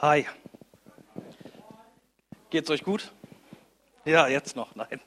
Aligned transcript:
Hi. 0.00 0.26
Geht's 2.50 2.70
euch 2.70 2.84
gut? 2.84 3.10
Ja, 4.04 4.28
jetzt 4.28 4.54
noch, 4.54 4.76
nein. 4.76 5.00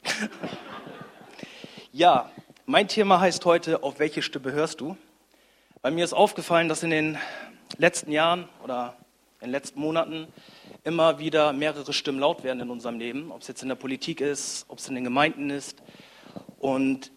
Ja, 1.93 2.29
mein 2.65 2.89
Thema 2.89 3.21
heißt 3.21 3.45
heute, 3.45 3.83
auf 3.83 3.99
welche 3.99 4.21
Stimme 4.21 4.51
hörst 4.51 4.81
du? 4.81 4.97
Bei 5.81 5.91
mir 5.91 6.03
ist 6.03 6.11
aufgefallen, 6.11 6.67
dass 6.67 6.83
in 6.83 6.89
den 6.89 7.17
letzten 7.77 8.11
Jahren 8.11 8.49
oder 8.65 8.97
in 9.39 9.47
den 9.47 9.51
letzten 9.51 9.79
Monaten 9.79 10.27
immer 10.83 11.19
wieder 11.19 11.53
mehrere 11.53 11.93
Stimmen 11.93 12.19
laut 12.19 12.43
werden 12.43 12.59
in 12.59 12.69
unserem 12.69 12.99
Leben, 12.99 13.31
ob 13.31 13.43
es 13.43 13.47
jetzt 13.47 13.63
in 13.63 13.69
der 13.69 13.75
Politik 13.75 14.19
ist, 14.19 14.65
ob 14.67 14.79
es 14.79 14.89
in 14.89 14.95
den 14.95 15.05
Gemeinden 15.05 15.51
ist. 15.51 15.81
Und 16.59 17.13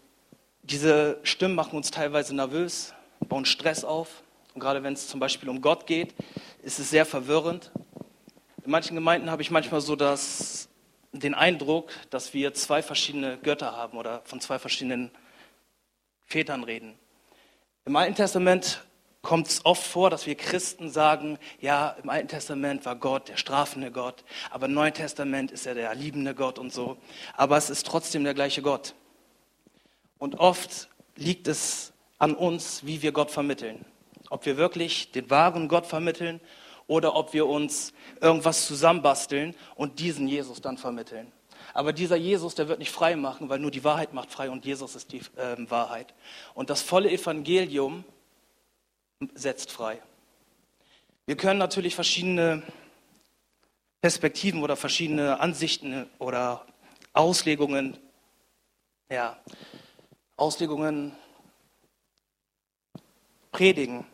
diese 0.63 1.19
Stimmen 1.23 1.55
machen 1.55 1.75
uns 1.75 1.91
teilweise 1.91 2.37
nervös, 2.37 2.93
bauen 3.19 3.43
Stress 3.43 3.83
auf. 3.83 4.23
Und 4.55 4.61
gerade 4.61 4.81
wenn 4.83 4.93
es 4.93 5.09
zum 5.09 5.19
Beispiel 5.19 5.49
um 5.49 5.61
Gott 5.61 5.85
geht, 5.85 6.15
ist 6.63 6.79
es 6.79 6.89
sehr 6.89 7.05
verwirrend. 7.05 7.71
In 8.63 8.71
manchen 8.71 8.95
Gemeinden 8.95 9.29
habe 9.29 9.41
ich 9.41 9.51
manchmal 9.51 9.81
so 9.81 9.97
das, 9.97 10.69
den 11.11 11.33
Eindruck, 11.33 11.91
dass 12.09 12.33
wir 12.33 12.53
zwei 12.53 12.81
verschiedene 12.81 13.37
Götter 13.37 13.73
haben 13.73 13.97
oder 13.97 14.21
von 14.23 14.39
zwei 14.39 14.57
verschiedenen 14.57 15.11
Vätern 16.25 16.63
reden. 16.63 16.97
Im 17.83 17.97
Alten 17.97 18.15
Testament 18.15 18.81
kommt 19.21 19.47
es 19.47 19.65
oft 19.65 19.85
vor, 19.85 20.09
dass 20.09 20.25
wir 20.25 20.35
Christen 20.35 20.89
sagen, 20.89 21.37
ja, 21.59 21.89
im 22.01 22.09
Alten 22.09 22.29
Testament 22.29 22.85
war 22.85 22.95
Gott 22.95 23.27
der 23.27 23.35
strafende 23.35 23.91
Gott, 23.91 24.23
aber 24.51 24.67
im 24.67 24.73
Neuen 24.73 24.93
Testament 24.93 25.51
ist 25.51 25.65
er 25.65 25.75
der 25.75 25.93
liebende 25.95 26.33
Gott 26.33 26.59
und 26.59 26.71
so. 26.71 26.95
Aber 27.35 27.57
es 27.57 27.69
ist 27.69 27.85
trotzdem 27.85 28.23
der 28.23 28.33
gleiche 28.33 28.61
Gott. 28.61 28.95
Und 30.17 30.39
oft 30.39 30.87
liegt 31.17 31.49
es 31.49 31.91
an 32.19 32.35
uns, 32.35 32.85
wie 32.85 33.01
wir 33.01 33.11
Gott 33.11 33.31
vermitteln. 33.31 33.83
Ob 34.35 34.45
wir 34.45 34.57
wirklich 34.57 35.13
den 35.13 35.29
wahren 35.29 35.69
Gott 35.69 35.85
vermitteln 35.85 36.41
oder 36.87 37.15
ob 37.15 37.31
wir 37.31 37.45
uns 37.45 37.93
irgendwas 38.19 38.67
zusammenbasteln 38.67 39.55
und 39.75 39.99
diesen 39.99 40.27
Jesus 40.27 40.59
dann 40.59 40.77
vermitteln. 40.77 41.31
Aber 41.73 41.93
dieser 41.93 42.17
Jesus, 42.17 42.53
der 42.53 42.67
wird 42.67 42.79
nicht 42.79 42.91
frei 42.91 43.15
machen, 43.15 43.47
weil 43.47 43.59
nur 43.59 43.71
die 43.71 43.85
Wahrheit 43.85 44.11
macht 44.11 44.29
frei 44.29 44.49
und 44.49 44.65
Jesus 44.65 44.93
ist 44.93 45.13
die 45.13 45.19
äh, 45.37 45.55
Wahrheit. 45.69 46.13
Und 46.53 46.69
das 46.69 46.81
volle 46.81 47.09
Evangelium 47.09 48.03
setzt 49.35 49.71
frei. 49.71 50.01
Wir 51.25 51.37
können 51.37 51.57
natürlich 51.57 51.95
verschiedene 51.95 52.61
Perspektiven 54.01 54.61
oder 54.63 54.75
verschiedene 54.75 55.39
Ansichten 55.39 56.09
oder 56.19 56.65
Auslegungen, 57.13 57.97
ja, 59.09 59.39
Auslegungen 60.35 61.13
predigen. 63.53 64.05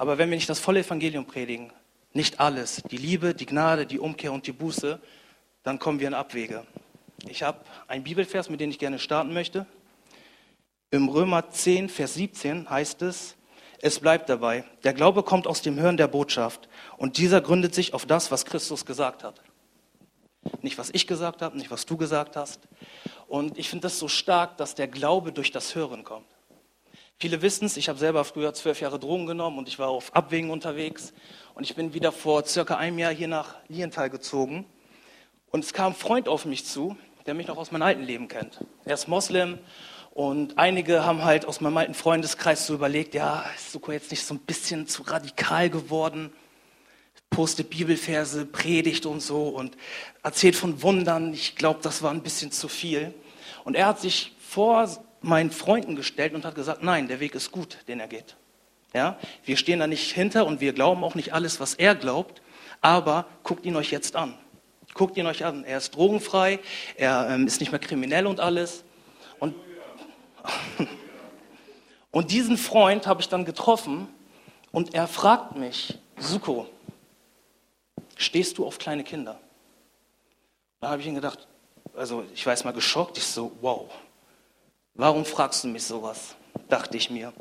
Aber 0.00 0.16
wenn 0.16 0.30
wir 0.30 0.36
nicht 0.36 0.48
das 0.48 0.60
volle 0.60 0.80
Evangelium 0.80 1.26
predigen, 1.26 1.74
nicht 2.14 2.40
alles, 2.40 2.82
die 2.90 2.96
Liebe, 2.96 3.34
die 3.34 3.44
Gnade, 3.44 3.84
die 3.84 3.98
Umkehr 3.98 4.32
und 4.32 4.46
die 4.46 4.52
Buße, 4.52 4.98
dann 5.62 5.78
kommen 5.78 6.00
wir 6.00 6.08
in 6.08 6.14
Abwege. 6.14 6.66
Ich 7.28 7.42
habe 7.42 7.60
einen 7.86 8.02
Bibelvers, 8.02 8.48
mit 8.48 8.60
dem 8.60 8.70
ich 8.70 8.78
gerne 8.78 8.98
starten 8.98 9.34
möchte. 9.34 9.66
Im 10.90 11.10
Römer 11.10 11.50
10, 11.50 11.90
Vers 11.90 12.14
17 12.14 12.70
heißt 12.70 13.02
es, 13.02 13.36
es 13.82 14.00
bleibt 14.00 14.30
dabei, 14.30 14.64
der 14.84 14.94
Glaube 14.94 15.22
kommt 15.22 15.46
aus 15.46 15.60
dem 15.60 15.78
Hören 15.78 15.98
der 15.98 16.08
Botschaft 16.08 16.70
und 16.96 17.18
dieser 17.18 17.42
gründet 17.42 17.74
sich 17.74 17.92
auf 17.92 18.06
das, 18.06 18.30
was 18.30 18.46
Christus 18.46 18.86
gesagt 18.86 19.22
hat. 19.22 19.42
Nicht, 20.62 20.78
was 20.78 20.88
ich 20.94 21.06
gesagt 21.06 21.42
habe, 21.42 21.58
nicht, 21.58 21.70
was 21.70 21.84
du 21.84 21.98
gesagt 21.98 22.36
hast. 22.36 22.60
Und 23.28 23.58
ich 23.58 23.68
finde 23.68 23.82
das 23.82 23.98
so 23.98 24.08
stark, 24.08 24.56
dass 24.56 24.74
der 24.74 24.88
Glaube 24.88 25.30
durch 25.30 25.50
das 25.50 25.74
Hören 25.74 26.04
kommt. 26.04 26.39
Viele 27.22 27.42
wissen 27.42 27.66
es, 27.66 27.76
ich 27.76 27.90
habe 27.90 27.98
selber 27.98 28.24
früher 28.24 28.54
zwölf 28.54 28.80
Jahre 28.80 28.98
Drogen 28.98 29.26
genommen 29.26 29.58
und 29.58 29.68
ich 29.68 29.78
war 29.78 29.88
auf 29.88 30.16
Abwägen 30.16 30.48
unterwegs. 30.48 31.12
Und 31.52 31.64
ich 31.64 31.74
bin 31.74 31.92
wieder 31.92 32.12
vor 32.12 32.46
circa 32.46 32.76
einem 32.76 32.98
Jahr 32.98 33.12
hier 33.12 33.28
nach 33.28 33.56
Lienthal 33.68 34.08
gezogen. 34.08 34.64
Und 35.50 35.62
es 35.62 35.74
kam 35.74 35.92
ein 35.92 35.94
Freund 35.94 36.28
auf 36.28 36.46
mich 36.46 36.64
zu, 36.64 36.96
der 37.26 37.34
mich 37.34 37.46
noch 37.46 37.58
aus 37.58 37.72
meinem 37.72 37.82
alten 37.82 38.04
Leben 38.04 38.28
kennt. 38.28 38.64
Er 38.86 38.94
ist 38.94 39.06
Moslem 39.06 39.58
und 40.12 40.56
einige 40.56 41.04
haben 41.04 41.22
halt 41.22 41.44
aus 41.44 41.60
meinem 41.60 41.76
alten 41.76 41.92
Freundeskreis 41.92 42.66
so 42.66 42.72
überlegt, 42.72 43.12
ja, 43.12 43.44
ist 43.54 43.72
Suko 43.72 43.92
jetzt 43.92 44.10
nicht 44.10 44.24
so 44.24 44.32
ein 44.32 44.40
bisschen 44.40 44.86
zu 44.86 45.02
radikal 45.02 45.68
geworden? 45.68 46.32
Postet 47.28 47.68
Bibelverse, 47.68 48.46
predigt 48.46 49.04
und 49.04 49.20
so 49.20 49.48
und 49.48 49.76
erzählt 50.22 50.56
von 50.56 50.80
Wundern. 50.82 51.34
Ich 51.34 51.54
glaube, 51.54 51.80
das 51.82 52.02
war 52.02 52.12
ein 52.12 52.22
bisschen 52.22 52.50
zu 52.50 52.68
viel. 52.68 53.12
Und 53.64 53.74
er 53.74 53.88
hat 53.88 54.00
sich 54.00 54.34
vor 54.38 54.88
meinen 55.20 55.50
Freunden 55.50 55.96
gestellt 55.96 56.34
und 56.34 56.44
hat 56.44 56.54
gesagt, 56.54 56.82
nein, 56.82 57.08
der 57.08 57.20
Weg 57.20 57.34
ist 57.34 57.50
gut, 57.50 57.78
den 57.88 58.00
er 58.00 58.08
geht. 58.08 58.36
Ja, 58.92 59.18
wir 59.44 59.56
stehen 59.56 59.78
da 59.78 59.86
nicht 59.86 60.12
hinter 60.12 60.46
und 60.46 60.60
wir 60.60 60.72
glauben 60.72 61.04
auch 61.04 61.14
nicht 61.14 61.32
alles, 61.32 61.60
was 61.60 61.74
er 61.74 61.94
glaubt, 61.94 62.42
aber 62.80 63.26
guckt 63.44 63.64
ihn 63.64 63.76
euch 63.76 63.90
jetzt 63.90 64.16
an. 64.16 64.36
Guckt 64.94 65.16
ihn 65.16 65.26
euch 65.26 65.44
an. 65.44 65.64
Er 65.64 65.78
ist 65.78 65.94
drogenfrei, 65.94 66.58
er 66.96 67.28
ähm, 67.30 67.46
ist 67.46 67.60
nicht 67.60 67.70
mehr 67.70 67.78
kriminell 67.78 68.26
und 68.26 68.40
alles. 68.40 68.82
Und, 69.38 69.54
und 72.10 72.32
diesen 72.32 72.56
Freund 72.56 73.06
habe 73.06 73.20
ich 73.20 73.28
dann 73.28 73.44
getroffen 73.44 74.08
und 74.72 74.94
er 74.94 75.06
fragt 75.06 75.56
mich, 75.56 75.98
Suko, 76.18 76.66
stehst 78.16 78.58
du 78.58 78.66
auf 78.66 78.78
kleine 78.78 79.04
Kinder? 79.04 79.38
Da 80.80 80.90
habe 80.90 81.00
ich 81.00 81.06
ihn 81.06 81.14
gedacht, 81.14 81.46
also 81.94 82.24
ich 82.34 82.44
weiß 82.44 82.64
mal 82.64 82.72
geschockt, 82.72 83.18
ich 83.18 83.24
so, 83.24 83.52
wow, 83.60 83.88
Warum 84.94 85.24
fragst 85.24 85.64
du 85.64 85.68
mich 85.68 85.84
sowas? 85.84 86.36
dachte 86.70 86.96
ich 86.96 87.10
mir. 87.10 87.32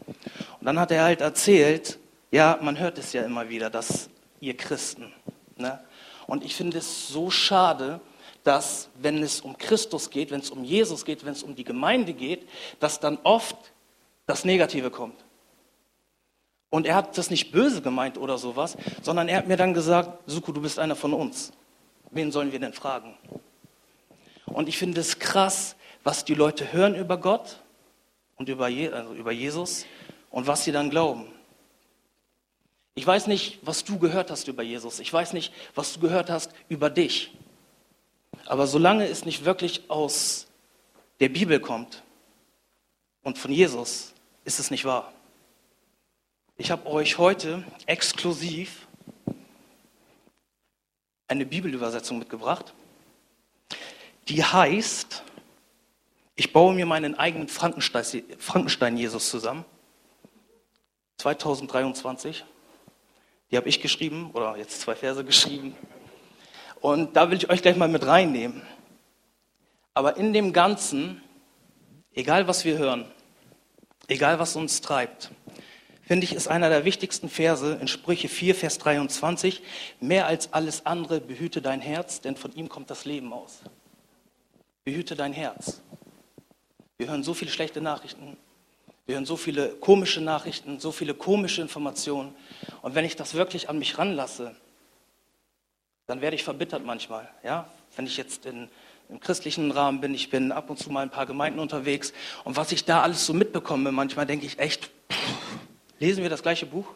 Und 0.59 0.65
dann 0.65 0.79
hat 0.79 0.91
er 0.91 1.03
halt 1.03 1.21
erzählt, 1.21 1.99
ja, 2.31 2.59
man 2.61 2.79
hört 2.79 2.97
es 2.97 3.13
ja 3.13 3.23
immer 3.23 3.49
wieder, 3.49 3.69
dass 3.69 4.09
ihr 4.39 4.55
Christen. 4.55 5.11
Ne? 5.57 5.79
Und 6.27 6.43
ich 6.43 6.55
finde 6.55 6.77
es 6.77 7.07
so 7.07 7.29
schade, 7.29 7.99
dass 8.43 8.89
wenn 8.95 9.21
es 9.21 9.41
um 9.41 9.57
Christus 9.57 10.09
geht, 10.09 10.31
wenn 10.31 10.39
es 10.39 10.49
um 10.49 10.63
Jesus 10.63 11.05
geht, 11.05 11.25
wenn 11.25 11.33
es 11.33 11.43
um 11.43 11.55
die 11.55 11.63
Gemeinde 11.63 12.13
geht, 12.13 12.47
dass 12.79 12.99
dann 12.99 13.17
oft 13.23 13.57
das 14.25 14.45
Negative 14.45 14.91
kommt. 14.91 15.23
Und 16.69 16.85
er 16.85 16.95
hat 16.95 17.17
das 17.17 17.31
nicht 17.31 17.51
böse 17.51 17.81
gemeint 17.81 18.17
oder 18.17 18.37
sowas, 18.37 18.77
sondern 19.01 19.27
er 19.27 19.37
hat 19.37 19.47
mir 19.47 19.57
dann 19.57 19.73
gesagt, 19.73 20.19
Suku, 20.27 20.51
du 20.51 20.61
bist 20.61 20.77
einer 20.77 20.95
von 20.95 21.13
uns. 21.13 21.51
Wen 22.11 22.31
sollen 22.31 22.51
wir 22.51 22.59
denn 22.59 22.73
fragen? 22.73 23.15
Und 24.45 24.69
ich 24.69 24.77
finde 24.77 25.01
es 25.01 25.17
krass, 25.17 25.75
was 26.09 26.25
die 26.25 26.33
Leute 26.33 26.73
hören 26.73 26.95
über 26.95 27.17
Gott 27.17 27.59
und 28.35 28.49
über, 28.49 28.67
Je 28.67 28.89
also 28.89 29.13
über 29.13 29.31
Jesus 29.31 29.85
und 30.31 30.47
was 30.47 30.63
sie 30.63 30.71
dann 30.71 30.89
glauben. 30.89 31.27
Ich 32.95 33.05
weiß 33.05 33.27
nicht, 33.27 33.59
was 33.61 33.83
du 33.83 33.99
gehört 33.99 34.31
hast 34.31 34.47
über 34.47 34.63
Jesus. 34.63 34.99
Ich 34.99 35.13
weiß 35.13 35.33
nicht, 35.33 35.53
was 35.75 35.93
du 35.93 35.99
gehört 35.99 36.31
hast 36.31 36.51
über 36.67 36.89
dich. 36.89 37.37
Aber 38.47 38.65
solange 38.65 39.07
es 39.07 39.23
nicht 39.23 39.45
wirklich 39.45 39.87
aus 39.87 40.47
der 41.19 41.29
Bibel 41.29 41.59
kommt 41.59 42.01
und 43.21 43.37
von 43.37 43.51
Jesus, 43.51 44.15
ist 44.45 44.57
es 44.57 44.71
nicht 44.71 44.85
wahr. 44.85 45.13
Ich 46.57 46.71
habe 46.71 46.87
euch 46.87 47.19
heute 47.19 47.63
exklusiv 47.85 48.87
eine 51.27 51.45
Bibelübersetzung 51.45 52.17
mitgebracht, 52.17 52.73
die 54.27 54.43
heißt 54.43 55.23
ich 56.39 56.53
baue 56.53 56.73
mir 56.73 56.85
meinen 56.85 57.15
eigenen 57.15 57.49
Frankenstein-Jesus 57.49 59.29
zusammen. 59.29 59.65
2023. 61.17 62.45
Die 63.51 63.57
habe 63.57 63.67
ich 63.67 63.81
geschrieben, 63.81 64.31
oder 64.31 64.55
jetzt 64.55 64.79
zwei 64.79 64.95
Verse 64.95 65.25
geschrieben. 65.25 65.75
Und 66.79 67.17
da 67.17 67.29
will 67.29 67.37
ich 67.37 67.49
euch 67.49 67.61
gleich 67.61 67.75
mal 67.75 67.89
mit 67.89 68.05
reinnehmen. 68.05 68.61
Aber 69.93 70.15
in 70.15 70.31
dem 70.31 70.53
Ganzen, 70.53 71.21
egal 72.13 72.47
was 72.47 72.63
wir 72.63 72.77
hören, 72.77 73.03
egal 74.07 74.39
was 74.39 74.55
uns 74.55 74.79
treibt, 74.79 75.31
finde 76.03 76.23
ich, 76.23 76.33
ist 76.33 76.47
einer 76.47 76.69
der 76.69 76.85
wichtigsten 76.85 77.27
Verse 77.27 77.77
in 77.81 77.89
Sprüche 77.89 78.29
4, 78.29 78.55
Vers 78.55 78.77
23, 78.77 79.61
mehr 79.99 80.25
als 80.25 80.53
alles 80.53 80.85
andere 80.85 81.19
behüte 81.19 81.61
dein 81.61 81.81
Herz, 81.81 82.21
denn 82.21 82.37
von 82.37 82.53
ihm 82.53 82.69
kommt 82.69 82.89
das 82.89 83.03
Leben 83.03 83.33
aus. 83.33 83.59
Behüte 84.85 85.17
dein 85.17 85.33
Herz. 85.33 85.81
Wir 86.99 87.07
hören 87.07 87.23
so 87.23 87.33
viele 87.33 87.49
schlechte 87.49 87.79
Nachrichten. 87.79 88.35
Wir 89.05 89.15
hören 89.15 89.25
so 89.25 89.37
viele 89.37 89.69
komische 89.69 90.19
Nachrichten, 90.19 90.81
so 90.81 90.91
viele 90.91 91.13
komische 91.13 91.61
Informationen. 91.61 92.35
Und 92.81 92.93
wenn 92.93 93.05
ich 93.05 93.15
das 93.15 93.35
wirklich 93.35 93.69
an 93.69 93.79
mich 93.79 93.97
ranlasse, 93.97 94.53
dann 96.07 96.19
werde 96.19 96.35
ich 96.35 96.43
verbittert 96.43 96.85
manchmal. 96.85 97.29
Ja? 97.41 97.71
Wenn 97.95 98.05
ich 98.05 98.17
jetzt 98.17 98.45
in, 98.45 98.67
im 99.07 99.21
christlichen 99.21 99.71
Rahmen 99.71 100.01
bin, 100.01 100.13
ich 100.13 100.29
bin 100.29 100.51
ab 100.51 100.69
und 100.69 100.75
zu 100.75 100.91
mal 100.91 100.99
ein 100.99 101.09
paar 101.09 101.25
Gemeinden 101.25 101.59
unterwegs. 101.59 102.11
Und 102.43 102.57
was 102.57 102.73
ich 102.73 102.83
da 102.83 103.01
alles 103.01 103.25
so 103.25 103.33
mitbekomme, 103.33 103.93
manchmal 103.93 104.25
denke 104.25 104.45
ich 104.45 104.59
echt, 104.59 104.89
lesen 105.99 106.21
wir 106.21 106.29
das 106.29 106.43
gleiche 106.43 106.65
Buch? 106.65 106.87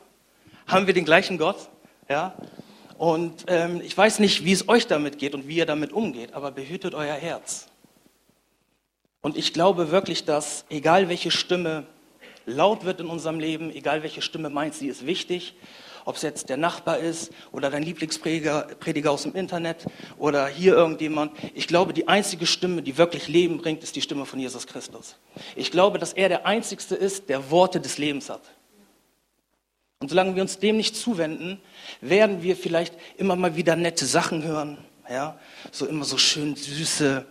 Haben 0.68 0.86
wir 0.86 0.94
den 0.94 1.06
gleichen 1.06 1.38
Gott? 1.38 1.70
Ja? 2.10 2.36
Und 2.98 3.46
ähm, 3.48 3.80
ich 3.80 3.98
weiß 3.98 4.20
nicht, 4.20 4.44
wie 4.44 4.52
es 4.52 4.68
euch 4.68 4.86
damit 4.86 5.18
geht 5.18 5.34
und 5.34 5.48
wie 5.48 5.56
ihr 5.56 5.66
damit 5.66 5.94
umgeht, 5.94 6.34
aber 6.34 6.52
behütet 6.52 6.94
euer 6.94 7.16
Herz. 7.16 7.70
Und 9.24 9.38
ich 9.38 9.54
glaube 9.54 9.90
wirklich, 9.90 10.26
dass 10.26 10.66
egal 10.70 11.08
welche 11.08 11.32
Stimme 11.32 11.86
laut 12.46 12.84
wird 12.84 13.00
in 13.00 13.08
unserem 13.08 13.40
Leben, 13.40 13.74
egal 13.74 14.04
welche 14.04 14.22
Stimme 14.22 14.50
meint, 14.50 14.76
sie 14.76 14.90
ist 14.90 15.06
wichtig, 15.06 15.56
ob 16.04 16.18
es 16.18 16.24
jetzt 16.24 16.50
der 16.50 16.58
Nachbar 16.58 16.98
ist 16.98 17.32
oder 17.54 17.70
dein 17.70 17.84
Lieblingsprediger 17.84 18.68
Prediger 18.82 19.12
aus 19.12 19.24
dem 19.24 19.34
Internet 19.34 19.86
oder 20.18 20.48
hier 20.48 20.74
irgendjemand. 20.74 21.32
Ich 21.54 21.68
glaube, 21.68 21.94
die 21.94 22.10
einzige 22.10 22.46
Stimme, 22.46 22.82
die 22.82 22.98
wirklich 22.98 23.30
Leben 23.30 23.60
bringt, 23.60 23.82
ist 23.82 23.96
die 23.96 24.02
Stimme 24.02 24.26
von 24.26 24.40
Jesus 24.40 24.68
Christus. 24.68 25.16
Ich 25.56 25.72
glaube, 25.72 26.00
dass 26.00 26.12
er 26.12 26.28
der 26.28 26.46
Einzigste 26.46 26.96
ist, 26.96 27.30
der 27.30 27.50
Worte 27.50 27.80
des 27.80 27.98
Lebens 27.98 28.30
hat. 28.30 28.42
Und 30.02 30.10
solange 30.10 30.36
wir 30.36 30.42
uns 30.42 30.60
dem 30.60 30.76
nicht 30.76 30.98
zuwenden, 30.98 31.62
werden 32.02 32.44
wir 32.44 32.58
vielleicht 32.58 32.94
immer 33.16 33.38
mal 33.38 33.56
wieder 33.56 33.78
nette 33.78 34.06
Sachen 34.06 34.44
hören, 34.44 34.78
ja, 35.10 35.40
so 35.72 35.86
immer 35.86 36.04
so 36.04 36.18
schön 36.18 36.58
süße 36.58 37.26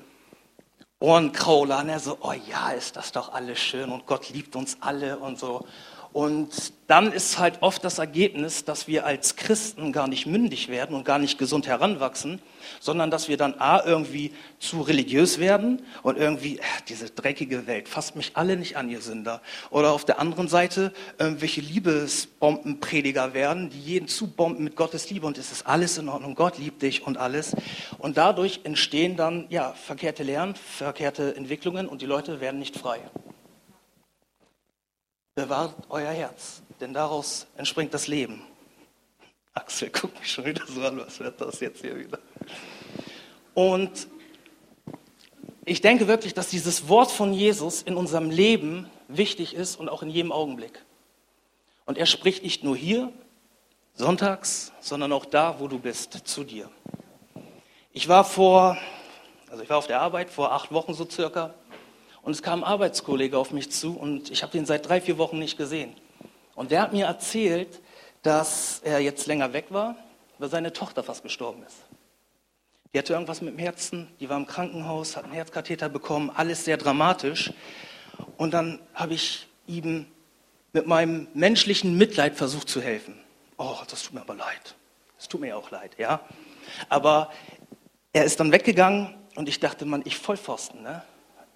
Ohrenkrauler, 1.02 1.82
ne? 1.82 1.99
so, 1.99 2.16
oh 2.20 2.32
ja, 2.32 2.70
ist 2.70 2.94
das 2.94 3.10
doch 3.10 3.32
alles 3.32 3.58
schön 3.58 3.90
und 3.90 4.06
Gott 4.06 4.31
liebt 4.31 4.54
uns 4.54 4.76
alle 4.81 5.19
und 5.19 5.37
so. 5.37 5.66
Und 6.12 6.75
dann 6.88 7.11
ist 7.11 7.38
halt 7.38 7.62
oft 7.62 7.82
das 7.85 7.99
Ergebnis, 7.99 8.67
dass 8.67 8.87
wir 8.87 9.06
als 9.06 9.37
Christen 9.37 9.93
gar 9.93 10.09
nicht 10.09 10.26
mündig 10.26 10.69
werden 10.69 10.94
und 10.94 11.05
gar 11.05 11.19
nicht 11.19 11.38
gesund 11.38 11.67
heranwachsen, 11.67 12.43
sondern 12.81 13.11
dass 13.11 13.29
wir 13.29 13.38
dann 13.38 13.55
A, 13.59 13.82
irgendwie 13.82 14.32
zu 14.59 14.82
religiös 14.82 15.38
werden 15.38 15.82
und 16.03 16.19
irgendwie, 16.19 16.59
äh, 16.59 16.62
diese 16.88 17.09
dreckige 17.09 17.67
Welt, 17.67 17.88
fasst 17.88 18.14
mich 18.14 18.32
alle 18.35 18.59
nicht 18.59 18.76
an, 18.76 18.91
ihr 18.91 19.00
Sünder. 19.00 19.41
Oder 19.70 19.93
auf 19.93 20.05
der 20.05 20.19
anderen 20.19 20.49
Seite 20.49 20.93
irgendwelche 21.19 21.62
Liebesbombenprediger 21.62 23.32
werden, 23.32 23.70
die 23.70 23.81
jeden 23.81 24.09
zubomben 24.09 24.62
mit 24.62 24.76
Gottes 24.76 25.09
Liebe 25.09 25.26
und 25.26 25.38
es 25.38 25.50
ist 25.50 25.67
alles 25.67 25.97
in 25.97 26.11
Ordnung, 26.11 26.35
Gott 26.35 26.59
liebt 26.59 26.82
dich 26.82 27.06
und 27.06 27.17
alles. 27.17 27.56
Und 27.99 28.19
dadurch 28.19 28.61
entstehen 28.64 29.17
dann, 29.17 29.47
ja, 29.49 29.73
verkehrte 29.73 30.25
Lehren, 30.25 30.55
verkehrte 30.56 31.35
Entwicklungen 31.37 31.88
und 31.88 32.03
die 32.03 32.06
Leute 32.06 32.43
werden 32.43 32.59
nicht 32.59 32.76
frei. 32.76 33.00
Bewahrt 35.34 35.75
euer 35.88 36.11
Herz, 36.11 36.62
denn 36.81 36.93
daraus 36.93 37.46
entspringt 37.56 37.94
das 37.94 38.06
Leben. 38.06 38.43
Axel, 39.55 39.88
guck 39.93 40.19
mich 40.19 40.31
schon 40.31 40.44
wieder 40.44 40.67
so 40.67 40.82
an, 40.82 40.99
was 40.99 41.20
wird 41.20 41.40
das 41.40 41.61
jetzt 41.61 41.81
hier 41.81 41.99
wieder? 41.99 42.19
Und 43.55 44.08
ich 45.64 45.81
denke 45.81 46.06
wirklich, 46.06 46.34
dass 46.34 46.49
dieses 46.49 46.87
Wort 46.88 47.11
von 47.11 47.32
Jesus 47.32 47.81
in 47.81 47.96
unserem 47.96 48.29
Leben 48.29 48.90
wichtig 49.08 49.55
ist 49.55 49.76
und 49.76 49.88
auch 49.88 50.02
in 50.02 50.11
jedem 50.11 50.32
Augenblick. 50.32 50.84
Und 51.87 51.96
er 51.96 52.06
spricht 52.06 52.43
nicht 52.43 52.62
nur 52.62 52.76
hier, 52.76 53.11
sonntags, 53.94 54.73
sondern 54.81 55.12
auch 55.12 55.25
da, 55.25 55.61
wo 55.61 55.67
du 55.67 55.78
bist, 55.78 56.12
zu 56.28 56.44
dir. 56.44 56.70
Ich 57.93 58.06
war 58.06 58.25
vor, 58.25 58.76
also 59.50 59.62
ich 59.62 59.70
war 59.70 59.78
auf 59.78 59.87
der 59.87 60.02
Arbeit 60.02 60.28
vor 60.28 60.52
acht 60.52 60.73
Wochen 60.73 60.93
so 60.93 61.08
circa 61.08 61.55
und 62.23 62.33
es 62.33 62.43
kam 62.43 62.63
ein 62.63 62.71
Arbeitskollege 62.71 63.37
auf 63.37 63.51
mich 63.51 63.71
zu 63.71 63.97
und 63.97 64.31
ich 64.31 64.43
habe 64.43 64.53
den 64.53 64.65
seit 64.65 64.89
drei, 64.89 65.01
vier 65.01 65.19
Wochen 65.19 65.39
nicht 65.39 65.59
gesehen. 65.59 65.95
Und 66.55 66.71
der 66.71 66.83
hat 66.83 66.93
mir 66.93 67.07
erzählt, 67.07 67.81
dass 68.23 68.81
er 68.85 69.01
jetzt 69.01 69.27
länger 69.27 69.53
weg 69.53 69.67
war, 69.71 69.97
weil 70.39 70.49
seine 70.49 70.73
Tochter 70.73 71.03
fast 71.03 71.23
gestorben 71.23 71.63
ist. 71.65 71.77
Die 72.95 72.99
hatte 72.99 73.15
irgendwas 73.15 73.41
mit 73.41 73.55
dem 73.55 73.59
Herzen, 73.59 74.09
die 74.21 74.29
war 74.29 74.37
im 74.37 74.47
Krankenhaus, 74.47 75.17
hat 75.17 75.25
einen 75.25 75.33
Herzkatheter 75.33 75.89
bekommen, 75.89 76.31
alles 76.35 76.65
sehr 76.65 76.77
dramatisch. 76.77 77.53
Und 78.37 78.53
dann 78.53 78.81
habe 78.95 79.15
ich 79.15 79.49
ihm 79.67 80.07
mit 80.73 80.87
meinem 80.87 81.27
menschlichen 81.35 81.97
Mitleid 81.97 82.37
versucht 82.37 82.69
zu 82.69 82.81
helfen. 82.81 83.19
Oh, 83.57 83.79
das 83.89 84.03
tut 84.05 84.15
mir 84.15 84.21
aber 84.21 84.35
leid. 84.35 84.75
Das 85.17 85.29
tut 85.29 85.41
mir 85.41 85.57
auch 85.57 85.71
leid, 85.71 85.93
ja. 85.99 86.21
Aber 86.89 87.33
er 88.13 88.25
ist 88.25 88.39
dann 88.41 88.53
weggegangen 88.53 89.15
und 89.37 89.49
ich 89.49 89.59
dachte, 89.59 89.87
man, 89.87 90.03
ich 90.05 90.19
Vollpfosten, 90.19 90.83
ne? 90.83 91.03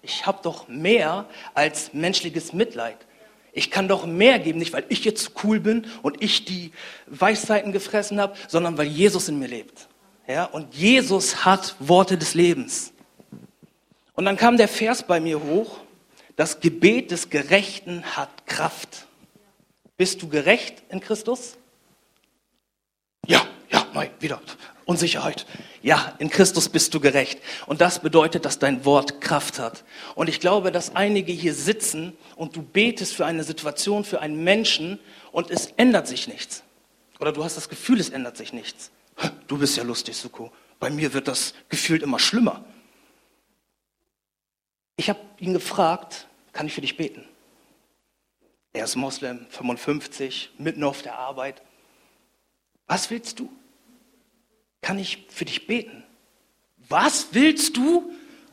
Ich 0.01 0.25
habe 0.25 0.39
doch 0.41 0.67
mehr 0.67 1.25
als 1.53 1.93
menschliches 1.93 2.53
Mitleid. 2.53 2.97
Ich 3.51 3.71
kann 3.71 3.87
doch 3.87 4.05
mehr 4.05 4.39
geben, 4.39 4.59
nicht 4.59 4.73
weil 4.73 4.85
ich 4.89 5.03
jetzt 5.03 5.31
cool 5.43 5.59
bin 5.59 5.87
und 6.03 6.21
ich 6.21 6.45
die 6.45 6.71
Weisheiten 7.07 7.71
gefressen 7.71 8.19
habe, 8.19 8.35
sondern 8.47 8.77
weil 8.77 8.87
Jesus 8.87 9.29
in 9.29 9.39
mir 9.39 9.47
lebt. 9.47 9.87
Ja, 10.27 10.45
und 10.45 10.75
Jesus 10.75 11.45
hat 11.45 11.75
Worte 11.79 12.17
des 12.17 12.33
Lebens. 12.35 12.93
Und 14.13 14.25
dann 14.25 14.37
kam 14.37 14.57
der 14.57 14.67
Vers 14.67 15.03
bei 15.03 15.19
mir 15.19 15.41
hoch, 15.41 15.79
das 16.35 16.59
Gebet 16.59 17.11
des 17.11 17.29
Gerechten 17.29 18.03
hat 18.03 18.45
Kraft. 18.45 19.07
Bist 19.97 20.21
du 20.21 20.27
gerecht 20.27 20.83
in 20.89 20.99
Christus? 20.99 21.57
Ja, 23.25 23.45
ja, 23.71 23.87
nein, 23.93 24.11
wieder. 24.19 24.39
Unsicherheit. 24.87 25.45
Ja, 25.83 26.15
in 26.17 26.29
Christus 26.29 26.69
bist 26.69 26.93
du 26.93 27.01
gerecht. 27.01 27.39
Und 27.65 27.81
das 27.81 27.99
bedeutet, 27.99 28.45
dass 28.45 28.57
dein 28.57 28.85
Wort 28.85 29.19
Kraft 29.19 29.59
hat. 29.59 29.83
Und 30.15 30.29
ich 30.29 30.39
glaube, 30.39 30.71
dass 30.71 30.95
einige 30.95 31.33
hier 31.33 31.53
sitzen 31.53 32.17
und 32.37 32.55
du 32.55 32.61
betest 32.61 33.13
für 33.13 33.25
eine 33.25 33.43
Situation, 33.43 34.05
für 34.05 34.21
einen 34.21 34.43
Menschen 34.45 34.97
und 35.33 35.51
es 35.51 35.67
ändert 35.75 36.07
sich 36.07 36.29
nichts. 36.29 36.63
Oder 37.19 37.33
du 37.33 37.43
hast 37.43 37.57
das 37.57 37.67
Gefühl, 37.67 37.99
es 37.99 38.09
ändert 38.09 38.37
sich 38.37 38.53
nichts. 38.53 38.89
Du 39.47 39.57
bist 39.57 39.75
ja 39.75 39.83
lustig, 39.83 40.15
Suko. 40.15 40.53
Bei 40.79 40.89
mir 40.89 41.13
wird 41.13 41.27
das 41.27 41.53
gefühlt 41.67 42.01
immer 42.01 42.19
schlimmer. 42.19 42.63
Ich 44.95 45.09
habe 45.09 45.19
ihn 45.37 45.51
gefragt, 45.51 46.27
kann 46.53 46.65
ich 46.65 46.73
für 46.73 46.81
dich 46.81 46.95
beten? 46.95 47.25
Er 48.71 48.85
ist 48.85 48.95
Moslem, 48.95 49.47
55, 49.49 50.51
mitten 50.57 50.83
auf 50.85 51.01
der 51.01 51.17
Arbeit. 51.17 51.61
Was 52.85 53.09
willst 53.09 53.39
du? 53.39 53.51
Kann 54.87 54.99
ich 54.99 55.25
für 55.27 55.43
dich 55.43 55.67
beten? 55.67 56.01
Was 56.87 57.27
willst 57.33 57.75
du? 57.75 58.09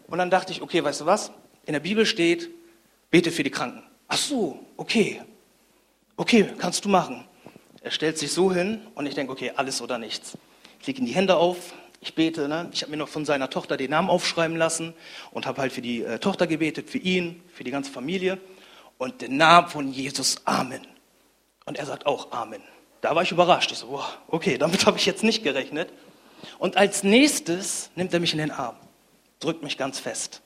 Und 0.08 0.18
dann 0.18 0.30
dachte 0.30 0.50
ich, 0.50 0.62
okay, 0.62 0.82
weißt 0.82 1.02
du 1.02 1.06
was? 1.06 1.30
In 1.64 1.74
der 1.74 1.80
Bibel 1.80 2.04
steht, 2.04 2.50
bete 3.08 3.30
für 3.30 3.44
die 3.44 3.52
Kranken. 3.52 3.84
Ach 4.08 4.16
so, 4.16 4.58
okay. 4.76 5.22
Okay, 6.16 6.50
kannst 6.58 6.84
du 6.84 6.88
machen. 6.88 7.24
Er 7.82 7.92
stellt 7.92 8.18
sich 8.18 8.32
so 8.32 8.52
hin 8.52 8.80
und 8.96 9.06
ich 9.06 9.14
denke, 9.14 9.30
okay, 9.30 9.52
alles 9.54 9.80
oder 9.80 9.96
nichts. 9.96 10.36
Ich 10.80 10.88
lege 10.88 11.02
ihm 11.02 11.06
die 11.06 11.14
Hände 11.14 11.36
auf, 11.36 11.72
ich 12.00 12.16
bete. 12.16 12.48
Ne? 12.48 12.68
Ich 12.72 12.82
habe 12.82 12.90
mir 12.90 12.96
noch 12.96 13.08
von 13.08 13.24
seiner 13.24 13.48
Tochter 13.48 13.76
den 13.76 13.90
Namen 13.90 14.10
aufschreiben 14.10 14.56
lassen 14.56 14.92
und 15.30 15.46
habe 15.46 15.60
halt 15.60 15.72
für 15.72 15.82
die 15.82 16.02
äh, 16.02 16.18
Tochter 16.18 16.48
gebetet, 16.48 16.90
für 16.90 16.98
ihn, 16.98 17.44
für 17.52 17.62
die 17.62 17.70
ganze 17.70 17.92
Familie. 17.92 18.40
Und 18.98 19.22
den 19.22 19.36
Namen 19.36 19.68
von 19.68 19.92
Jesus, 19.92 20.44
Amen. 20.46 20.84
Und 21.64 21.78
er 21.78 21.86
sagt 21.86 22.06
auch 22.06 22.32
Amen. 22.32 22.60
Da 23.02 23.14
war 23.14 23.22
ich 23.22 23.30
überrascht. 23.30 23.70
Ich 23.70 23.78
so, 23.78 23.90
wow, 23.90 24.18
okay, 24.26 24.58
damit 24.58 24.84
habe 24.86 24.96
ich 24.96 25.06
jetzt 25.06 25.22
nicht 25.22 25.44
gerechnet. 25.44 25.92
Und 26.58 26.76
als 26.76 27.02
nächstes 27.02 27.90
nimmt 27.94 28.12
er 28.12 28.20
mich 28.20 28.32
in 28.32 28.38
den 28.38 28.50
Arm, 28.50 28.76
drückt 29.40 29.62
mich 29.62 29.76
ganz 29.76 29.98
fest. 29.98 30.42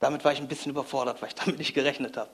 Damit 0.00 0.24
war 0.24 0.32
ich 0.32 0.40
ein 0.40 0.48
bisschen 0.48 0.70
überfordert, 0.70 1.22
weil 1.22 1.28
ich 1.28 1.34
damit 1.34 1.58
nicht 1.58 1.74
gerechnet 1.74 2.16
habe. 2.16 2.30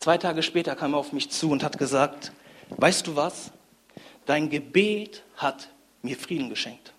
Zwei 0.00 0.18
Tage 0.18 0.42
später 0.42 0.76
kam 0.76 0.94
er 0.94 0.98
auf 0.98 1.12
mich 1.12 1.30
zu 1.30 1.50
und 1.50 1.62
hat 1.62 1.78
gesagt, 1.78 2.32
weißt 2.70 3.06
du 3.06 3.16
was? 3.16 3.50
Dein 4.26 4.50
Gebet 4.50 5.22
hat 5.36 5.68
mir 6.02 6.16
Frieden 6.16 6.48
geschenkt. 6.48 6.92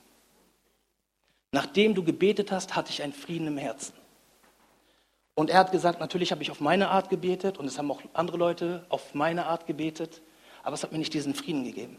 Nachdem 1.52 1.96
du 1.96 2.04
gebetet 2.04 2.52
hast, 2.52 2.76
hatte 2.76 2.92
ich 2.92 3.02
einen 3.02 3.14
Frieden 3.14 3.48
im 3.48 3.58
Herzen. 3.58 3.94
Und 5.36 5.50
er 5.50 5.60
hat 5.60 5.72
gesagt, 5.72 6.00
natürlich 6.00 6.32
habe 6.32 6.42
ich 6.42 6.50
auf 6.50 6.62
meine 6.62 6.90
Art 6.90 7.10
gebetet 7.10 7.58
und 7.58 7.66
es 7.66 7.78
haben 7.78 7.92
auch 7.92 8.02
andere 8.14 8.38
Leute 8.38 8.86
auf 8.90 9.14
meine 9.14 9.46
Art 9.46 9.68
gebetet, 9.68 10.22
aber 10.64 10.74
es 10.74 10.84
hat 10.84 10.92
mir 10.92 10.98
nicht 10.98 11.14
diesen 11.14 11.36
Frieden 11.36 11.64
gegeben. 11.64 11.98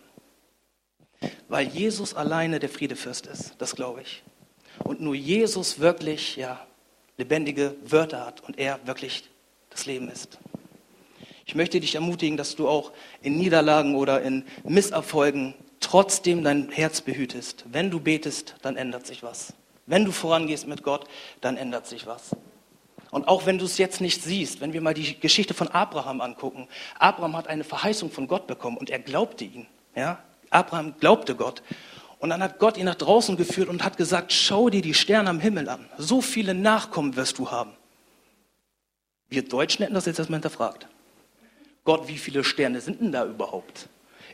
Weil 1.49 1.66
Jesus 1.68 2.14
alleine 2.14 2.58
der 2.58 2.68
Friedefürst 2.68 3.26
ist, 3.26 3.54
das 3.58 3.75
glaube 3.75 4.02
ich. 4.02 4.23
Und 4.85 5.00
nur 5.00 5.14
Jesus 5.14 5.78
wirklich, 5.78 6.37
ja, 6.37 6.66
lebendige 7.16 7.75
Wörter 7.85 8.26
hat 8.26 8.42
und 8.42 8.58
er 8.58 8.78
wirklich 8.87 9.28
das 9.70 9.87
Leben 9.87 10.08
ist. 10.11 10.38
Ich 11.46 11.54
möchte 11.54 11.80
dich 11.80 11.94
ermutigen, 11.94 12.37
dass 12.37 12.56
du 12.56 12.68
auch 12.68 12.92
in 13.23 13.37
Niederlagen 13.37 13.94
oder 13.94 14.20
in 14.20 14.44
Misserfolgen 14.64 15.54
trotzdem 15.80 16.42
dein 16.42 16.70
Herz 16.70 17.00
behütest. 17.00 17.64
Wenn 17.70 17.90
du 17.90 18.00
betest, 18.00 18.56
dann 18.62 18.76
ändert 18.76 19.06
sich 19.06 19.23
was. 19.23 19.54
Wenn 19.87 20.04
du 20.04 20.11
vorangehst 20.11 20.66
mit 20.66 20.82
Gott, 20.82 21.06
dann 21.40 21.56
ändert 21.56 21.87
sich 21.87 22.06
was. 22.06 22.30
Und 23.12 23.28
auch 23.28 23.46
wenn 23.46 23.58
du 23.58 23.64
es 23.64 23.78
jetzt 23.78 24.00
nicht 24.00 24.23
siehst, 24.23 24.61
wenn 24.61 24.73
wir 24.73 24.80
mal 24.80 24.94
die 24.94 25.18
Geschichte 25.18 25.54
von 25.54 25.68
Abraham 25.68 26.20
angucken. 26.20 26.66
Abraham 26.99 27.37
hat 27.37 27.46
eine 27.46 27.62
Verheißung 27.62 28.11
von 28.11 28.26
Gott 28.26 28.49
bekommen 28.49 28.76
und 28.76 28.90
er 28.90 28.99
glaubte 28.99 29.44
ihn. 29.44 29.66
Ja? 29.94 30.18
Abraham 30.50 30.94
glaubte 30.98 31.34
Gott. 31.34 31.62
Und 32.18 32.30
dann 32.30 32.42
hat 32.42 32.58
Gott 32.58 32.76
ihn 32.76 32.86
nach 32.86 32.94
draußen 32.94 33.36
geführt 33.36 33.68
und 33.68 33.84
hat 33.84 33.96
gesagt, 33.96 34.32
schau 34.32 34.70
dir 34.70 34.82
die 34.82 34.94
Sterne 34.94 35.30
am 35.30 35.40
Himmel 35.40 35.68
an. 35.68 35.86
So 35.98 36.20
viele 36.20 36.54
Nachkommen 36.54 37.16
wirst 37.16 37.38
du 37.38 37.50
haben. 37.50 37.72
Wir 39.28 39.42
Deutschen 39.42 39.82
hätten 39.82 39.94
das 39.94 40.06
jetzt 40.06 40.18
erstmal 40.18 40.38
hinterfragt. 40.38 40.86
Gott, 41.84 42.08
wie 42.08 42.18
viele 42.18 42.42
Sterne 42.42 42.80
sind 42.80 43.00
denn 43.00 43.12
da 43.12 43.24
überhaupt? 43.24 43.88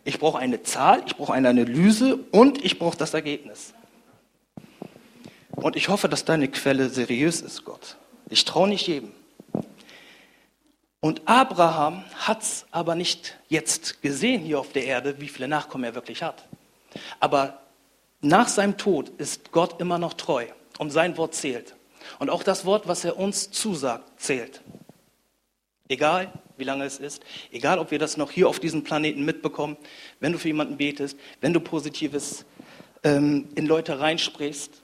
Ich 0.05 0.19
brauche 0.19 0.39
eine 0.39 0.63
Zahl, 0.63 1.03
ich 1.07 1.17
brauche 1.17 1.33
eine 1.33 1.49
Analyse 1.49 2.17
und 2.31 2.65
ich 2.65 2.79
brauche 2.79 2.97
das 2.97 3.15
Ergebnis. 3.15 3.75
Und 5.51 5.77
ich 5.77 5.89
hoffe, 5.89 6.09
dass 6.09 6.25
deine 6.25 6.49
Quelle 6.49 6.89
seriös 6.89 7.41
ist, 7.41 7.65
Gott. 7.65 7.97
Ich 8.29 8.45
traue 8.45 8.69
nicht 8.69 8.87
jedem. 8.87 9.13
Und 11.05 11.23
Abraham 11.25 12.05
hat 12.15 12.43
es 12.43 12.65
aber 12.71 12.95
nicht 12.95 13.37
jetzt 13.49 14.03
gesehen 14.03 14.41
hier 14.41 14.61
auf 14.61 14.73
der 14.73 14.85
Erde, 14.85 15.21
wie 15.21 15.27
viele 15.27 15.49
Nachkommen 15.49 15.83
er 15.83 15.97
wirklich 15.97 16.23
hat. 16.23 16.47
Aber 17.19 17.61
nach 18.21 18.47
seinem 18.47 18.77
Tod 18.77 19.09
ist 19.19 19.51
Gott 19.51 19.81
immer 19.81 19.99
noch 19.99 20.15
treu 20.15 20.47
und 20.79 20.91
sein 20.91 21.17
Wort 21.17 21.35
zählt. 21.35 21.75
Und 22.21 22.31
auch 22.31 22.45
das 22.45 22.65
Wort, 22.65 22.87
was 22.87 23.05
er 23.05 23.19
uns 23.19 23.51
zusagt, 23.51 24.21
zählt. 24.21 24.63
Egal, 25.89 26.33
wie 26.57 26.63
lange 26.63 26.85
es 26.85 27.01
ist, 27.01 27.25
egal, 27.51 27.81
ob 27.81 27.91
wir 27.91 27.99
das 27.99 28.17
noch 28.17 28.31
hier 28.31 28.49
auf 28.49 28.61
diesem 28.61 28.85
Planeten 28.85 29.25
mitbekommen, 29.25 29.77
wenn 30.21 30.31
du 30.31 30.39
für 30.39 30.49
jemanden 30.49 30.77
betest, 30.77 31.19
wenn 31.41 31.53
du 31.53 31.59
Positives 31.59 32.45
ähm, 33.03 33.49
in 33.57 33.67
Leute 33.67 33.99
reinsprichst, 33.99 34.83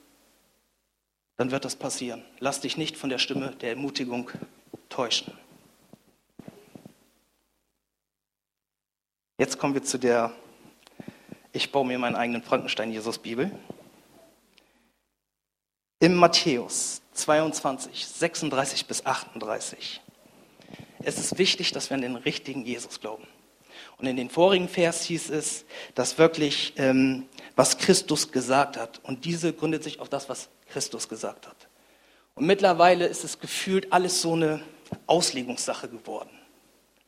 dann 1.37 1.51
wird 1.51 1.63
das 1.63 1.77
passieren. 1.77 2.25
Lass 2.39 2.59
dich 2.59 2.75
nicht 2.75 2.97
von 2.97 3.09
der 3.09 3.19
Stimme 3.19 3.55
der 3.61 3.69
Ermutigung 3.69 4.29
täuschen. 4.89 5.31
Jetzt 9.39 9.57
kommen 9.57 9.73
wir 9.73 9.83
zu 9.83 9.97
der 9.97 10.33
Ich 11.53 11.71
baue 11.71 11.87
mir 11.87 11.97
meinen 11.97 12.17
eigenen 12.17 12.43
Frankenstein-Jesus-Bibel. 12.43 13.49
Im 16.01 16.15
Matthäus 16.15 17.01
22, 17.13 18.05
36 18.05 18.85
bis 18.85 19.05
38. 19.05 20.01
Es 21.03 21.17
ist 21.17 21.37
wichtig, 21.37 21.71
dass 21.71 21.89
wir 21.89 21.95
an 21.95 22.01
den 22.01 22.17
richtigen 22.17 22.65
Jesus 22.65 22.99
glauben. 22.99 23.25
Und 23.97 24.07
in 24.07 24.17
den 24.17 24.29
vorigen 24.29 24.67
Vers 24.67 25.03
hieß 25.03 25.29
es, 25.29 25.63
dass 25.95 26.17
wirklich, 26.17 26.73
ähm, 26.75 27.25
was 27.55 27.77
Christus 27.77 28.33
gesagt 28.33 28.75
hat. 28.75 28.99
Und 29.03 29.23
diese 29.23 29.53
gründet 29.53 29.85
sich 29.85 30.01
auf 30.01 30.09
das, 30.09 30.27
was 30.27 30.49
Christus 30.67 31.07
gesagt 31.07 31.47
hat. 31.47 31.69
Und 32.35 32.45
mittlerweile 32.45 33.07
ist 33.07 33.23
es 33.23 33.39
gefühlt 33.39 33.93
alles 33.93 34.21
so 34.21 34.33
eine 34.33 34.61
Auslegungssache 35.07 35.87
geworden 35.87 36.38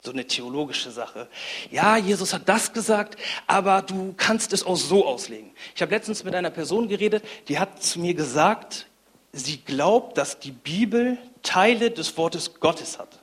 so 0.03 0.11
eine 0.11 0.25
theologische 0.25 0.89
Sache. 0.89 1.27
Ja, 1.69 1.95
Jesus 1.95 2.33
hat 2.33 2.49
das 2.49 2.73
gesagt, 2.73 3.17
aber 3.45 3.83
du 3.83 4.13
kannst 4.17 4.51
es 4.51 4.65
auch 4.65 4.75
so 4.75 5.05
auslegen. 5.05 5.51
Ich 5.75 5.81
habe 5.81 5.93
letztens 5.93 6.23
mit 6.23 6.33
einer 6.33 6.49
Person 6.49 6.87
geredet, 6.87 7.23
die 7.47 7.59
hat 7.59 7.83
zu 7.83 7.99
mir 7.99 8.15
gesagt, 8.15 8.87
sie 9.31 9.57
glaubt, 9.57 10.17
dass 10.17 10.39
die 10.39 10.51
Bibel 10.51 11.17
Teile 11.43 11.91
des 11.91 12.17
Wortes 12.17 12.59
Gottes 12.59 12.97
hat 12.97 13.19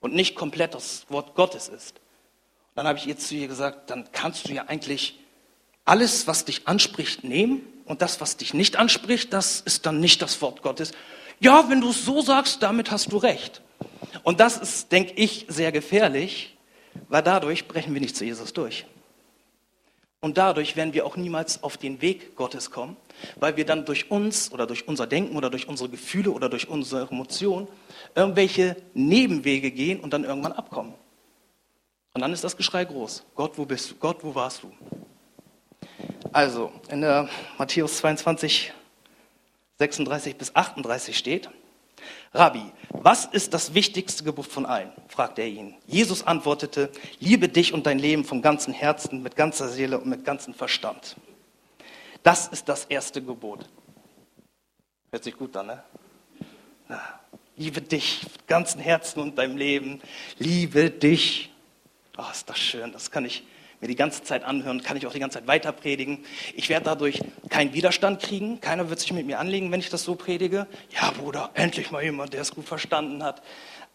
und 0.00 0.14
nicht 0.14 0.36
komplett 0.36 0.74
das 0.74 1.06
Wort 1.08 1.34
Gottes 1.34 1.68
ist. 1.68 1.96
Dann 2.76 2.86
habe 2.86 2.98
ich 2.98 3.06
ihr 3.06 3.18
zu 3.18 3.34
ihr 3.34 3.48
gesagt, 3.48 3.90
dann 3.90 4.08
kannst 4.12 4.48
du 4.48 4.52
ja 4.52 4.66
eigentlich 4.68 5.18
alles, 5.84 6.28
was 6.28 6.44
dich 6.44 6.68
anspricht, 6.68 7.24
nehmen 7.24 7.62
und 7.84 8.00
das, 8.00 8.20
was 8.20 8.36
dich 8.36 8.54
nicht 8.54 8.76
anspricht, 8.76 9.32
das 9.32 9.60
ist 9.60 9.86
dann 9.86 9.98
nicht 9.98 10.22
das 10.22 10.40
Wort 10.40 10.62
Gottes. 10.62 10.92
Ja, 11.40 11.68
wenn 11.68 11.80
du 11.80 11.90
es 11.90 12.04
so 12.04 12.22
sagst, 12.22 12.62
damit 12.62 12.92
hast 12.92 13.10
du 13.10 13.16
recht. 13.16 13.60
Und 14.22 14.40
das 14.40 14.56
ist, 14.56 14.92
denke 14.92 15.12
ich, 15.14 15.46
sehr 15.48 15.72
gefährlich, 15.72 16.56
weil 17.08 17.22
dadurch 17.22 17.68
brechen 17.68 17.94
wir 17.94 18.00
nicht 18.00 18.16
zu 18.16 18.24
Jesus 18.24 18.52
durch. 18.52 18.86
Und 20.20 20.36
dadurch 20.36 20.76
werden 20.76 20.92
wir 20.92 21.06
auch 21.06 21.16
niemals 21.16 21.62
auf 21.62 21.78
den 21.78 22.02
Weg 22.02 22.36
Gottes 22.36 22.70
kommen, 22.70 22.96
weil 23.36 23.56
wir 23.56 23.64
dann 23.64 23.86
durch 23.86 24.10
uns 24.10 24.52
oder 24.52 24.66
durch 24.66 24.86
unser 24.86 25.06
Denken 25.06 25.36
oder 25.36 25.48
durch 25.48 25.66
unsere 25.66 25.88
Gefühle 25.88 26.30
oder 26.30 26.50
durch 26.50 26.68
unsere 26.68 27.08
Emotionen 27.10 27.68
irgendwelche 28.14 28.76
Nebenwege 28.92 29.70
gehen 29.70 30.00
und 30.00 30.12
dann 30.12 30.24
irgendwann 30.24 30.52
abkommen. 30.52 30.92
Und 32.12 32.20
dann 32.20 32.32
ist 32.32 32.44
das 32.44 32.56
Geschrei 32.56 32.84
groß. 32.84 33.24
Gott, 33.34 33.56
wo 33.56 33.64
bist 33.64 33.90
du? 33.90 33.94
Gott, 33.94 34.18
wo 34.22 34.34
warst 34.34 34.62
du? 34.62 34.72
Also, 36.32 36.70
in 36.90 37.00
der 37.00 37.28
Matthäus 37.56 37.98
22, 37.98 38.72
36 39.78 40.36
bis 40.36 40.54
38 40.54 41.16
steht, 41.16 41.48
Rabbi, 42.32 42.62
was 42.90 43.24
ist 43.24 43.54
das 43.54 43.74
wichtigste 43.74 44.22
Gebot 44.22 44.46
von 44.46 44.64
allen? 44.64 44.92
fragte 45.08 45.42
er 45.42 45.48
ihn. 45.48 45.74
Jesus 45.86 46.24
antwortete, 46.24 46.90
liebe 47.18 47.48
dich 47.48 47.72
und 47.72 47.86
dein 47.86 47.98
Leben 47.98 48.24
vom 48.24 48.40
ganzen 48.40 48.72
Herzen, 48.72 49.22
mit 49.22 49.34
ganzer 49.34 49.68
Seele 49.68 49.98
und 49.98 50.08
mit 50.08 50.24
ganzem 50.24 50.54
Verstand. 50.54 51.16
Das 52.22 52.46
ist 52.48 52.68
das 52.68 52.84
erste 52.84 53.22
Gebot. 53.22 53.68
Hört 55.10 55.24
sich 55.24 55.36
gut 55.36 55.56
an, 55.56 55.66
ne? 55.66 55.82
liebe 57.56 57.82
dich 57.82 58.22
mit 58.22 58.46
ganzem 58.46 58.80
Herzen 58.80 59.20
und 59.20 59.36
deinem 59.36 59.56
Leben. 59.56 60.00
Liebe 60.38 60.90
dich. 60.90 61.52
Oh, 62.16 62.24
ist 62.30 62.48
das 62.48 62.58
schön. 62.58 62.92
Das 62.92 63.10
kann 63.10 63.24
ich 63.24 63.44
mir 63.80 63.88
die 63.88 63.96
ganze 63.96 64.22
Zeit 64.22 64.44
anhören, 64.44 64.82
kann 64.82 64.96
ich 64.96 65.06
auch 65.06 65.12
die 65.12 65.20
ganze 65.20 65.38
Zeit 65.38 65.46
weiter 65.46 65.72
predigen. 65.72 66.24
Ich 66.54 66.68
werde 66.68 66.84
dadurch 66.84 67.20
keinen 67.48 67.72
Widerstand 67.72 68.20
kriegen. 68.20 68.60
Keiner 68.60 68.90
wird 68.90 69.00
sich 69.00 69.12
mit 69.12 69.26
mir 69.26 69.38
anlegen, 69.38 69.72
wenn 69.72 69.80
ich 69.80 69.88
das 69.88 70.04
so 70.04 70.14
predige. 70.14 70.66
Ja, 70.90 71.10
Bruder, 71.10 71.50
endlich 71.54 71.90
mal 71.90 72.02
jemand, 72.02 72.34
der 72.34 72.42
es 72.42 72.54
gut 72.54 72.66
verstanden 72.66 73.22
hat. 73.22 73.42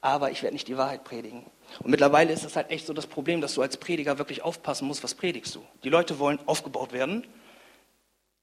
Aber 0.02 0.32
ich 0.32 0.44
werde 0.44 0.56
nicht 0.56 0.68
die 0.68 0.78
Wahrheit 0.78 1.04
predigen. 1.04 1.46
Und 1.80 1.92
mittlerweile 1.92 2.32
ist 2.34 2.44
es 2.44 2.56
halt 2.56 2.70
echt 2.72 2.86
so 2.86 2.94
das 2.94 3.08
Problem, 3.08 3.42
dass 3.42 3.54
du 3.56 3.62
als 3.62 3.78
Prediger 3.78 4.18
wirklich 4.18 4.42
aufpassen 4.42 4.88
musst, 4.88 5.04
was 5.04 5.16
predigst 5.16 5.56
du. 5.56 5.64
Die 5.84 5.90
Leute 5.90 6.20
wollen 6.20 6.40
aufgebaut 6.46 6.94
werden, 6.94 7.26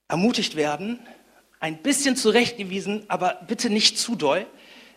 ermutigt 0.08 0.56
werden, 0.56 1.00
ein 1.60 1.78
bisschen 1.78 2.16
zurechtgewiesen, 2.16 3.04
aber 3.08 3.40
bitte 3.46 3.70
nicht 3.70 3.98
zu 3.98 4.16
doll. 4.16 4.46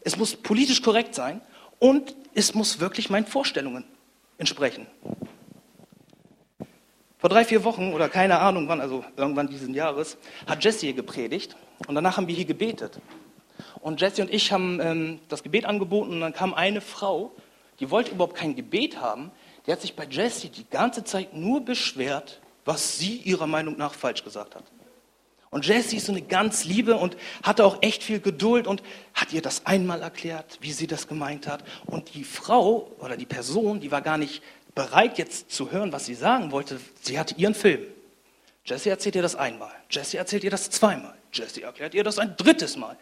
Es 0.02 0.18
muss 0.18 0.36
politisch 0.36 0.82
korrekt 0.82 1.14
sein 1.14 1.42
und 1.80 2.16
es 2.34 2.54
muss 2.56 2.80
wirklich 2.80 3.10
meinen 3.10 3.28
Vorstellungen 3.28 3.86
entsprechen. 4.38 4.88
Vor 7.26 7.30
drei, 7.32 7.44
vier 7.44 7.64
Wochen 7.64 7.92
oder 7.92 8.08
keine 8.08 8.38
Ahnung 8.38 8.68
wann, 8.68 8.80
also 8.80 9.04
irgendwann 9.18 9.48
diesen 9.48 9.74
Jahres, 9.74 10.16
hat 10.46 10.64
Jesse 10.64 10.82
hier 10.82 10.94
gepredigt 10.94 11.56
und 11.88 11.96
danach 11.96 12.18
haben 12.18 12.28
wir 12.28 12.36
hier 12.36 12.46
gebetet. 12.46 13.00
Und 13.82 14.00
Jesse 14.00 14.22
und 14.22 14.32
ich 14.32 14.52
haben 14.52 14.80
ähm, 14.80 15.20
das 15.28 15.42
Gebet 15.42 15.66
angeboten 15.66 16.12
und 16.12 16.22
dann 16.22 16.34
kam 16.34 16.54
eine 16.54 16.82
Frau, 16.82 17.32
die 17.80 17.90
wollte 17.90 18.12
überhaupt 18.12 18.36
kein 18.36 18.56
Gebet 18.56 19.02
haben, 19.02 19.32
die 19.66 19.72
hat 19.72 19.82
sich 19.82 19.96
bei 19.96 20.06
Jesse 20.06 20.50
die 20.50 20.70
ganze 20.70 21.04
Zeit 21.04 21.34
nur 21.34 21.66
beschwert, 21.66 22.42
was 22.64 23.00
sie 23.00 23.16
ihrer 23.16 23.48
Meinung 23.48 23.76
nach 23.76 23.96
falsch 23.96 24.24
gesagt 24.24 24.54
hat. 24.54 24.66
Und 25.50 25.66
Jesse 25.66 25.96
ist 25.96 26.06
so 26.06 26.12
eine 26.12 26.22
ganz 26.22 26.64
Liebe 26.64 26.96
und 26.96 27.18
hatte 27.42 27.66
auch 27.66 27.80
echt 27.82 28.04
viel 28.04 28.20
Geduld 28.20 28.68
und 28.68 28.84
hat 29.16 29.34
ihr 29.34 29.42
das 29.42 29.66
einmal 29.66 30.04
erklärt, 30.04 30.60
wie 30.62 30.72
sie 30.72 30.86
das 30.86 31.08
gemeint 31.08 31.48
hat. 31.48 31.64
Und 31.88 32.14
die 32.14 32.24
Frau 32.24 32.92
oder 33.00 33.18
die 33.18 33.26
Person, 33.26 33.80
die 33.80 33.90
war 33.90 34.04
gar 34.04 34.20
nicht 34.20 34.44
bereit 34.76 35.18
jetzt 35.18 35.52
zu 35.52 35.72
hören, 35.72 35.92
was 35.92 36.06
sie 36.06 36.16
sagen 36.16 36.52
wollte. 36.52 36.80
Sie 37.02 37.18
hatte 37.18 37.36
ihren 37.36 37.56
Film. 37.56 37.82
Jesse 38.66 38.90
erzählt 38.90 39.16
ihr 39.16 39.22
das 39.22 39.36
einmal. 39.36 39.72
Jesse 39.90 40.18
erzählt 40.18 40.44
ihr 40.44 40.52
das 40.52 40.70
zweimal. 40.70 41.16
Jesse 41.32 41.64
erklärt 41.64 41.94
ihr 41.94 42.04
das 42.04 42.20
ein 42.20 42.36
drittes 42.36 42.76
Mal. 42.78 42.98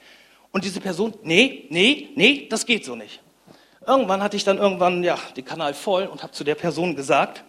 Und 0.51 0.63
diese 0.63 0.80
Person, 0.80 1.13
nee, 1.24 1.65
nee, 1.70 2.10
nee, 2.15 2.48
das 2.50 2.65
geht 2.65 2.86
so 2.86 2.96
nicht. 2.96 3.22
Irgendwann 3.86 4.22
hatte 4.22 4.38
ich 4.38 4.44
dann 4.44 4.58
irgendwann 4.58 5.03
ja, 5.03 5.18
den 5.36 5.44
Kanal 5.44 5.74
voll 5.74 6.06
und 6.06 6.22
habe 6.22 6.32
zu 6.32 6.44
der 6.44 6.56
Person 6.56 6.96
gesagt, 6.96 7.44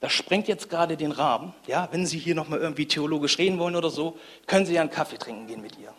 das 0.00 0.12
sprengt 0.12 0.48
jetzt 0.48 0.70
gerade 0.70 0.96
den 0.96 1.12
Rahmen. 1.12 1.52
Ja, 1.66 1.88
wenn 1.90 2.06
Sie 2.06 2.18
hier 2.18 2.34
nochmal 2.34 2.60
irgendwie 2.60 2.86
theologisch 2.86 3.38
reden 3.38 3.58
wollen 3.58 3.76
oder 3.76 3.90
so, 3.90 4.18
können 4.46 4.64
Sie 4.64 4.74
ja 4.74 4.80
einen 4.80 4.90
Kaffee 4.90 5.18
trinken 5.18 5.46
gehen 5.46 5.60
mit 5.60 5.76
ihr. 5.78 5.92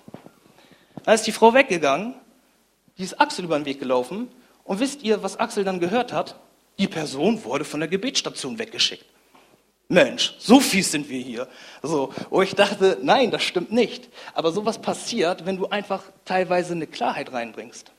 Da 1.04 1.14
ist 1.14 1.28
die 1.28 1.32
Frau 1.32 1.54
weggegangen, 1.54 2.16
die 2.98 3.04
ist 3.04 3.20
Axel 3.20 3.46
über 3.46 3.58
den 3.60 3.66
Weg 3.66 3.80
gelaufen. 3.80 4.30
Und 4.64 4.80
wisst 4.80 5.04
ihr, 5.04 5.24
was 5.24 5.38
Axel 5.38 5.64
dann 5.64 5.80
gehört 5.80 6.14
hat? 6.14 6.36
Die 6.80 6.88
Person 6.88 7.44
wurde 7.44 7.66
von 7.66 7.82
der 7.82 7.90
Gebetsstation 7.90 8.58
weggeschickt. 8.58 9.06
Mensch, 9.90 10.36
so 10.40 10.60
fies 10.60 10.92
sind 10.92 11.10
wir 11.10 11.20
hier. 11.20 11.48
So, 11.82 12.14
wo 12.30 12.42
ich 12.42 12.56
dachte, 12.56 12.98
nein, 13.02 13.32
das 13.32 13.44
stimmt 13.44 13.72
nicht. 13.72 14.08
Aber 14.34 14.52
sowas 14.52 14.80
passiert, 14.80 15.46
wenn 15.46 15.58
du 15.58 15.68
einfach 15.68 16.04
teilweise 16.24 16.74
eine 16.74 16.88
Klarheit 16.88 17.34
reinbringst. 17.34 17.92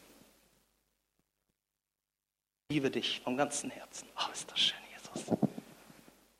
Liebe 2.71 2.91
dich 2.91 3.21
vom 3.23 3.37
ganzen 3.37 3.71
Herzen. 3.71 4.09
Oh, 4.17 4.33
ist 4.33 4.51
das 4.51 4.61
schön, 4.61 4.79
Jesus. 4.97 5.29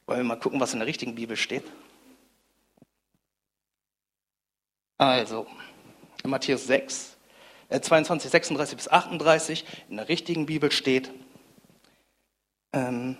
Wollen 0.07 0.21
wir 0.21 0.25
mal 0.25 0.37
gucken, 0.37 0.61
was 0.61 0.73
in 0.73 0.79
der 0.79 0.87
richtigen 0.87 1.17
Bibel 1.17 1.37
steht? 1.37 1.65
Also, 4.97 5.47
in 6.23 6.31
Matthäus 6.31 6.67
6, 6.67 7.17
äh 7.69 7.81
22, 7.81 8.31
36 8.31 8.77
bis 8.77 8.89
38, 8.89 9.65
in 9.89 9.97
der 9.97 10.09
richtigen 10.09 10.47
Bibel 10.47 10.71
steht, 10.71 11.11
ähm, 12.73 13.17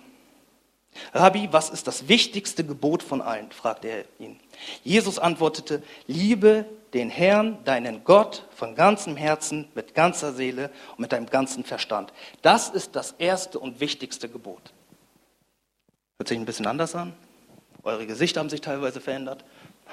Rabbi, 1.13 1.49
was 1.51 1.69
ist 1.69 1.87
das 1.87 2.07
wichtigste 2.07 2.63
Gebot 2.63 3.01
von 3.03 3.21
allen? 3.21 3.51
fragte 3.51 3.87
er 3.87 4.05
ihn. 4.19 4.39
Jesus 4.83 5.19
antwortete, 5.19 5.81
liebe 6.07 6.65
den 6.93 7.09
Herrn, 7.09 7.63
deinen 7.63 8.03
Gott, 8.03 8.45
von 8.53 8.75
ganzem 8.75 9.15
Herzen, 9.15 9.69
mit 9.75 9.95
ganzer 9.95 10.33
Seele 10.33 10.69
und 10.91 10.99
mit 10.99 11.11
deinem 11.13 11.27
ganzen 11.27 11.63
Verstand. 11.63 12.11
Das 12.41 12.69
ist 12.69 12.95
das 12.95 13.15
erste 13.17 13.59
und 13.59 13.79
wichtigste 13.79 14.27
Gebot. 14.27 14.73
Hört 16.17 16.27
sich 16.27 16.37
ein 16.37 16.45
bisschen 16.45 16.67
anders 16.67 16.93
an? 16.93 17.13
Eure 17.83 18.05
Gesichter 18.05 18.41
haben 18.41 18.49
sich 18.49 18.61
teilweise 18.61 19.01
verändert. 19.01 19.43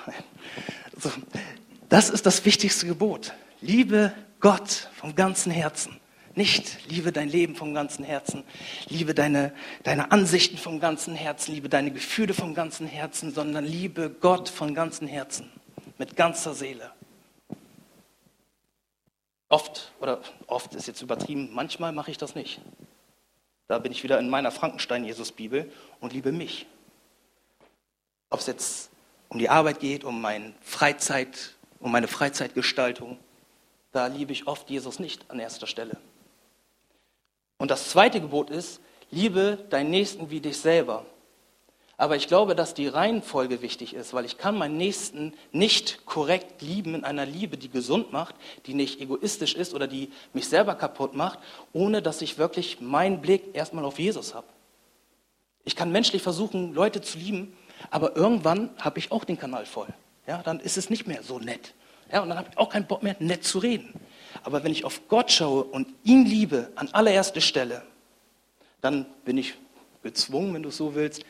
Also, 0.95 1.13
das 1.89 2.11
ist 2.11 2.27
das 2.27 2.45
wichtigste 2.45 2.85
Gebot. 2.85 3.33
Liebe 3.61 4.13
Gott 4.41 4.89
vom 4.97 5.15
ganzen 5.15 5.53
Herzen. 5.53 6.01
Nicht 6.39 6.87
liebe 6.89 7.11
dein 7.11 7.29
Leben 7.29 7.57
vom 7.57 7.75
ganzen 7.75 8.05
Herzen, 8.05 8.45
liebe 8.87 9.13
deine, 9.13 9.53
deine 9.83 10.13
Ansichten 10.13 10.57
vom 10.57 10.79
ganzen 10.79 11.17
Herzen, 11.17 11.53
liebe 11.53 11.69
deine 11.69 11.91
Gefühle 11.91 12.33
vom 12.33 12.55
ganzen 12.55 12.87
Herzen, 12.87 13.35
sondern 13.35 13.65
liebe 13.65 14.09
Gott 14.09 14.49
von 14.49 14.73
ganzem 14.73 15.09
Herzen, 15.09 15.51
mit 15.99 16.15
ganzer 16.15 16.55
Seele. 16.55 16.93
Oft, 19.49 19.91
oder 19.99 20.23
oft 20.47 20.77
ist 20.77 20.87
jetzt 20.87 21.03
übertrieben, 21.03 21.51
manchmal 21.55 21.91
mache 21.91 22.13
ich 22.13 22.19
das 22.19 22.37
nicht. 22.37 22.61
Da 23.67 23.81
bin 23.81 23.91
ich 23.91 24.05
wieder 24.05 24.21
in 24.21 24.31
meiner 24.31 24.53
Frankenstein-Jesus-Bibel 24.53 25.73
und 25.99 26.13
liebe 26.13 26.31
mich. 26.31 26.67
Ob 28.31 28.39
es 28.39 28.47
jetzt 28.47 28.91
um 29.29 29.41
die 29.41 29.49
Arbeit 29.49 29.81
geht, 29.81 30.05
um 30.05 30.21
meine 30.21 30.55
Freizeit, 30.61 31.57
um 31.81 31.91
meine 31.91 32.07
Freizeitgestaltung, 32.07 33.19
da 33.91 34.07
liebe 34.07 34.31
ich 34.31 34.47
oft 34.47 34.71
Jesus 34.71 35.01
nicht 35.01 35.29
an 35.33 35.41
erster 35.41 35.67
Stelle. 35.67 35.97
Und 37.59 37.71
das 37.71 37.91
zweite 37.91 38.21
Gebot 38.21 38.51
ist, 38.51 38.81
liebe 39.11 39.59
deinen 39.71 39.91
Nächsten 39.91 40.31
wie 40.31 40.41
dich 40.41 40.59
selber. 40.59 41.05
Aber 42.01 42.15
ich 42.15 42.29
glaube, 42.29 42.55
dass 42.55 42.75
die 42.75 42.87
Reihenfolge 42.87 43.61
wichtig 43.61 43.93
ist, 43.93 44.15
weil 44.15 44.25
ich 44.25 44.39
kann 44.39 44.57
meinen 44.57 44.77
Nächsten 44.77 45.35
nicht 45.51 46.07
korrekt 46.07 46.63
lieben 46.63 46.95
in 46.95 47.03
einer 47.03 47.27
Liebe, 47.27 47.57
die 47.57 47.69
gesund 47.69 48.13
macht, 48.13 48.37
die 48.67 48.75
nicht 48.75 49.01
egoistisch 49.01 49.55
ist 49.55 49.75
oder 49.75 49.89
die 49.89 50.13
mich 50.33 50.47
selber 50.47 50.77
kaputt 50.77 51.15
macht, 51.15 51.41
ohne 51.73 52.01
dass 52.01 52.23
ich 52.23 52.39
wirklich 52.39 52.81
meinen 52.81 53.21
Blick 53.21 53.53
erstmal 53.53 53.85
auf 53.85 53.99
Jesus 53.99 54.33
habe. 54.33 54.47
Ich 55.65 55.75
kann 55.75 55.91
menschlich 55.91 56.23
versuchen, 56.23 56.73
Leute 56.73 57.01
zu 57.01 57.19
lieben, 57.19 57.57
aber 57.91 58.15
irgendwann 58.15 58.71
habe 58.79 59.01
ich 59.01 59.11
auch 59.11 59.25
den 59.25 59.39
Kanal 59.39 59.67
voll. 59.67 59.89
Ja, 60.29 60.41
dann 60.45 60.61
ist 60.61 60.79
es 60.79 60.91
nicht 60.91 61.09
mehr 61.09 61.25
so 61.25 61.41
nett. 61.41 61.75
Ja, 62.13 62.23
und 62.23 62.29
dann 62.29 62.39
habe 62.39 62.49
ich 62.51 62.59
auch 62.59 62.69
keinen 62.69 62.87
Bock 62.87 63.03
mehr, 63.03 63.17
nett 63.19 63.43
zu 63.43 63.59
reden. 63.59 63.93
Aber 64.43 64.65
wenn 64.65 64.73
ich 64.73 64.85
auf 64.85 65.09
Gott 65.09 65.31
schaue 65.31 65.65
und 65.65 65.89
ihn 66.05 66.25
liebe 66.25 66.73
an 66.75 66.89
allererster 66.89 67.41
Stelle, 67.41 67.83
dann 68.81 69.07
bin 69.25 69.39
ich 69.39 69.55
gezwungen, 70.03 70.55
wenn 70.55 70.63
du 70.63 70.69
es 70.69 70.77
so 70.77 70.95
willst, 70.95 71.25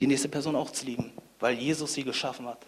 die 0.00 0.06
nächste 0.06 0.28
Person 0.28 0.56
auch 0.56 0.70
zu 0.70 0.86
lieben, 0.86 1.12
weil 1.38 1.54
Jesus 1.54 1.94
sie 1.94 2.04
geschaffen 2.04 2.46
hat. 2.46 2.66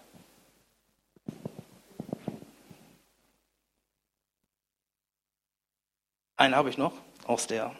Einen 6.37 6.57
habe 6.57 6.71
ich 6.71 6.79
noch 6.79 6.95
aus 7.25 7.47
der, 7.47 7.75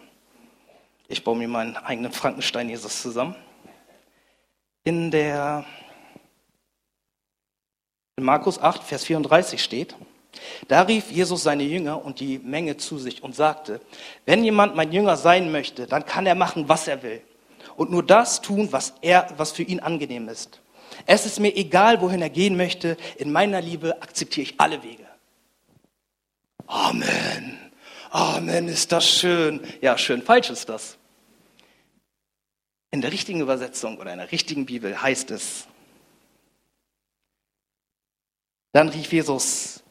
ich 1.09 1.25
baue 1.25 1.37
mir 1.37 1.49
meinen 1.49 1.77
eigenen 1.77 2.13
Frankenstein 2.13 2.69
Jesus 2.69 3.03
zusammen. 3.03 3.35
In 4.85 5.11
der 5.11 5.65
in 8.17 8.25
Markus 8.25 8.61
8, 8.61 8.83
Vers 8.83 9.05
34 9.05 9.63
steht, 9.63 9.97
da 10.69 10.83
rief 10.83 11.11
Jesus 11.11 11.43
seine 11.43 11.63
Jünger 11.63 12.05
und 12.05 12.21
die 12.21 12.39
Menge 12.39 12.77
zu 12.77 12.99
sich 12.99 13.23
und 13.23 13.35
sagte, 13.35 13.81
wenn 14.25 14.45
jemand 14.45 14.75
mein 14.77 14.93
Jünger 14.93 15.17
sein 15.17 15.53
möchte, 15.53 15.87
dann 15.87 16.07
kann 16.07 16.27
er 16.27 16.35
machen, 16.35 16.69
was 16.69 16.89
er 16.89 17.03
will 17.03 17.23
und 17.77 17.91
nur 17.91 18.05
das 18.05 18.41
tun, 18.41 18.69
was, 18.71 18.95
er, 19.03 19.29
was 19.37 19.53
für 19.53 19.63
ihn 19.63 19.81
angenehm 19.81 20.29
ist. 20.29 20.61
Es 21.07 21.27
ist 21.27 21.41
mir 21.41 21.57
egal, 21.57 22.01
wohin 22.01 22.23
er 22.23 22.31
gehen 22.31 22.57
möchte. 22.57 22.97
In 23.17 23.33
meiner 23.33 23.61
Liebe 23.61 24.01
akzeptiere 24.03 24.45
ich 24.45 24.61
alle 24.61 24.83
Wege. 24.83 25.07
Amen. 26.67 27.59
Amen, 28.11 28.69
ist 28.69 28.93
das 28.93 29.09
schön. 29.09 29.61
Ja, 29.81 29.97
schön 29.97 30.23
falsch 30.23 30.51
ist 30.51 30.69
das. 30.69 30.99
In 32.91 33.01
der 33.01 33.11
richtigen 33.11 33.41
Übersetzung 33.41 33.99
oder 33.99 34.13
in 34.13 34.19
der 34.19 34.31
richtigen 34.31 34.67
Bibel 34.67 35.01
heißt 35.01 35.31
es, 35.31 35.67
dann 38.73 38.91
rief 38.91 39.13
Jesus 39.13 39.82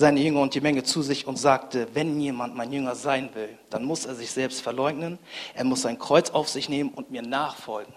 seine 0.00 0.20
Jünger 0.20 0.40
und 0.40 0.54
die 0.54 0.60
Menge 0.60 0.84
zu 0.84 1.02
sich 1.02 1.26
und 1.26 1.36
sagte, 1.36 1.88
wenn 1.92 2.20
jemand 2.20 2.54
mein 2.54 2.72
Jünger 2.72 2.94
sein 2.94 3.34
will, 3.34 3.58
dann 3.68 3.84
muss 3.84 4.06
er 4.06 4.14
sich 4.14 4.30
selbst 4.30 4.62
verleugnen, 4.62 5.18
er 5.54 5.64
muss 5.64 5.82
sein 5.82 5.98
Kreuz 5.98 6.30
auf 6.30 6.48
sich 6.48 6.68
nehmen 6.68 6.90
und 6.90 7.10
mir 7.10 7.22
nachfolgen. 7.22 7.92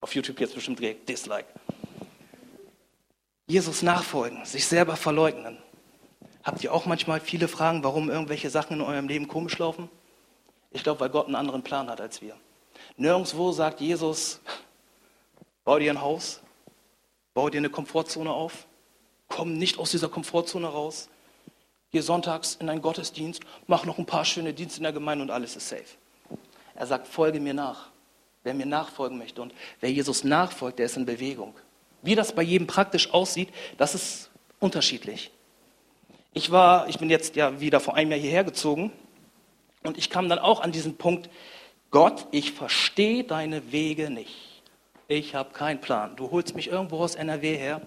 Auf 0.00 0.14
YouTube 0.14 0.38
jetzt 0.38 0.54
bestimmt 0.54 0.78
direkt 0.78 1.08
Dislike. 1.08 1.48
Jesus 3.48 3.82
nachfolgen, 3.82 4.44
sich 4.44 4.66
selber 4.66 4.94
verleugnen. 4.94 5.58
Habt 6.44 6.62
ihr 6.62 6.72
auch 6.72 6.86
manchmal 6.86 7.20
viele 7.20 7.48
Fragen, 7.48 7.82
warum 7.82 8.08
irgendwelche 8.08 8.50
Sachen 8.50 8.74
in 8.74 8.82
eurem 8.82 9.08
Leben 9.08 9.26
komisch 9.26 9.58
laufen? 9.58 9.90
Ich 10.70 10.84
glaube, 10.84 11.00
weil 11.00 11.10
Gott 11.10 11.26
einen 11.26 11.34
anderen 11.34 11.64
Plan 11.64 11.90
hat 11.90 12.00
als 12.00 12.22
wir. 12.22 12.36
Nirgendwo 12.96 13.50
sagt 13.50 13.80
Jesus, 13.80 14.40
bau 15.64 15.80
dir 15.80 15.90
ein 15.90 16.00
Haus, 16.00 16.40
bau 17.34 17.50
dir 17.50 17.58
eine 17.58 17.70
Komfortzone 17.70 18.30
auf, 18.30 18.65
Komm 19.28 19.54
nicht 19.54 19.78
aus 19.78 19.90
dieser 19.90 20.08
Komfortzone 20.08 20.66
raus. 20.66 21.08
Geh 21.92 22.00
sonntags 22.00 22.56
in 22.60 22.68
einen 22.68 22.82
Gottesdienst, 22.82 23.42
mach 23.66 23.84
noch 23.84 23.98
ein 23.98 24.06
paar 24.06 24.24
schöne 24.24 24.52
Dienste 24.52 24.78
in 24.78 24.84
der 24.84 24.92
Gemeinde 24.92 25.22
und 25.22 25.30
alles 25.30 25.56
ist 25.56 25.68
safe. 25.68 25.84
Er 26.74 26.86
sagt, 26.86 27.06
folge 27.06 27.40
mir 27.40 27.54
nach. 27.54 27.88
Wer 28.42 28.54
mir 28.54 28.66
nachfolgen 28.66 29.18
möchte 29.18 29.42
und 29.42 29.54
wer 29.80 29.90
Jesus 29.90 30.22
nachfolgt, 30.22 30.78
der 30.78 30.86
ist 30.86 30.96
in 30.96 31.06
Bewegung. 31.06 31.54
Wie 32.02 32.14
das 32.14 32.32
bei 32.32 32.42
jedem 32.42 32.66
praktisch 32.66 33.12
aussieht, 33.12 33.48
das 33.76 33.94
ist 33.94 34.30
unterschiedlich. 34.60 35.30
Ich 36.32 36.50
war, 36.50 36.88
ich 36.88 36.98
bin 36.98 37.10
jetzt 37.10 37.34
ja 37.34 37.60
wieder 37.60 37.80
vor 37.80 37.94
einem 37.94 38.10
Jahr 38.10 38.20
hierher 38.20 38.44
gezogen 38.44 38.92
und 39.82 39.98
ich 39.98 40.10
kam 40.10 40.28
dann 40.28 40.38
auch 40.38 40.60
an 40.60 40.70
diesen 40.70 40.96
Punkt, 40.96 41.30
Gott, 41.90 42.26
ich 42.30 42.52
verstehe 42.52 43.24
deine 43.24 43.72
Wege 43.72 44.10
nicht. 44.10 44.62
Ich 45.08 45.34
habe 45.34 45.52
keinen 45.52 45.80
Plan. 45.80 46.14
Du 46.16 46.30
holst 46.30 46.54
mich 46.54 46.68
irgendwo 46.68 46.98
aus 46.98 47.14
NRW 47.14 47.56
her 47.56 47.80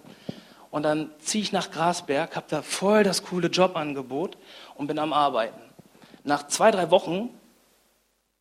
und 0.72 0.84
dann 0.84 1.12
ziehe 1.20 1.44
ich 1.44 1.52
nach 1.52 1.72
Grasberg, 1.72 2.36
habe 2.36 2.46
da 2.50 2.62
voll 2.62 3.04
das 3.04 3.24
coole 3.24 3.48
Jobangebot 3.48 4.38
und 4.76 4.88
bin 4.88 5.00
am 5.00 5.14
Arbeiten. 5.14 5.60
Nach 6.24 6.48
zwei, 6.48 6.72
drei 6.72 6.92
Wochen 6.92 7.30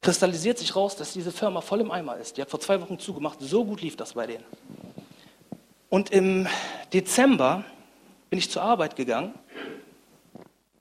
kristallisiert 0.01 0.59
sich 0.59 0.77
raus, 0.77 0.97
dass 0.97 1.13
diese 1.13 1.33
Firma 1.33 1.61
voll 1.61 1.81
im 1.81 1.91
Eimer 1.91 2.17
ist. 2.17 2.37
Die 2.37 2.43
hat 2.43 2.51
vor 2.51 2.61
zwei 2.61 2.81
Wochen 2.81 2.99
zugemacht, 2.99 3.39
so 3.41 3.65
gut 3.65 3.81
lief 3.81 3.97
das 3.97 4.13
bei 4.13 4.27
denen. 4.27 4.45
Und 5.89 6.11
im 6.11 6.47
Dezember 6.93 7.65
bin 8.31 8.39
ich 8.39 8.51
zur 8.51 8.63
Arbeit 8.63 8.95
gegangen 8.95 9.35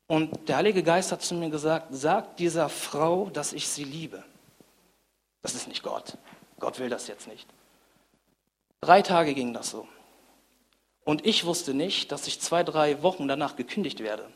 und 0.08 0.50
der 0.50 0.58
Heilige 0.58 0.84
Geist 0.84 1.12
hat 1.12 1.22
zu 1.22 1.36
mir 1.36 1.50
gesagt, 1.50 1.88
sag 1.92 2.38
dieser 2.38 2.70
Frau, 2.70 3.30
dass 3.30 3.54
ich 3.54 3.68
sie 3.68 3.84
liebe. 3.84 4.24
Das 5.42 5.56
ist 5.56 5.68
nicht 5.68 5.84
Gott. 5.84 6.18
Gott 6.60 6.80
will 6.80 6.90
das 6.90 7.08
jetzt 7.08 7.28
nicht. 7.28 7.48
Drei 8.82 9.02
Tage 9.02 9.34
ging 9.34 9.54
das 9.54 9.70
so. 9.70 9.88
Und 11.08 11.26
ich 11.26 11.46
wusste 11.46 11.74
nicht, 11.74 12.12
dass 12.12 12.28
ich 12.28 12.42
zwei, 12.42 12.64
drei 12.64 13.02
Wochen 13.02 13.30
danach 13.30 13.56
gekündigt 13.56 14.02
werde. 14.02 14.28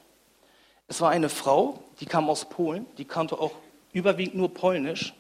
Es 0.88 1.02
war 1.02 1.10
eine 1.10 1.28
Frau, 1.28 1.84
die 2.00 2.06
kam 2.06 2.30
aus 2.30 2.48
Polen, 2.48 2.86
die 2.98 3.04
kannte 3.04 3.38
auch 3.38 3.52
überwiegend 3.92 4.36
nur 4.36 4.54
Polnisch. 4.54 5.14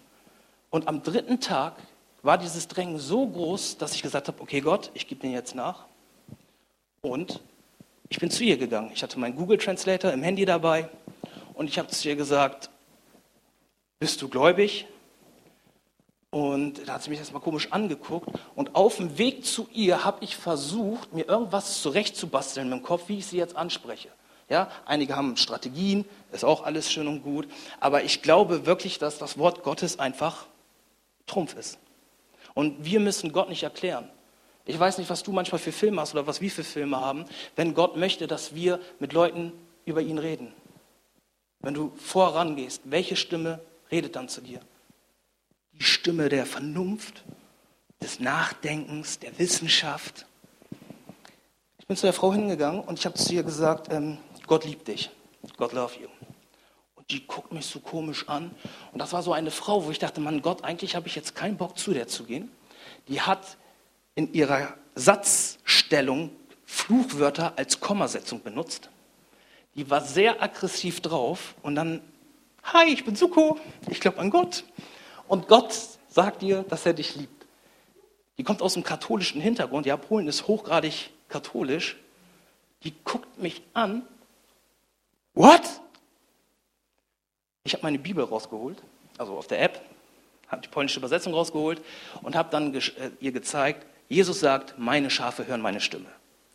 Und 0.70 0.88
am 0.88 1.04
dritten 1.04 1.42
Tag 1.42 1.76
war 2.22 2.38
dieses 2.38 2.70
Drängen 2.70 3.00
so 3.00 3.28
groß, 3.28 3.78
dass 3.78 3.94
ich 3.94 4.02
gesagt 4.02 4.30
habe, 4.30 4.42
okay 4.42 4.62
Gott, 4.62 4.92
ich 4.94 5.10
gebe 5.10 5.20
dir 5.20 5.32
jetzt 5.32 5.54
nach. 5.54 5.88
Und 7.02 7.42
ich 8.08 8.18
bin 8.18 8.32
zu 8.32 8.46
ihr 8.46 8.56
gegangen. 8.56 8.92
Ich 8.94 9.04
hatte 9.04 9.20
meinen 9.20 9.36
Google 9.36 9.58
Translator 9.58 10.14
im 10.14 10.24
Handy 10.24 10.46
dabei 10.46 10.88
und 11.54 11.68
ich 11.68 11.78
habe 11.78 11.90
zu 11.90 12.08
ihr 12.08 12.16
gesagt, 12.16 12.70
bist 14.00 14.22
du 14.22 14.30
gläubig? 14.30 14.88
Und 16.32 16.88
da 16.88 16.94
hat 16.94 17.04
sie 17.04 17.10
mich 17.10 17.20
erstmal 17.20 17.42
komisch 17.42 17.72
angeguckt. 17.72 18.30
Und 18.56 18.76
auf 18.76 18.96
dem 18.96 19.18
Weg 19.18 19.46
zu 19.46 19.68
ihr 19.74 20.06
habe 20.06 20.24
ich 20.24 20.38
versucht, 20.38 21.14
mir 21.14 21.28
irgendwas 21.28 21.82
zurechtzubasteln 21.82 22.70
mit 22.70 22.80
dem 22.80 22.84
Kopf, 22.84 23.04
wie 23.08 23.18
ich 23.18 23.28
sie 23.28 23.38
jetzt 23.38 23.58
anspreche. 23.58 24.10
Ja, 24.50 24.70
einige 24.86 25.16
haben 25.16 25.38
Strategien, 25.38 26.06
ist 26.32 26.46
auch 26.46 26.64
alles 26.64 26.92
schön 26.92 27.08
und 27.08 27.24
gut. 27.24 27.48
Aber 27.80 28.04
ich 28.04 28.22
glaube 28.22 28.66
wirklich, 28.66 28.98
dass 28.98 29.18
das 29.18 29.38
Wort 29.38 29.64
Gottes 29.64 30.00
einfach 30.00 30.46
Trumpf 31.28 31.56
ist. 31.56 31.80
Und 32.54 32.84
wir 32.84 33.00
müssen 33.02 33.34
Gott 33.34 33.50
nicht 33.50 33.64
erklären. 33.64 34.10
Ich 34.66 34.80
weiß 34.80 35.00
nicht, 35.00 35.10
was 35.10 35.24
du 35.24 35.32
manchmal 35.32 35.60
für 35.60 35.72
Filme 35.72 36.02
hast 36.02 36.14
oder 36.14 36.28
was 36.28 36.40
wir 36.40 36.52
für 36.52 36.64
Filme 36.64 37.00
haben, 37.00 37.26
wenn 37.56 37.74
Gott 37.74 37.98
möchte, 37.98 38.28
dass 38.28 38.56
wir 38.56 38.80
mit 39.00 39.12
Leuten 39.12 39.52
über 39.86 40.02
ihn 40.02 40.18
reden. 40.18 40.54
Wenn 41.60 41.74
du 41.74 41.92
vorangehst, 41.98 42.84
welche 42.86 43.16
Stimme 43.16 43.60
redet 43.92 44.16
dann 44.16 44.30
zu 44.30 44.42
dir? 44.42 44.62
Die 45.74 45.84
Stimme 45.84 46.30
der 46.30 46.46
Vernunft, 46.46 47.24
des 48.02 48.20
Nachdenkens, 48.20 49.20
der 49.20 49.38
Wissenschaft. 49.38 50.26
Ich 51.78 51.86
bin 51.88 51.96
zu 51.96 52.08
der 52.08 52.14
Frau 52.14 52.34
hingegangen 52.34 52.82
und 52.82 52.98
ich 52.98 53.06
habe 53.06 53.16
zu 53.16 53.34
ihr 53.34 53.44
gesagt, 53.44 53.92
ähm, 53.94 54.18
Gott 54.48 54.66
liebt 54.66 54.88
dich, 54.88 55.12
Gott 55.58 55.74
love 55.74 56.00
you. 56.00 56.08
Und 56.96 57.12
die 57.12 57.26
guckt 57.28 57.52
mich 57.52 57.66
so 57.66 57.80
komisch 57.80 58.28
an. 58.28 58.52
Und 58.92 59.00
das 59.00 59.14
war 59.14 59.22
so 59.22 59.34
eine 59.34 59.52
Frau, 59.52 59.86
wo 59.86 59.92
ich 59.92 60.00
dachte, 60.00 60.20
Mann 60.20 60.42
Gott, 60.42 60.64
eigentlich 60.64 60.96
habe 60.96 61.08
ich 61.08 61.16
jetzt 61.16 61.36
keinen 61.36 61.58
Bock 61.58 61.78
zu 61.78 61.94
der 61.94 62.08
zu 62.08 62.24
gehen. 62.24 62.52
Die 63.08 63.22
hat 63.22 63.58
in 64.16 64.34
ihrer 64.34 64.74
Satzstellung 64.96 66.32
Fluchwörter 66.66 67.54
als 67.58 67.80
Kommasetzung 67.80 68.42
benutzt. 68.42 68.90
Die 69.76 69.90
war 69.90 70.02
sehr 70.02 70.42
aggressiv 70.42 71.02
drauf 71.02 71.56
und 71.62 71.76
dann, 71.76 72.02
hi, 72.64 72.92
ich 72.92 73.06
bin 73.06 73.16
Suko, 73.16 73.60
ich 73.90 74.00
glaube 74.00 74.20
an 74.20 74.30
Gott. 74.30 74.64
Und 75.32 75.48
Gott 75.48 75.74
sagt 76.10 76.42
dir, 76.42 76.64
dass 76.64 76.86
er 76.86 76.92
dich 76.92 77.16
liebt. 77.16 77.46
Die 78.38 78.44
kommt 78.44 78.62
aus 78.62 78.76
einem 78.76 78.84
katholischen 78.84 79.40
Hintergrund. 79.40 79.86
Ja, 79.86 79.96
Polen 79.96 80.28
ist 80.28 80.46
hochgradig 80.46 81.10
katholisch. 81.30 81.96
Die 82.84 82.94
guckt 83.06 83.38
mich 83.42 83.62
an. 83.74 84.06
What? 85.34 85.62
Ich 87.64 87.72
habe 87.72 87.84
meine 87.84 87.98
Bibel 87.98 88.26
rausgeholt, 88.26 88.84
also 89.18 89.38
auf 89.38 89.48
der 89.48 89.62
App, 89.62 89.80
habe 90.50 90.64
die 90.64 90.68
polnische 90.68 91.00
Übersetzung 91.00 91.34
rausgeholt 91.34 91.82
und 92.24 92.36
habe 92.36 92.50
dann 92.50 92.76
äh, 92.76 92.82
ihr 93.22 93.32
gezeigt, 93.32 93.86
Jesus 94.10 94.42
sagt, 94.42 94.78
meine 94.78 95.10
Schafe 95.10 95.48
hören 95.48 95.62
meine 95.62 95.80
Stimme. 95.80 96.10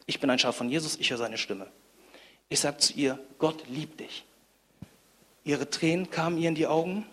Ich 0.04 0.20
bin 0.20 0.28
ein 0.28 0.38
Schaf 0.38 0.54
von 0.54 0.68
Jesus, 0.68 0.98
ich 0.98 1.08
höre 1.08 1.16
seine 1.16 1.38
Stimme. 1.38 1.66
Ich 2.50 2.60
sage 2.60 2.76
zu 2.76 2.92
ihr, 2.92 3.18
Gott 3.38 3.66
liebt 3.68 4.00
dich. 4.00 4.26
Ihre 5.44 5.70
Tränen 5.70 6.10
kamen 6.10 6.36
ihr 6.36 6.50
in 6.50 6.54
die 6.54 6.66
Augen 6.66 7.06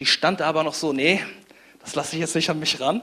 die 0.00 0.06
stand 0.06 0.42
aber 0.42 0.64
noch 0.64 0.74
so, 0.74 0.92
nee, 0.92 1.22
das 1.80 1.94
lasse 1.94 2.16
ich 2.16 2.20
jetzt 2.20 2.34
nicht 2.34 2.50
an 2.50 2.58
mich 2.58 2.80
ran. 2.80 3.02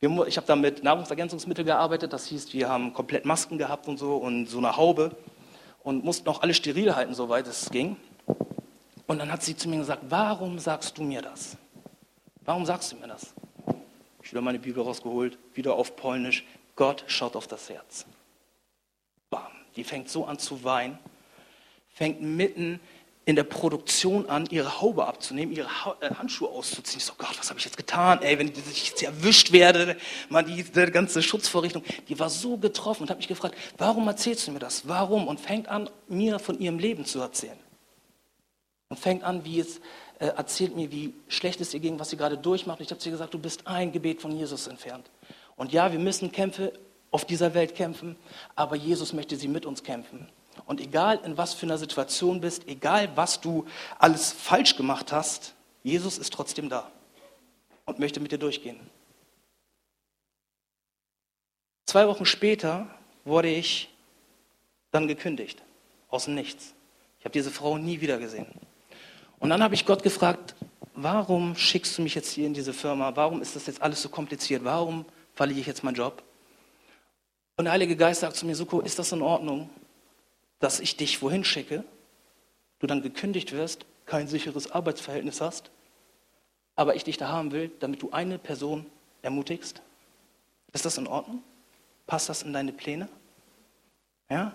Ich 0.00 0.36
habe 0.36 0.46
da 0.46 0.56
mit 0.56 0.82
Nahrungsergänzungsmitteln 0.82 1.66
gearbeitet, 1.66 2.12
das 2.12 2.26
hieß, 2.26 2.52
wir 2.52 2.68
haben 2.68 2.92
komplett 2.92 3.24
Masken 3.24 3.56
gehabt 3.56 3.88
und 3.88 3.98
so 3.98 4.16
und 4.16 4.46
so 4.46 4.58
eine 4.58 4.76
Haube. 4.76 5.16
und 5.82 6.04
mussten 6.04 6.28
auch 6.28 6.42
alle 6.42 6.54
steril 6.54 6.94
halten, 6.94 7.14
soweit 7.14 7.46
es 7.46 7.70
ging. 7.70 7.96
Und 9.06 9.18
dann 9.18 9.32
hat 9.32 9.42
sie 9.42 9.56
zu 9.56 9.68
mir 9.68 9.78
gesagt, 9.78 10.02
warum 10.08 10.58
sagst 10.58 10.96
du 10.98 11.02
mir 11.02 11.22
das? 11.22 11.56
Warum 12.44 12.64
sagst 12.64 12.92
du 12.92 12.96
mir 12.96 13.08
das? 13.08 13.34
Ich 14.22 14.30
wieder 14.30 14.40
meine 14.40 14.58
Bibel 14.58 14.82
rausgeholt, 14.82 15.38
wieder 15.54 15.74
auf 15.74 15.96
Polnisch. 15.96 16.44
Gott 16.76 17.04
schaut 17.06 17.36
auf 17.36 17.46
das 17.46 17.68
Herz. 17.68 18.06
Bam. 19.28 19.42
Die 19.76 19.84
fängt 19.84 20.08
so 20.08 20.24
an 20.24 20.38
zu 20.38 20.64
weinen, 20.64 20.98
fängt 21.94 22.22
mitten 22.22 22.80
in 23.24 23.36
der 23.36 23.44
Produktion 23.44 24.28
an, 24.28 24.46
ihre 24.50 24.80
Haube 24.80 25.06
abzunehmen, 25.06 25.54
ihre 25.54 25.68
äh, 26.00 26.14
Handschuhe 26.14 26.48
auszuziehen. 26.48 26.98
Ich 26.98 27.04
so, 27.04 27.12
Gott, 27.16 27.38
was 27.38 27.50
habe 27.50 27.58
ich 27.58 27.64
jetzt 27.64 27.76
getan? 27.76 28.20
Ey, 28.22 28.38
wenn 28.38 28.48
ich 28.48 28.88
jetzt 28.88 29.02
erwischt 29.02 29.52
werde, 29.52 29.96
mal 30.28 30.42
diese 30.42 30.90
ganze 30.90 31.22
Schutzvorrichtung, 31.22 31.84
die 32.08 32.18
war 32.18 32.30
so 32.30 32.56
getroffen 32.56 33.02
und 33.02 33.10
habe 33.10 33.18
mich 33.18 33.28
gefragt, 33.28 33.54
warum 33.78 34.08
erzählst 34.08 34.46
du 34.46 34.50
mir 34.50 34.58
das? 34.58 34.88
Warum? 34.88 35.28
Und 35.28 35.38
fängt 35.38 35.68
an, 35.68 35.88
mir 36.08 36.40
von 36.40 36.58
ihrem 36.58 36.78
Leben 36.78 37.04
zu 37.04 37.20
erzählen. 37.20 37.58
Und 38.88 38.98
fängt 38.98 39.22
an, 39.22 39.44
wie 39.44 39.60
es 39.60 39.80
äh, 40.18 40.26
erzählt 40.26 40.74
mir, 40.74 40.90
wie 40.90 41.14
schlecht 41.28 41.60
es 41.60 41.72
ihr 41.74 41.80
ging, 41.80 41.98
was 42.00 42.10
sie 42.10 42.16
gerade 42.16 42.36
durchmacht. 42.36 42.80
Und 42.80 42.86
ich 42.86 42.90
habe 42.90 42.98
zu 42.98 43.08
ihr 43.08 43.12
gesagt, 43.12 43.34
du 43.34 43.38
bist 43.38 43.66
ein 43.68 43.92
Gebet 43.92 44.20
von 44.20 44.36
Jesus 44.36 44.66
entfernt. 44.66 45.08
Und 45.56 45.72
ja, 45.72 45.92
wir 45.92 45.98
müssen 46.00 46.32
Kämpfe 46.32 46.72
auf 47.12 47.24
dieser 47.24 47.54
Welt 47.54 47.74
kämpfen, 47.74 48.16
aber 48.56 48.74
Jesus 48.74 49.12
möchte 49.12 49.36
sie 49.36 49.48
mit 49.48 49.64
uns 49.64 49.82
kämpfen. 49.84 50.28
Und 50.66 50.80
egal 50.80 51.20
in 51.24 51.36
was 51.36 51.54
für 51.54 51.66
einer 51.66 51.78
Situation 51.78 52.40
bist, 52.40 52.68
egal 52.68 53.10
was 53.16 53.40
du 53.40 53.66
alles 53.98 54.32
falsch 54.32 54.76
gemacht 54.76 55.12
hast, 55.12 55.54
Jesus 55.82 56.18
ist 56.18 56.32
trotzdem 56.32 56.68
da 56.68 56.90
und 57.84 57.98
möchte 57.98 58.20
mit 58.20 58.32
dir 58.32 58.38
durchgehen. 58.38 58.78
Zwei 61.86 62.06
Wochen 62.06 62.24
später 62.24 62.86
wurde 63.24 63.48
ich 63.48 63.88
dann 64.92 65.08
gekündigt, 65.08 65.62
aus 66.08 66.26
dem 66.26 66.34
Nichts. 66.34 66.74
Ich 67.18 67.24
habe 67.24 67.32
diese 67.32 67.50
Frau 67.50 67.78
nie 67.78 68.00
wieder 68.00 68.18
gesehen. 68.18 68.46
Und 69.38 69.50
dann 69.50 69.62
habe 69.62 69.74
ich 69.74 69.84
Gott 69.84 70.02
gefragt, 70.02 70.54
warum 70.94 71.56
schickst 71.56 71.98
du 71.98 72.02
mich 72.02 72.14
jetzt 72.14 72.30
hier 72.32 72.46
in 72.46 72.54
diese 72.54 72.72
Firma? 72.72 73.14
Warum 73.16 73.42
ist 73.42 73.56
das 73.56 73.66
jetzt 73.66 73.82
alles 73.82 74.02
so 74.02 74.08
kompliziert? 74.08 74.64
Warum 74.64 75.04
verliere 75.34 75.60
ich 75.60 75.66
jetzt 75.66 75.82
meinen 75.82 75.96
Job? 75.96 76.22
Und 77.56 77.64
der 77.64 77.72
Heilige 77.72 77.96
Geist 77.96 78.20
sagt 78.20 78.36
zu 78.36 78.46
mir, 78.46 78.54
Suko, 78.54 78.80
ist 78.80 78.98
das 78.98 79.12
in 79.12 79.22
Ordnung? 79.22 79.68
Dass 80.62 80.78
ich 80.78 80.96
dich 80.96 81.20
wohin 81.22 81.42
schicke, 81.42 81.82
du 82.78 82.86
dann 82.86 83.02
gekündigt 83.02 83.50
wirst, 83.50 83.84
kein 84.06 84.28
sicheres 84.28 84.70
Arbeitsverhältnis 84.70 85.40
hast, 85.40 85.72
aber 86.76 86.94
ich 86.94 87.02
dich 87.02 87.16
da 87.16 87.28
haben 87.28 87.50
will, 87.50 87.72
damit 87.80 88.00
du 88.00 88.12
eine 88.12 88.38
Person 88.38 88.86
ermutigst? 89.22 89.82
Ist 90.72 90.84
das 90.84 90.98
in 90.98 91.08
Ordnung? 91.08 91.42
Passt 92.06 92.28
das 92.28 92.44
in 92.44 92.52
deine 92.52 92.72
Pläne? 92.72 93.08
Ja? 94.30 94.52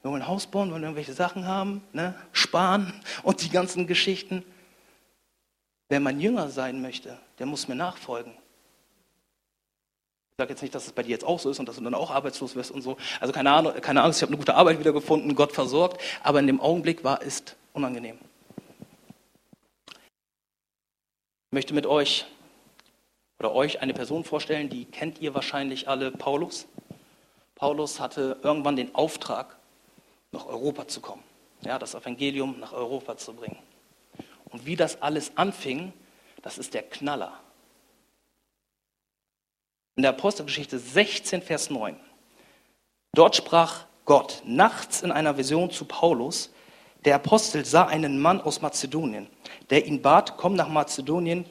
Wir 0.00 0.10
wollen 0.10 0.22
ein 0.22 0.28
Haus 0.28 0.46
bauen, 0.46 0.70
wollen 0.70 0.82
irgendwelche 0.82 1.12
Sachen 1.12 1.46
haben, 1.46 1.82
ne? 1.92 2.14
sparen 2.32 2.94
und 3.22 3.42
die 3.42 3.50
ganzen 3.50 3.86
Geschichten. 3.86 4.42
Wer 5.90 6.00
mein 6.00 6.20
Jünger 6.20 6.48
sein 6.48 6.80
möchte, 6.80 7.18
der 7.38 7.44
muss 7.44 7.68
mir 7.68 7.74
nachfolgen. 7.74 8.32
Ich 10.34 10.42
sage 10.42 10.50
jetzt 10.50 10.62
nicht, 10.62 10.74
dass 10.74 10.88
es 10.88 10.92
bei 10.92 11.04
dir 11.04 11.10
jetzt 11.10 11.24
auch 11.24 11.38
so 11.38 11.48
ist 11.48 11.60
und 11.60 11.68
dass 11.68 11.76
du 11.76 11.84
dann 11.84 11.94
auch 11.94 12.10
arbeitslos 12.10 12.56
wirst 12.56 12.72
und 12.72 12.82
so. 12.82 12.96
Also 13.20 13.32
keine, 13.32 13.52
Ahnung, 13.52 13.72
keine 13.80 14.02
Angst, 14.02 14.18
ich 14.18 14.22
habe 14.22 14.30
eine 14.30 14.38
gute 14.38 14.56
Arbeit 14.56 14.80
wieder 14.80 14.92
gefunden, 14.92 15.36
Gott 15.36 15.52
versorgt. 15.52 16.02
Aber 16.24 16.40
in 16.40 16.48
dem 16.48 16.60
Augenblick 16.60 17.04
war 17.04 17.22
es 17.22 17.44
unangenehm. 17.72 18.18
Ich 19.86 21.52
möchte 21.52 21.72
mit 21.72 21.86
euch 21.86 22.26
oder 23.38 23.54
euch 23.54 23.80
eine 23.80 23.94
Person 23.94 24.24
vorstellen, 24.24 24.68
die 24.68 24.86
kennt 24.86 25.20
ihr 25.20 25.34
wahrscheinlich 25.34 25.86
alle, 25.88 26.10
Paulus. 26.10 26.66
Paulus 27.54 28.00
hatte 28.00 28.36
irgendwann 28.42 28.74
den 28.74 28.92
Auftrag, 28.92 29.56
nach 30.32 30.46
Europa 30.46 30.88
zu 30.88 31.00
kommen, 31.00 31.22
ja, 31.64 31.78
das 31.78 31.94
Evangelium 31.94 32.58
nach 32.58 32.72
Europa 32.72 33.16
zu 33.16 33.34
bringen. 33.34 33.58
Und 34.50 34.66
wie 34.66 34.74
das 34.74 35.00
alles 35.00 35.36
anfing, 35.36 35.92
das 36.42 36.58
ist 36.58 36.74
der 36.74 36.82
Knaller. 36.82 37.38
In 39.96 40.02
der 40.02 40.10
Apostelgeschichte 40.10 40.78
16, 40.78 41.42
Vers 41.42 41.70
9. 41.70 41.96
Dort 43.12 43.36
sprach 43.36 43.86
Gott 44.04 44.42
nachts 44.44 45.02
in 45.02 45.12
einer 45.12 45.36
Vision 45.36 45.70
zu 45.70 45.84
Paulus, 45.84 46.50
der 47.04 47.16
Apostel 47.16 47.64
sah 47.64 47.86
einen 47.86 48.20
Mann 48.20 48.40
aus 48.40 48.60
Mazedonien, 48.60 49.28
der 49.70 49.86
ihn 49.86 50.02
bat, 50.02 50.36
komm 50.36 50.54
nach 50.54 50.68
Mazedonien 50.68 51.44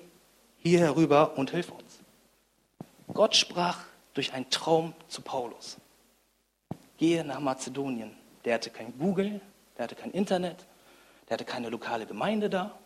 hier 0.57 0.79
herüber 0.79 1.37
und 1.37 1.51
hilf 1.51 1.71
uns. 1.71 1.99
Gott 3.13 3.35
sprach 3.35 3.79
durch 4.13 4.33
einen 4.33 4.49
Traum 4.49 4.93
zu 5.07 5.21
Paulus. 5.21 5.77
Gehe 6.97 7.23
nach 7.23 7.39
Mazedonien. 7.39 8.11
Der 8.43 8.55
hatte 8.55 8.71
kein 8.71 8.97
Google, 8.97 9.39
der 9.77 9.83
hatte 9.83 9.95
kein 9.95 10.11
Internet, 10.11 10.65
der 11.29 11.35
hatte 11.35 11.45
keine 11.45 11.69
lokale 11.69 12.05
Gemeinde 12.05 12.49
da. 12.49 12.77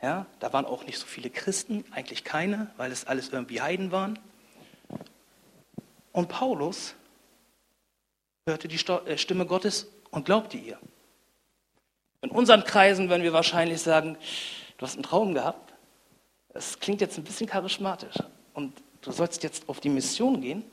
Ja, 0.00 0.26
da 0.40 0.52
waren 0.52 0.64
auch 0.64 0.84
nicht 0.84 0.98
so 0.98 1.06
viele 1.06 1.28
Christen, 1.28 1.84
eigentlich 1.90 2.24
keine, 2.24 2.70
weil 2.76 2.90
es 2.90 3.06
alles 3.06 3.28
irgendwie 3.28 3.60
Heiden 3.60 3.92
waren. 3.92 4.18
Und 6.12 6.28
Paulus 6.28 6.94
hörte 8.46 8.68
die 8.68 8.76
äh, 8.76 9.18
Stimme 9.18 9.46
Gottes 9.46 9.88
und 10.10 10.24
glaubte 10.24 10.56
ihr. 10.56 10.78
In 12.20 12.30
unseren 12.30 12.64
Kreisen 12.64 13.08
würden 13.08 13.22
wir 13.22 13.32
wahrscheinlich 13.32 13.80
sagen, 13.80 14.16
du 14.78 14.86
hast 14.86 14.94
einen 14.94 15.02
Traum 15.02 15.34
gehabt. 15.34 15.72
Es 16.50 16.78
klingt 16.78 17.00
jetzt 17.00 17.18
ein 17.18 17.24
bisschen 17.24 17.48
charismatisch 17.48 18.16
und 18.54 18.74
du 19.00 19.10
sollst 19.10 19.42
jetzt 19.42 19.68
auf 19.68 19.80
die 19.80 19.88
Mission 19.88 20.40
gehen. 20.40 20.64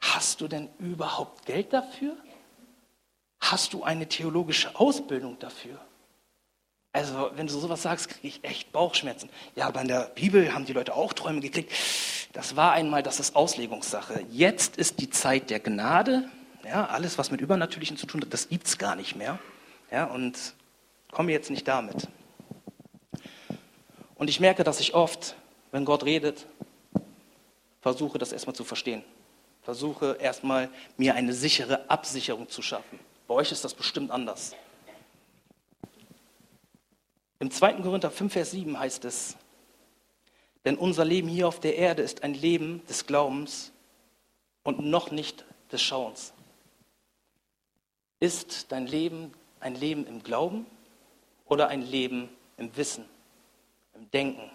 Hast 0.00 0.40
du 0.40 0.48
denn 0.48 0.70
überhaupt 0.78 1.44
Geld 1.44 1.72
dafür? 1.72 2.16
Hast 3.40 3.72
du 3.72 3.82
eine 3.82 4.08
theologische 4.08 4.78
Ausbildung 4.78 5.38
dafür? 5.38 5.78
Also, 6.92 7.30
wenn 7.36 7.46
du 7.46 7.52
sowas 7.52 7.82
sagst, 7.82 8.08
kriege 8.08 8.28
ich 8.28 8.44
echt 8.44 8.72
Bauchschmerzen. 8.72 9.30
Ja, 9.54 9.68
aber 9.68 9.80
in 9.80 9.88
der 9.88 10.10
Bibel 10.14 10.52
haben 10.52 10.64
die 10.64 10.72
Leute 10.72 10.94
auch 10.94 11.12
Träume 11.12 11.40
gekriegt. 11.40 11.72
Das 12.32 12.56
war 12.56 12.72
einmal, 12.72 13.02
das 13.02 13.20
ist 13.20 13.36
Auslegungssache. 13.36 14.24
Jetzt 14.30 14.76
ist 14.76 15.00
die 15.00 15.08
Zeit 15.08 15.50
der 15.50 15.60
Gnade. 15.60 16.28
Ja, 16.64 16.86
alles, 16.86 17.16
was 17.16 17.30
mit 17.30 17.40
Übernatürlichen 17.40 17.96
zu 17.96 18.06
tun 18.06 18.22
hat, 18.22 18.32
das 18.32 18.48
gibt 18.48 18.66
es 18.66 18.76
gar 18.76 18.96
nicht 18.96 19.14
mehr. 19.14 19.38
Ja, 19.90 20.04
und 20.06 20.36
komme 21.12 21.32
jetzt 21.32 21.50
nicht 21.50 21.66
damit. 21.66 22.08
Und 24.16 24.28
ich 24.28 24.40
merke, 24.40 24.64
dass 24.64 24.80
ich 24.80 24.94
oft, 24.94 25.36
wenn 25.70 25.84
Gott 25.84 26.04
redet, 26.04 26.46
versuche, 27.80 28.18
das 28.18 28.32
erstmal 28.32 28.54
zu 28.54 28.64
verstehen. 28.64 29.02
Versuche 29.62 30.16
erstmal, 30.20 30.68
mir 30.96 31.14
eine 31.14 31.32
sichere 31.32 31.88
Absicherung 31.88 32.48
zu 32.48 32.62
schaffen. 32.62 32.98
Bei 33.28 33.34
euch 33.34 33.52
ist 33.52 33.64
das 33.64 33.74
bestimmt 33.74 34.10
anders. 34.10 34.54
Im 37.40 37.50
2. 37.50 37.80
Korinther 37.80 38.10
5, 38.10 38.32
Vers 38.34 38.50
7 38.50 38.78
heißt 38.78 39.06
es, 39.06 39.36
denn 40.66 40.76
unser 40.76 41.06
Leben 41.06 41.26
hier 41.26 41.48
auf 41.48 41.58
der 41.58 41.76
Erde 41.76 42.02
ist 42.02 42.22
ein 42.22 42.34
Leben 42.34 42.86
des 42.86 43.06
Glaubens 43.06 43.72
und 44.62 44.80
noch 44.80 45.10
nicht 45.10 45.46
des 45.72 45.80
Schauens. 45.80 46.34
Ist 48.20 48.70
dein 48.70 48.86
Leben 48.86 49.32
ein 49.58 49.74
Leben 49.74 50.06
im 50.06 50.22
Glauben 50.22 50.66
oder 51.46 51.68
ein 51.68 51.80
Leben 51.80 52.28
im 52.58 52.76
Wissen, 52.76 53.06
im 53.94 54.10
Denken? 54.10 54.50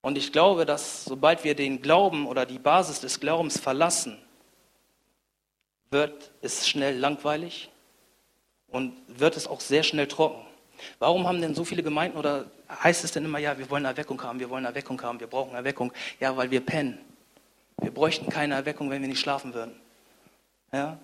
Und 0.00 0.16
ich 0.16 0.32
glaube, 0.32 0.64
dass 0.64 1.04
sobald 1.04 1.44
wir 1.44 1.54
den 1.54 1.82
Glauben 1.82 2.26
oder 2.26 2.46
die 2.46 2.58
Basis 2.58 3.00
des 3.00 3.20
Glaubens 3.20 3.60
verlassen, 3.60 4.18
wird 5.90 6.32
es 6.40 6.66
schnell 6.66 6.96
langweilig 6.96 7.71
und 8.72 8.94
wird 9.06 9.36
es 9.36 9.46
auch 9.46 9.60
sehr 9.60 9.82
schnell 9.82 10.08
trocken. 10.08 10.44
Warum 10.98 11.26
haben 11.26 11.40
denn 11.40 11.54
so 11.54 11.64
viele 11.64 11.82
Gemeinden 11.82 12.16
oder 12.16 12.46
heißt 12.68 13.04
es 13.04 13.12
denn 13.12 13.24
immer, 13.24 13.38
ja, 13.38 13.56
wir 13.58 13.70
wollen 13.70 13.84
Erweckung 13.84 14.20
haben, 14.22 14.40
wir 14.40 14.50
wollen 14.50 14.64
Erweckung 14.64 15.00
haben, 15.02 15.20
wir 15.20 15.26
brauchen 15.26 15.54
Erweckung? 15.54 15.92
Ja, 16.18 16.36
weil 16.36 16.50
wir 16.50 16.60
pennen. 16.60 16.98
Wir 17.80 17.92
bräuchten 17.92 18.28
keine 18.28 18.54
Erweckung, 18.54 18.90
wenn 18.90 19.02
wir 19.02 19.08
nicht 19.08 19.20
schlafen 19.20 19.54
würden. 19.54 19.74
Ja? 20.72 20.98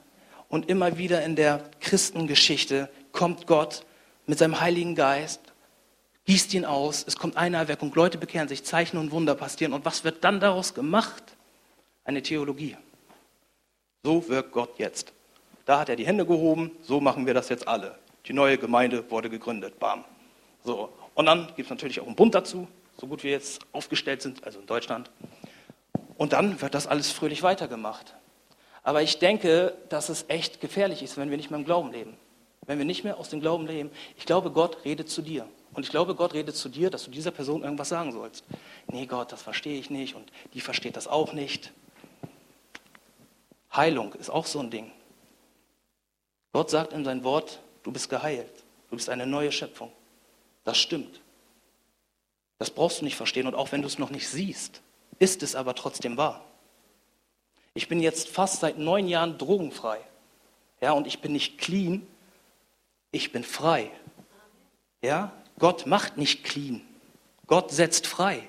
Und 0.49 0.69
immer 0.69 0.99
wieder 0.99 1.23
in 1.25 1.37
der 1.37 1.63
Christengeschichte 1.81 2.89
kommt 3.13 3.47
Gott 3.47 3.85
mit 4.27 4.39
seinem 4.39 4.61
Heiligen 4.61 4.95
Geist, 4.95 5.41
gießt 6.25 6.55
ihn 6.55 6.65
aus, 6.65 7.05
es 7.07 7.17
kommt 7.17 7.37
eine 7.37 7.57
Erweckung, 7.57 7.93
Leute 7.95 8.19
bekehren 8.19 8.49
sich, 8.49 8.65
Zeichen 8.65 8.97
und 8.97 9.11
Wunder 9.11 9.35
passieren. 9.35 9.73
Und 9.73 9.85
was 9.85 10.05
wird 10.05 10.25
dann 10.25 10.41
daraus 10.41 10.75
gemacht? 10.75 11.23
Eine 12.05 12.23
Theologie. 12.23 12.77
So 14.03 14.27
wirkt 14.29 14.53
Gott 14.53 14.79
jetzt. 14.79 15.13
Da 15.69 15.81
hat 15.81 15.91
er 15.91 15.97
die 15.97 16.07
Hände 16.07 16.25
gehoben, 16.25 16.71
so 16.81 16.99
machen 16.99 17.27
wir 17.27 17.35
das 17.35 17.51
jetzt 17.51 17.69
alle. 17.69 17.99
Die 18.25 18.33
neue 18.33 18.57
Gemeinde 18.57 19.11
wurde 19.11 19.29
gegründet. 19.29 19.79
Bam. 19.79 20.03
So. 20.65 20.89
Und 21.13 21.27
dann 21.27 21.49
gibt 21.49 21.67
es 21.67 21.69
natürlich 21.69 22.01
auch 22.01 22.07
einen 22.07 22.17
Bund 22.17 22.35
dazu, 22.35 22.67
so 22.99 23.07
gut 23.07 23.23
wir 23.23 23.33
jetzt 23.33 23.61
aufgestellt 23.73 24.23
sind, 24.23 24.43
also 24.45 24.61
in 24.61 24.67
Deutschland. 24.67 25.11
Und 26.17 26.33
dann 26.33 26.63
wird 26.63 26.75
das 26.75 26.87
alles 26.87 27.11
fröhlich 27.11 27.43
weitergemacht. 27.43 28.15
Aber 28.83 29.03
ich 29.03 29.19
denke, 29.19 29.77
dass 29.91 30.09
es 30.09 30.25
echt 30.29 30.63
gefährlich 30.63 31.03
ist, 31.03 31.19
wenn 31.19 31.29
wir 31.29 31.37
nicht 31.37 31.51
mehr 31.51 31.59
im 31.59 31.67
Glauben 31.67 31.93
leben. 31.93 32.17
Wenn 32.65 32.79
wir 32.79 32.87
nicht 32.87 33.05
mehr 33.05 33.19
aus 33.19 33.29
dem 33.29 33.41
Glauben 33.41 33.67
leben. 33.67 33.91
Ich 34.17 34.25
glaube, 34.25 34.51
Gott 34.51 34.87
redet 34.87 35.11
zu 35.11 35.21
dir. 35.21 35.47
Und 35.75 35.83
ich 35.83 35.91
glaube, 35.91 36.15
Gott 36.15 36.33
redet 36.33 36.57
zu 36.57 36.71
dir, 36.71 36.89
dass 36.89 37.05
du 37.05 37.11
dieser 37.11 37.31
Person 37.31 37.63
irgendwas 37.63 37.91
sagen 37.91 38.13
sollst. 38.13 38.43
Nee, 38.91 39.05
Gott, 39.05 39.33
das 39.33 39.43
verstehe 39.43 39.79
ich 39.79 39.91
nicht 39.91 40.15
und 40.15 40.33
die 40.55 40.63
versteht 40.63 40.97
das 40.97 41.07
auch 41.07 41.35
nicht. 41.35 41.75
Heilung 43.77 44.15
ist 44.15 44.31
auch 44.31 44.47
so 44.47 44.61
ein 44.61 44.71
Ding. 44.71 44.93
Gott 46.53 46.71
sagt 46.71 46.93
in 46.93 47.05
sein 47.05 47.25
Wort, 47.25 47.61
du 47.83 47.93
bist 47.93 48.09
geheilt, 48.09 48.65
du 48.91 48.97
bist 48.97 49.09
eine 49.09 49.27
neue 49.27 49.53
Schöpfung. 49.53 49.93
Das 50.65 50.79
stimmt. 50.79 51.21
Das 52.59 52.71
brauchst 52.71 53.01
du 53.01 53.05
nicht 53.05 53.17
verstehen 53.17 53.47
und 53.47 53.55
auch 53.55 53.73
wenn 53.73 53.83
du 53.83 53.87
es 53.87 53.99
noch 53.99 54.11
nicht 54.11 54.29
siehst, 54.29 54.83
ist 55.19 55.43
es 55.43 55.55
aber 55.55 55.75
trotzdem 55.75 56.17
wahr. 56.17 56.45
Ich 57.75 57.89
bin 57.89 58.01
jetzt 58.01 58.29
fast 58.29 58.61
seit 58.61 58.79
neun 58.79 59.07
Jahren 59.09 59.39
drogenfrei. 59.39 60.01
Ja, 60.81 60.93
und 60.93 61.07
ich 61.07 61.21
bin 61.21 61.33
nicht 61.33 61.59
clean, 61.59 62.07
ich 63.11 63.33
bin 63.33 63.45
frei. 63.45 63.91
Ja, 65.03 65.33
Gott 65.59 65.87
macht 65.87 66.17
nicht 66.17 66.45
clean. 66.45 66.83
Gott 67.47 67.71
setzt 67.71 68.07
frei. 68.07 68.47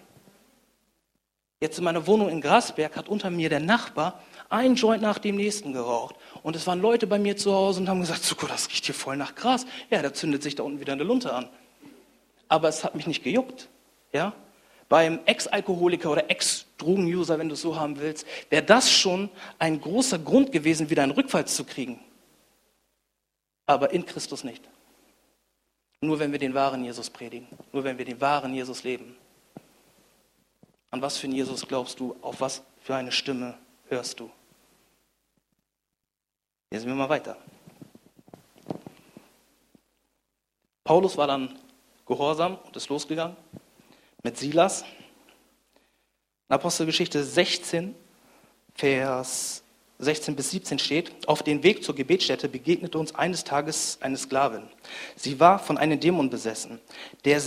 Jetzt 1.62 1.78
in 1.78 1.84
meiner 1.84 2.08
Wohnung 2.08 2.30
in 2.30 2.42
Grasberg 2.42 2.96
hat 2.96 3.10
unter 3.10 3.30
mir 3.30 3.50
der 3.50 3.60
Nachbar 3.60 4.22
ein 4.50 4.76
Joint 4.76 5.02
nach 5.02 5.20
dem 5.20 5.36
nächsten 5.36 5.74
geraucht. 5.74 6.16
Und 6.44 6.56
es 6.56 6.66
waren 6.68 6.82
Leute 6.82 7.08
bei 7.08 7.20
mir 7.20 7.38
zu 7.38 7.54
Hause 7.54 7.82
und 7.82 7.90
haben 7.90 8.02
gesagt, 8.02 8.24
Zuko, 8.24 8.48
das 8.48 8.70
riecht 8.70 8.86
hier 8.86 8.96
voll 8.96 9.16
nach 9.16 9.36
Gras. 9.36 9.66
Ja, 9.90 10.02
da 10.02 10.14
zündet 10.14 10.44
sich 10.44 10.56
da 10.56 10.64
unten 10.64 10.80
wieder 10.80 10.94
eine 10.94 11.04
Lunte 11.04 11.34
an. 11.34 11.50
Aber 12.48 12.68
es 12.68 12.84
hat 12.84 12.96
mich 12.96 13.08
nicht 13.08 13.24
gejuckt. 13.24 13.70
Ja? 14.12 14.34
Beim 14.90 15.20
Ex-Alkoholiker 15.26 16.12
oder 16.12 16.30
Ex-Drogen-User, 16.32 17.38
wenn 17.38 17.50
du 17.50 17.54
es 17.54 17.62
so 17.62 17.80
haben 17.80 18.00
willst, 18.00 18.26
wäre 18.50 18.64
das 18.64 18.92
schon 18.92 19.30
ein 19.60 19.80
großer 19.80 20.18
Grund 20.18 20.52
gewesen, 20.52 20.90
wieder 20.90 21.04
einen 21.04 21.12
Rückfall 21.12 21.46
zu 21.46 21.64
kriegen. 21.64 22.00
Aber 23.68 23.92
in 23.92 24.06
Christus 24.06 24.44
nicht. 24.44 24.68
Nur 26.02 26.18
wenn 26.18 26.32
wir 26.32 26.40
den 26.40 26.56
wahren 26.56 26.84
Jesus 26.84 27.10
predigen, 27.10 27.48
nur 27.72 27.84
wenn 27.84 27.98
wir 27.98 28.06
den 28.06 28.20
wahren 28.20 28.54
Jesus 28.54 28.84
leben. 28.84 29.16
An 30.92 31.02
was 31.02 31.18
für 31.18 31.28
einen 31.28 31.36
Jesus 31.36 31.68
glaubst 31.68 32.00
du? 32.00 32.16
Auf 32.22 32.42
was 32.42 32.64
für 32.82 32.96
eine 32.96 33.12
Stimme 33.12 33.56
hörst 33.90 34.20
du? 34.20 34.32
Lesen 36.72 36.88
wir 36.88 36.96
mal 36.96 37.10
weiter. 37.10 37.36
Paulus 40.84 41.18
war 41.18 41.26
dann 41.26 41.58
gehorsam 42.06 42.60
und 42.64 42.76
ist 42.76 42.90
losgegangen 42.90 43.36
mit 44.22 44.38
Silas. 44.38 44.84
In 46.48 46.56
Apostelgeschichte 46.56 47.24
16, 47.24 47.96
Vers 48.76 49.64
16 49.98 50.36
bis 50.36 50.52
17 50.52 50.80
steht, 50.80 51.28
auf 51.28 51.42
dem 51.42 51.64
Weg 51.64 51.84
zur 51.84 51.96
Gebetsstätte 51.96 52.48
begegnete 52.48 53.00
uns 53.00 53.16
eines 53.16 53.44
Tages 53.44 53.98
eine 54.02 54.18
Sklavin. 54.18 54.64
Sie 55.16 55.40
war 55.40 55.58
von 55.58 55.78
einem 55.78 56.00
Dämon 56.00 56.30
besessen, 56.30 56.80
der, 57.26 57.42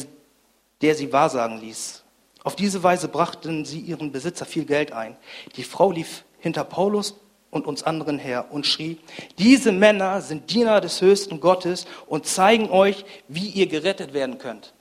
der 0.80 0.94
sie 0.96 1.12
wahrsagen 1.12 1.60
ließ. 1.60 2.02
Auf 2.42 2.56
diese 2.56 2.82
Weise 2.82 3.06
brachten 3.06 3.64
sie 3.64 3.78
ihren 3.78 4.10
Besitzer 4.10 4.46
viel 4.46 4.64
Geld 4.64 4.92
ein. 4.92 5.16
Die 5.54 5.62
Frau 5.62 5.92
lief 5.92 6.24
hinter 6.40 6.64
Paulus 6.64 7.14
und 7.52 7.66
uns 7.66 7.82
anderen 7.84 8.18
her 8.18 8.46
und 8.50 8.66
schrie, 8.66 8.98
diese 9.38 9.70
Männer 9.70 10.22
sind 10.22 10.50
Diener 10.50 10.80
des 10.80 11.00
höchsten 11.02 11.38
Gottes 11.38 11.86
und 12.06 12.26
zeigen 12.26 12.70
euch, 12.70 13.04
wie 13.28 13.46
ihr 13.46 13.66
gerettet 13.66 14.14
werden 14.14 14.38
könnt. 14.38 14.72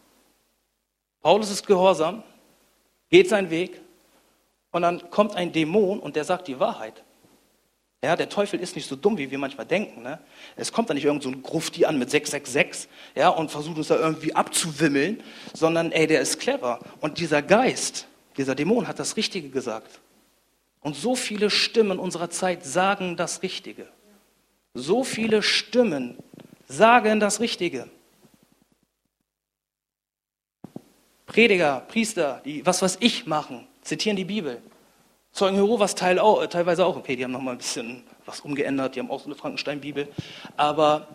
Paulus 1.21 1.51
ist 1.51 1.67
gehorsam, 1.67 2.23
geht 3.09 3.29
seinen 3.29 3.51
Weg 3.51 3.79
und 4.71 4.81
dann 4.81 5.11
kommt 5.11 5.35
ein 5.35 5.51
Dämon 5.51 5.99
und 5.99 6.15
der 6.15 6.23
sagt 6.23 6.47
die 6.47 6.59
Wahrheit. 6.59 7.03
Ja, 8.03 8.15
der 8.15 8.29
Teufel 8.29 8.59
ist 8.59 8.75
nicht 8.75 8.87
so 8.87 8.95
dumm, 8.95 9.17
wie 9.17 9.29
wir 9.29 9.37
manchmal 9.37 9.67
denken. 9.67 10.01
Ne? 10.01 10.17
Es 10.55 10.71
kommt 10.71 10.89
da 10.89 10.93
nicht 10.95 11.05
irgend 11.05 11.21
so 11.21 11.29
ein 11.29 11.43
Grufti 11.43 11.85
an 11.85 11.99
mit 11.99 12.09
666 12.09 12.89
ja, 13.15 13.29
und 13.29 13.51
versucht 13.51 13.77
uns 13.77 13.89
da 13.89 13.97
irgendwie 13.97 14.33
abzuwimmeln, 14.33 15.21
sondern 15.53 15.91
ey, 15.91 16.07
der 16.07 16.21
ist 16.21 16.39
clever. 16.39 16.79
Und 17.01 17.19
dieser 17.19 17.43
Geist, 17.43 18.07
dieser 18.37 18.55
Dämon 18.55 18.87
hat 18.87 18.97
das 18.97 19.17
Richtige 19.17 19.49
gesagt. 19.49 20.00
Und 20.81 20.95
so 20.95 21.15
viele 21.15 21.49
Stimmen 21.49 21.99
unserer 21.99 22.29
Zeit 22.29 22.65
sagen 22.65 23.15
das 23.15 23.43
Richtige. 23.43 23.87
So 24.73 25.03
viele 25.03 25.43
Stimmen 25.43 26.17
sagen 26.67 27.19
das 27.19 27.39
Richtige. 27.39 27.89
Prediger, 31.25 31.81
Priester, 31.87 32.41
die 32.43 32.65
was 32.65 32.81
was 32.81 32.97
ich 32.99 33.25
machen, 33.25 33.67
zitieren 33.81 34.17
die 34.17 34.25
Bibel. 34.25 34.61
Zeugen 35.31 35.55
Jehovas 35.55 35.95
Teil 35.95 36.19
auch, 36.19 36.45
teilweise 36.47 36.85
auch. 36.85 36.97
Okay, 36.97 37.15
die 37.15 37.23
haben 37.23 37.31
noch 37.31 37.41
mal 37.41 37.51
ein 37.51 37.57
bisschen 37.57 38.03
was 38.25 38.41
umgeändert, 38.41 38.95
die 38.95 38.99
haben 38.99 39.09
auch 39.09 39.21
so 39.21 39.27
eine 39.27 39.35
Frankenstein-Bibel. 39.35 40.09
Aber 40.57 41.07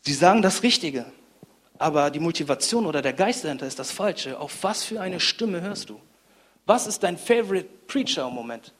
sie 0.00 0.14
sagen 0.14 0.40
das 0.40 0.62
Richtige. 0.62 1.04
Aber 1.78 2.10
die 2.10 2.20
Motivation 2.20 2.86
oder 2.86 3.02
der 3.02 3.12
Geist 3.12 3.44
dahinter 3.44 3.66
ist 3.66 3.78
das 3.78 3.90
Falsche. 3.90 4.38
Auf 4.40 4.62
was 4.62 4.84
für 4.84 5.00
eine 5.00 5.20
Stimme 5.20 5.60
hörst 5.60 5.90
du? 5.90 6.00
Was 6.64 6.86
ist 6.86 7.02
dein 7.02 7.18
Favorite 7.18 7.68
Preacher 7.86 8.26
im 8.26 8.34
Moment? 8.34 8.72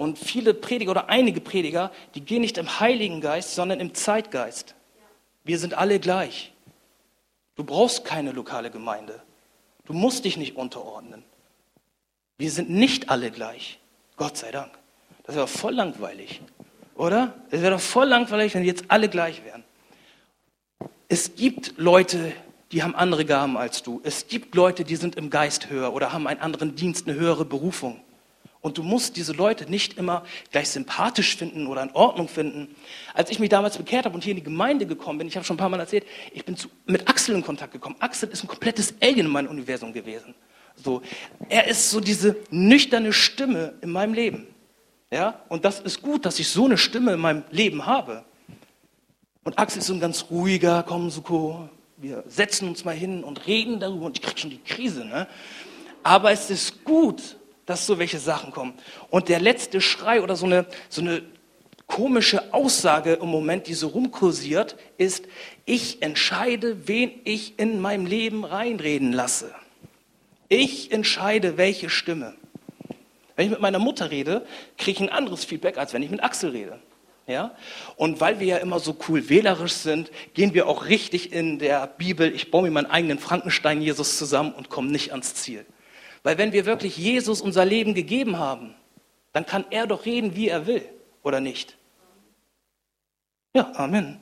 Und 0.00 0.18
viele 0.18 0.54
Prediger 0.54 0.92
oder 0.92 1.10
einige 1.10 1.42
Prediger, 1.42 1.92
die 2.14 2.22
gehen 2.22 2.40
nicht 2.40 2.56
im 2.56 2.80
Heiligen 2.80 3.20
Geist, 3.20 3.54
sondern 3.54 3.80
im 3.80 3.92
Zeitgeist. 3.92 4.74
Wir 5.44 5.58
sind 5.58 5.74
alle 5.74 6.00
gleich. 6.00 6.54
Du 7.54 7.64
brauchst 7.64 8.02
keine 8.06 8.32
lokale 8.32 8.70
Gemeinde. 8.70 9.20
Du 9.84 9.92
musst 9.92 10.24
dich 10.24 10.38
nicht 10.38 10.56
unterordnen. 10.56 11.22
Wir 12.38 12.50
sind 12.50 12.70
nicht 12.70 13.10
alle 13.10 13.30
gleich. 13.30 13.78
Gott 14.16 14.38
sei 14.38 14.50
Dank. 14.50 14.70
Das 15.24 15.34
wäre 15.36 15.46
voll 15.46 15.74
langweilig, 15.74 16.40
oder? 16.94 17.34
Es 17.50 17.60
wäre 17.60 17.72
doch 17.72 17.82
voll 17.82 18.08
langweilig, 18.08 18.54
wenn 18.54 18.64
jetzt 18.64 18.84
alle 18.88 19.10
gleich 19.10 19.44
wären. 19.44 19.64
Es 21.08 21.34
gibt 21.34 21.74
Leute, 21.76 22.32
die 22.72 22.82
haben 22.82 22.94
andere 22.94 23.26
Gaben 23.26 23.58
als 23.58 23.82
du. 23.82 24.00
Es 24.02 24.28
gibt 24.28 24.54
Leute, 24.54 24.82
die 24.82 24.96
sind 24.96 25.16
im 25.16 25.28
Geist 25.28 25.68
höher 25.68 25.92
oder 25.92 26.14
haben 26.14 26.26
einen 26.26 26.40
anderen 26.40 26.74
Dienst, 26.74 27.06
eine 27.06 27.18
höhere 27.18 27.44
Berufung. 27.44 28.00
Und 28.62 28.76
du 28.76 28.82
musst 28.82 29.16
diese 29.16 29.32
Leute 29.32 29.70
nicht 29.70 29.96
immer 29.96 30.22
gleich 30.50 30.68
sympathisch 30.68 31.36
finden 31.36 31.66
oder 31.66 31.82
in 31.82 31.92
Ordnung 31.92 32.28
finden. 32.28 32.74
Als 33.14 33.30
ich 33.30 33.38
mich 33.38 33.48
damals 33.48 33.78
bekehrt 33.78 34.04
habe 34.04 34.14
und 34.14 34.22
hier 34.22 34.32
in 34.32 34.36
die 34.36 34.44
Gemeinde 34.44 34.86
gekommen 34.86 35.18
bin, 35.18 35.28
ich 35.28 35.36
habe 35.36 35.46
schon 35.46 35.54
ein 35.54 35.58
paar 35.58 35.70
Mal 35.70 35.80
erzählt, 35.80 36.04
ich 36.32 36.44
bin 36.44 36.56
zu, 36.56 36.68
mit 36.84 37.08
Axel 37.08 37.34
in 37.34 37.42
Kontakt 37.42 37.72
gekommen. 37.72 37.96
Axel 38.00 38.28
ist 38.28 38.44
ein 38.44 38.48
komplettes 38.48 38.94
Alien 39.00 39.26
in 39.26 39.32
meinem 39.32 39.48
Universum 39.48 39.92
gewesen. 39.92 40.34
So, 40.76 41.00
er 41.48 41.68
ist 41.68 41.90
so 41.90 42.00
diese 42.00 42.36
nüchterne 42.50 43.12
Stimme 43.12 43.74
in 43.80 43.90
meinem 43.90 44.12
Leben. 44.12 44.46
Ja, 45.10 45.42
und 45.48 45.64
das 45.64 45.80
ist 45.80 46.02
gut, 46.02 46.24
dass 46.26 46.38
ich 46.38 46.48
so 46.48 46.66
eine 46.66 46.78
Stimme 46.78 47.14
in 47.14 47.20
meinem 47.20 47.44
Leben 47.50 47.86
habe. 47.86 48.24
Und 49.42 49.58
Axel 49.58 49.80
ist 49.80 49.86
so 49.86 49.94
ein 49.94 50.00
ganz 50.00 50.26
ruhiger, 50.30 50.84
komm, 50.86 51.10
Suko, 51.10 51.68
wir 51.96 52.24
setzen 52.26 52.68
uns 52.68 52.84
mal 52.84 52.94
hin 52.94 53.24
und 53.24 53.46
reden 53.46 53.80
darüber 53.80 54.06
und 54.06 54.18
ich 54.18 54.22
krieg 54.22 54.38
schon 54.38 54.50
die 54.50 54.62
Krise, 54.62 55.04
ne? 55.04 55.26
Aber 56.02 56.30
es 56.30 56.48
ist 56.48 56.84
gut, 56.84 57.36
dass 57.70 57.86
so 57.86 58.00
welche 58.00 58.18
Sachen 58.18 58.50
kommen. 58.50 58.74
Und 59.10 59.28
der 59.28 59.38
letzte 59.38 59.80
Schrei 59.80 60.22
oder 60.22 60.34
so 60.34 60.44
eine, 60.44 60.66
so 60.88 61.00
eine 61.00 61.22
komische 61.86 62.52
Aussage 62.52 63.14
im 63.14 63.28
Moment, 63.28 63.68
die 63.68 63.74
so 63.74 63.88
rumkursiert, 63.88 64.76
ist, 64.98 65.24
ich 65.66 66.02
entscheide, 66.02 66.88
wen 66.88 67.12
ich 67.24 67.60
in 67.60 67.80
meinem 67.80 68.06
Leben 68.06 68.44
reinreden 68.44 69.12
lasse. 69.12 69.54
Ich 70.48 70.90
entscheide, 70.90 71.56
welche 71.58 71.90
Stimme. 71.90 72.34
Wenn 73.36 73.46
ich 73.46 73.52
mit 73.52 73.60
meiner 73.60 73.78
Mutter 73.78 74.10
rede, 74.10 74.44
kriege 74.76 74.96
ich 74.96 75.08
ein 75.08 75.14
anderes 75.14 75.44
Feedback, 75.44 75.78
als 75.78 75.94
wenn 75.94 76.02
ich 76.02 76.10
mit 76.10 76.24
Axel 76.24 76.50
rede. 76.50 76.80
Ja? 77.28 77.54
Und 77.94 78.20
weil 78.20 78.40
wir 78.40 78.48
ja 78.48 78.56
immer 78.56 78.80
so 78.80 78.96
cool 79.08 79.28
wählerisch 79.28 79.74
sind, 79.74 80.10
gehen 80.34 80.54
wir 80.54 80.66
auch 80.66 80.86
richtig 80.86 81.32
in 81.32 81.60
der 81.60 81.86
Bibel, 81.86 82.34
ich 82.34 82.50
baue 82.50 82.64
mir 82.64 82.72
meinen 82.72 82.90
eigenen 82.90 83.20
Frankenstein-Jesus 83.20 84.18
zusammen 84.18 84.52
und 84.54 84.70
komme 84.70 84.90
nicht 84.90 85.12
ans 85.12 85.34
Ziel. 85.34 85.64
Weil 86.22 86.38
wenn 86.38 86.52
wir 86.52 86.66
wirklich 86.66 86.96
Jesus 86.96 87.40
unser 87.40 87.64
Leben 87.64 87.94
gegeben 87.94 88.38
haben, 88.38 88.74
dann 89.32 89.46
kann 89.46 89.64
er 89.70 89.86
doch 89.86 90.06
reden, 90.06 90.36
wie 90.36 90.48
er 90.48 90.66
will, 90.66 90.84
oder 91.22 91.40
nicht? 91.40 91.76
Ja, 93.54 93.72
Amen. 93.74 94.20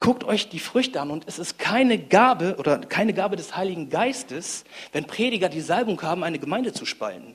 Guckt 0.00 0.24
euch 0.24 0.48
die 0.48 0.58
Früchte 0.58 1.00
an 1.00 1.10
und 1.10 1.24
es 1.26 1.38
ist 1.38 1.58
keine 1.58 1.98
Gabe 1.98 2.56
oder 2.56 2.78
keine 2.78 3.12
Gabe 3.12 3.36
des 3.36 3.56
Heiligen 3.56 3.90
Geistes, 3.90 4.64
wenn 4.92 5.04
Prediger 5.04 5.48
die 5.48 5.60
Salbung 5.60 6.00
haben, 6.00 6.24
eine 6.24 6.38
Gemeinde 6.38 6.72
zu 6.72 6.86
spalten. 6.86 7.34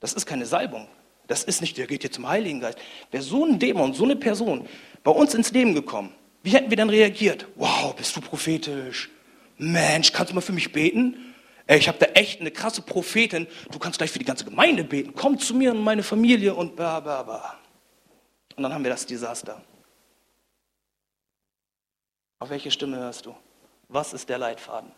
Das 0.00 0.14
ist 0.14 0.26
keine 0.26 0.44
Salbung. 0.44 0.88
Das 1.28 1.44
ist 1.44 1.60
nicht, 1.60 1.76
der 1.76 1.86
geht 1.86 2.02
hier 2.02 2.10
zum 2.10 2.26
Heiligen 2.26 2.58
Geist. 2.58 2.78
Wäre 3.10 3.22
so 3.22 3.44
ein 3.44 3.58
Dämon, 3.58 3.92
so 3.92 4.02
eine 4.02 4.16
Person 4.16 4.66
bei 5.04 5.10
uns 5.12 5.34
ins 5.34 5.52
Leben 5.52 5.74
gekommen, 5.74 6.12
wie 6.42 6.50
hätten 6.50 6.70
wir 6.70 6.76
dann 6.76 6.90
reagiert? 6.90 7.46
Wow, 7.54 7.94
bist 7.94 8.16
du 8.16 8.20
prophetisch? 8.20 9.10
Mensch, 9.60 10.12
kannst 10.12 10.30
du 10.30 10.34
mal 10.34 10.40
für 10.40 10.52
mich 10.52 10.72
beten? 10.72 11.34
Ich 11.66 11.86
habe 11.86 11.98
da 11.98 12.06
echt 12.06 12.40
eine 12.40 12.50
krasse 12.50 12.82
Prophetin. 12.82 13.46
Du 13.70 13.78
kannst 13.78 13.98
gleich 13.98 14.10
für 14.10 14.18
die 14.18 14.24
ganze 14.24 14.44
Gemeinde 14.44 14.84
beten. 14.84 15.14
Komm 15.14 15.38
zu 15.38 15.54
mir 15.54 15.72
und 15.72 15.84
meine 15.84 16.02
Familie 16.02 16.54
und 16.54 16.76
bla 16.76 16.98
bla 17.00 17.22
bla. 17.22 17.58
Und 18.56 18.62
dann 18.62 18.72
haben 18.72 18.82
wir 18.82 18.90
das 18.90 19.06
Desaster. 19.06 19.62
Auf 22.38 22.48
welche 22.48 22.70
Stimme 22.70 22.96
hörst 22.96 23.26
du? 23.26 23.36
Was 23.88 24.14
ist 24.14 24.28
der 24.30 24.38
Leitfaden? 24.38 24.90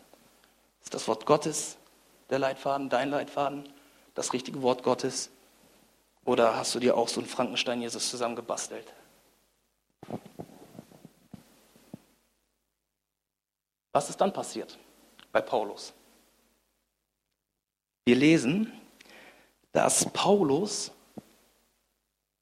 Ist 0.81 0.93
das 0.93 1.07
Wort 1.07 1.25
Gottes 1.25 1.77
der 2.29 2.39
Leitfaden, 2.39 2.89
dein 2.89 3.09
Leitfaden, 3.09 3.67
das 4.15 4.31
richtige 4.31 4.61
Wort 4.61 4.81
Gottes? 4.81 5.29
Oder 6.23 6.55
hast 6.55 6.73
du 6.73 6.79
dir 6.79 6.95
auch 6.95 7.09
so 7.09 7.19
einen 7.19 7.29
Frankenstein-Jesus 7.29 8.09
zusammengebastelt? 8.09 8.87
Was 13.93 14.09
ist 14.09 14.19
dann 14.19 14.33
passiert 14.33 14.77
bei 15.31 15.39
Paulus? 15.39 15.93
Wir 18.05 18.15
lesen, 18.15 18.71
dass 19.71 20.11
Paulus 20.11 20.91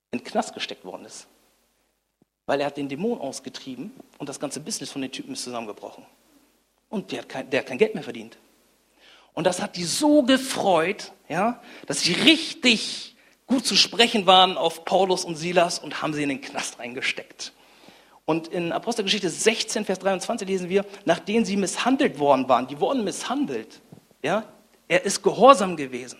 in 0.10 0.20
den 0.20 0.24
Knast 0.24 0.54
gesteckt 0.54 0.84
worden 0.84 1.06
ist. 1.06 1.28
Weil 2.48 2.62
er 2.62 2.68
hat 2.68 2.78
den 2.78 2.90
Dämon 2.90 3.20
ausgetrieben 3.20 3.92
und 4.18 4.28
das 4.28 4.40
ganze 4.40 4.60
Business 4.60 4.92
von 4.92 5.02
den 5.02 5.12
Typen 5.12 5.34
ist 5.34 5.44
zusammengebrochen. 5.44 6.06
Und 6.90 7.12
der 7.12 7.20
hat 7.20 7.30
kein, 7.30 7.50
der 7.50 7.60
hat 7.60 7.68
kein 7.68 7.78
Geld 7.78 7.94
mehr 7.94 8.04
verdient. 8.04 8.38
Und 9.34 9.46
das 9.46 9.62
hat 9.62 9.78
die 9.78 9.84
so 9.84 10.24
gefreut, 10.24 11.14
ja, 11.30 11.62
dass 11.86 12.02
sie 12.02 12.14
richtig 12.14 13.16
gut 13.46 13.66
zu 13.66 13.76
sprechen 13.76 14.26
waren 14.26 14.58
auf 14.58 14.84
Paulus 14.84 15.24
und 15.24 15.36
Silas 15.36 15.80
und 15.80 16.02
haben 16.02 16.14
sie 16.14 16.24
in 16.24 16.30
den 16.30 16.42
Knast 16.42 16.80
reingesteckt. 16.80 17.54
Und 18.32 18.48
in 18.48 18.72
Apostelgeschichte 18.72 19.30
16, 19.30 19.84
Vers 19.84 20.00
23 20.00 20.48
lesen 20.48 20.70
wir, 20.70 20.86
nachdem 21.04 21.44
sie 21.44 21.58
misshandelt 21.58 22.18
worden 22.18 22.48
waren, 22.48 22.66
die 22.66 22.80
wurden 22.80 23.04
misshandelt, 23.04 23.82
ja, 24.24 24.46
er 24.88 25.04
ist 25.04 25.22
gehorsam 25.22 25.76
gewesen. 25.76 26.18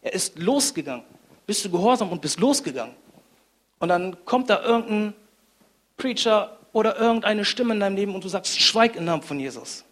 Er 0.00 0.12
ist 0.12 0.38
losgegangen. 0.38 1.02
Bist 1.46 1.64
du 1.64 1.70
gehorsam 1.70 2.12
und 2.12 2.20
bist 2.20 2.38
losgegangen? 2.38 2.94
Und 3.80 3.88
dann 3.88 4.24
kommt 4.24 4.48
da 4.50 4.62
irgendein 4.62 5.14
Preacher 5.96 6.56
oder 6.72 6.96
irgendeine 6.96 7.44
Stimme 7.44 7.74
in 7.74 7.80
deinem 7.80 7.96
Leben 7.96 8.14
und 8.14 8.22
du 8.22 8.28
sagst, 8.28 8.60
schweig 8.60 8.94
im 8.94 9.04
Namen 9.04 9.24
von 9.24 9.40
Jesus. 9.40 9.84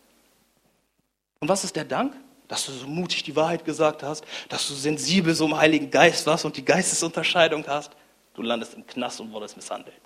Und 1.41 1.49
was 1.49 1.65
ist 1.65 1.75
der 1.75 1.85
Dank? 1.85 2.13
Dass 2.47 2.65
du 2.67 2.71
so 2.71 2.87
mutig 2.87 3.25
die 3.25 3.35
Wahrheit 3.35 3.65
gesagt 3.65 4.05
hast, 4.05 4.25
dass 4.49 4.69
du 4.69 4.75
sensibel 4.75 5.35
so 5.35 5.47
im 5.47 5.57
Heiligen 5.57 5.91
Geist 5.91 6.29
warst 6.29 6.45
und 6.45 6.57
die 6.57 6.65
Geistesunterscheidung 6.65 7.67
hast. 7.67 7.91
Du 8.35 8.43
landest 8.43 8.75
im 8.75 8.87
Knast 8.87 9.21
und 9.21 9.33
wurdest 9.33 9.57
misshandelt 9.57 10.06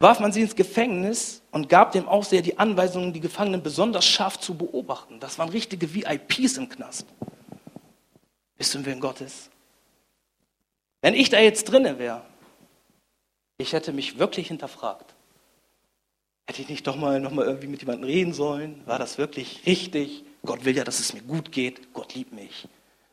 warf 0.00 0.18
man 0.18 0.32
sie 0.32 0.40
ins 0.40 0.56
Gefängnis 0.56 1.42
und 1.52 1.68
gab 1.68 1.92
dem 1.92 2.08
Aufseher 2.08 2.42
die 2.42 2.58
Anweisung, 2.58 3.12
die 3.12 3.20
Gefangenen 3.20 3.62
besonders 3.62 4.06
scharf 4.06 4.40
zu 4.40 4.54
beobachten. 4.54 5.20
Das 5.20 5.38
waren 5.38 5.50
richtige 5.50 5.94
VIPs 5.94 6.56
im 6.56 6.68
Knast. 6.68 7.06
Bist 8.56 8.74
du 8.74 8.78
im 8.78 8.86
Willen 8.86 9.00
Gottes? 9.00 9.50
Wenn 11.02 11.14
ich 11.14 11.28
da 11.28 11.38
jetzt 11.38 11.64
drinnen 11.64 11.98
wäre, 11.98 12.22
ich 13.58 13.74
hätte 13.74 13.92
mich 13.92 14.18
wirklich 14.18 14.48
hinterfragt. 14.48 15.14
Hätte 16.46 16.62
ich 16.62 16.68
nicht 16.68 16.86
doch 16.86 16.96
mal, 16.96 17.20
noch 17.20 17.30
mal 17.30 17.44
irgendwie 17.44 17.68
mit 17.68 17.80
jemandem 17.80 18.04
reden 18.04 18.32
sollen? 18.32 18.82
War 18.86 18.98
das 18.98 19.18
wirklich 19.18 19.66
richtig? 19.66 20.24
Gott 20.44 20.64
will 20.64 20.76
ja, 20.76 20.84
dass 20.84 20.98
es 20.98 21.12
mir 21.12 21.22
gut 21.22 21.52
geht. 21.52 21.92
Gott 21.92 22.14
liebt 22.14 22.32
mich. 22.32 22.66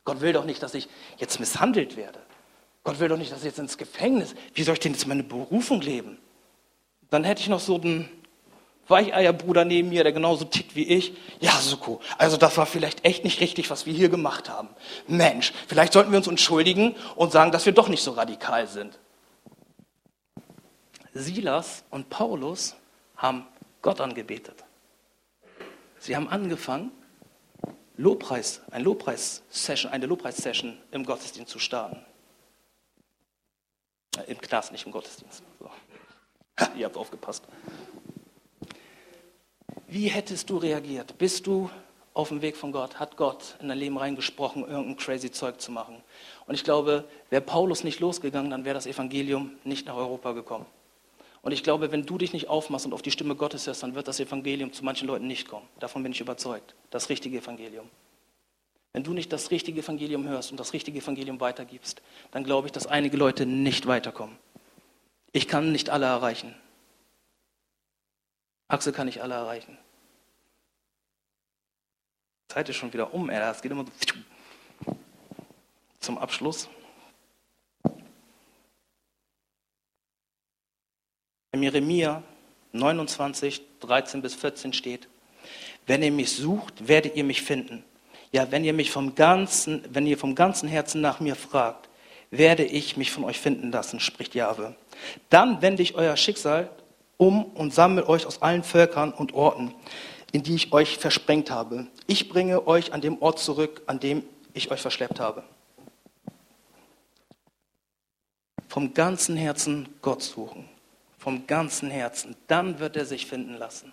Gott 0.06 0.22
will 0.22 0.32
doch 0.32 0.46
nicht, 0.46 0.64
dass 0.64 0.74
ich 0.74 0.88
jetzt 1.18 1.40
misshandelt 1.40 1.98
werde. 1.98 2.20
Gott 2.84 3.00
will 3.00 3.10
doch 3.10 3.18
nicht, 3.18 3.32
dass 3.32 3.40
ich 3.40 3.46
jetzt 3.46 3.60
ins 3.60 3.78
Gefängnis. 3.78 4.36
Wie 4.54 4.64
soll 4.64 4.74
ich 4.74 4.80
denn 4.80 4.94
jetzt 4.94 5.06
meine 5.06 5.24
Berufung 5.24 5.82
leben? 5.82 6.18
Dann 7.10 7.24
hätte 7.24 7.42
ich 7.42 7.48
noch 7.48 7.60
so 7.60 7.80
einen 7.80 8.10
Weicheierbruder 8.88 9.66
neben 9.66 9.90
mir, 9.90 10.04
der 10.04 10.14
genauso 10.14 10.46
tickt 10.46 10.76
wie 10.76 10.88
ich. 10.88 11.14
Ja, 11.40 11.52
Suko, 11.52 12.02
also 12.18 12.38
das 12.38 12.58
war 12.58 12.66
vielleicht 12.66 13.06
echt 13.06 13.24
nicht 13.24 13.42
richtig, 13.42 13.70
was 13.70 13.86
wir 13.86 13.94
hier 13.94 14.10
gemacht 14.10 14.50
haben. 14.50 14.70
Mensch, 15.08 15.54
vielleicht 15.68 15.94
sollten 15.94 16.12
wir 16.12 16.18
uns 16.18 16.28
entschuldigen 16.28 16.96
und 17.16 17.32
sagen, 17.32 17.52
dass 17.52 17.66
wir 17.66 17.74
doch 17.74 17.90
nicht 17.90 18.04
so 18.04 18.12
radikal 18.12 18.68
sind. 18.68 18.98
Silas 21.14 21.84
und 21.90 22.10
Paulus 22.10 22.76
haben 23.16 23.48
Gott 23.82 24.02
angebetet. 24.02 24.64
Sie 26.00 26.16
haben 26.16 26.30
angefangen, 26.30 26.92
Lobpreis, 27.98 28.62
ein 28.70 28.84
Lobpreis-Session, 28.84 29.92
eine 29.92 30.06
Lobpreis-Session 30.06 30.78
im 30.92 31.04
Gottesdienst 31.04 31.52
zu 31.52 31.58
starten. 31.58 32.06
Äh, 34.18 34.32
Im 34.32 34.40
Knast, 34.40 34.72
nicht 34.72 34.86
im 34.86 34.92
Gottesdienst. 34.92 35.42
So. 35.60 35.70
Ihr 36.76 36.86
habt 36.86 36.98
aufgepasst. 36.98 37.44
Wie 39.88 40.08
hättest 40.08 40.50
du 40.50 40.58
reagiert? 40.58 41.18
Bist 41.18 41.48
du 41.48 41.70
auf 42.14 42.30
dem 42.30 42.42
Weg 42.42 42.58
von 42.58 42.72
Gott? 42.72 43.00
Hat 43.00 43.16
Gott 43.16 43.56
in 43.62 43.70
dein 43.70 43.78
Leben 43.78 43.98
reingesprochen, 43.98 44.64
irgendein 44.64 44.98
crazy 44.98 45.32
Zeug 45.32 45.62
zu 45.62 45.72
machen? 45.72 46.02
Und 46.46 46.56
ich 46.56 46.64
glaube, 46.64 47.06
wäre 47.30 47.42
Paulus 47.42 47.84
nicht 47.84 48.00
losgegangen, 48.00 48.52
dann 48.52 48.66
wäre 48.66 48.74
das 48.74 48.88
Evangelium 48.88 49.52
nicht 49.64 49.86
nach 49.86 49.96
Europa 49.96 50.34
gekommen. 50.34 50.66
Und 51.42 51.52
ich 51.52 51.64
glaube, 51.64 51.92
wenn 51.92 52.06
du 52.06 52.18
dich 52.18 52.34
nicht 52.34 52.50
aufmachst 52.50 52.86
und 52.86 52.94
auf 52.94 53.02
die 53.02 53.12
Stimme 53.12 53.36
Gottes 53.36 53.68
hörst, 53.68 53.84
dann 53.84 53.96
wird 53.96 54.08
das 54.08 54.20
Evangelium 54.20 54.74
zu 54.74 54.84
manchen 54.84 55.08
Leuten 55.08 55.28
nicht 55.28 55.48
kommen. 55.48 55.68
Davon 55.80 56.04
bin 56.04 56.12
ich 56.12 56.20
überzeugt. 56.20 56.76
Das 56.90 57.10
richtige 57.10 57.38
Evangelium. 57.38 57.88
Wenn 58.92 59.04
du 59.04 59.14
nicht 59.14 59.32
das 59.32 59.52
richtige 59.52 59.82
Evangelium 59.82 60.28
hörst 60.28 60.52
und 60.52 60.60
das 60.60 60.74
richtige 60.74 61.00
Evangelium 61.00 61.40
weitergibst, 61.40 62.02
dann 62.32 62.44
glaube 62.44 62.68
ich, 62.68 62.72
dass 62.72 62.88
einige 62.88 63.16
Leute 63.16 63.46
nicht 63.46 63.86
weiterkommen. 63.86 64.36
Ich 65.32 65.48
kann 65.48 65.72
nicht 65.72 65.90
alle 65.90 66.06
erreichen. 66.06 66.56
Axel 68.68 68.94
kann 68.94 69.06
nicht 69.06 69.22
alle 69.22 69.36
erreichen. 69.36 69.78
Zeit 72.48 72.70
ist 72.70 72.78
schon 72.78 72.92
wieder 72.94 73.14
um, 73.14 73.30
ey. 73.30 73.40
Es 73.52 73.62
geht 73.62 73.72
immer 73.72 73.86
so 73.86 74.94
zum 76.00 76.18
Abschluss. 76.18 76.70
Im 81.52 81.64
Jeremia 81.64 82.24
29, 82.72 83.62
13 83.80 84.22
bis 84.22 84.36
14 84.36 84.74
steht, 84.74 85.08
wenn 85.86 86.04
ihr 86.04 86.12
mich 86.12 86.32
sucht, 86.32 86.88
werdet 86.88 87.16
ihr 87.16 87.24
mich 87.24 87.42
finden. 87.42 87.84
Ja, 88.32 88.52
wenn 88.52 88.64
ihr 88.64 88.74
mich 88.74 88.92
vom 88.92 89.16
ganzen, 89.16 89.84
wenn 89.90 90.06
ihr 90.06 90.18
vom 90.18 90.36
ganzen 90.36 90.68
Herzen 90.68 91.02
nach 91.02 91.20
mir 91.20 91.36
fragt, 91.36 91.87
werde 92.32 92.64
ich 92.64 92.98
mich 92.98 93.12
von 93.12 93.24
euch 93.24 93.40
finden 93.40 93.72
lassen, 93.72 94.00
spricht 94.00 94.36
Jahwe. 94.36 94.76
Dann 95.30 95.62
wende 95.62 95.84
ich 95.84 95.96
euer 95.96 96.18
Schicksal 96.18 96.70
um 97.18 97.44
und 97.44 97.74
sammle 97.74 98.08
euch 98.08 98.26
aus 98.26 98.42
allen 98.42 98.64
Völkern 98.64 99.12
und 99.12 99.34
Orten, 99.34 99.74
in 100.32 100.44
die 100.44 100.56
ich 100.56 100.74
euch 100.74 100.98
versprengt 100.98 101.50
habe. 101.52 101.88
Ich 102.06 102.30
bringe 102.30 102.68
euch 102.68 102.94
an 102.94 103.02
dem 103.02 103.22
Ort 103.22 103.40
zurück, 103.40 103.82
an 103.88 104.00
dem 104.00 104.24
ich 104.54 104.72
euch 104.72 104.82
verschleppt 104.82 105.20
habe. 105.20 105.44
Vom 108.68 108.94
ganzen 108.94 109.38
Herzen 109.38 109.90
Gott 110.02 110.22
suchen. 110.22 110.68
Vom 111.18 111.48
ganzen 111.48 111.90
Herzen. 111.90 112.36
Dann 112.48 112.80
wird 112.80 112.96
er 112.96 113.06
sich 113.06 113.26
finden 113.26 113.56
lassen. 113.56 113.92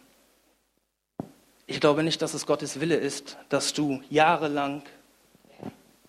Ich 1.67 1.81
glaube 1.81 2.03
nicht, 2.03 2.21
dass 2.21 2.35
es 2.35 2.45
Gottes 2.45 2.81
Wille 2.81 2.97
ist, 2.97 3.39
dass 3.49 3.73
du 3.73 4.03
jahrelang 4.11 4.83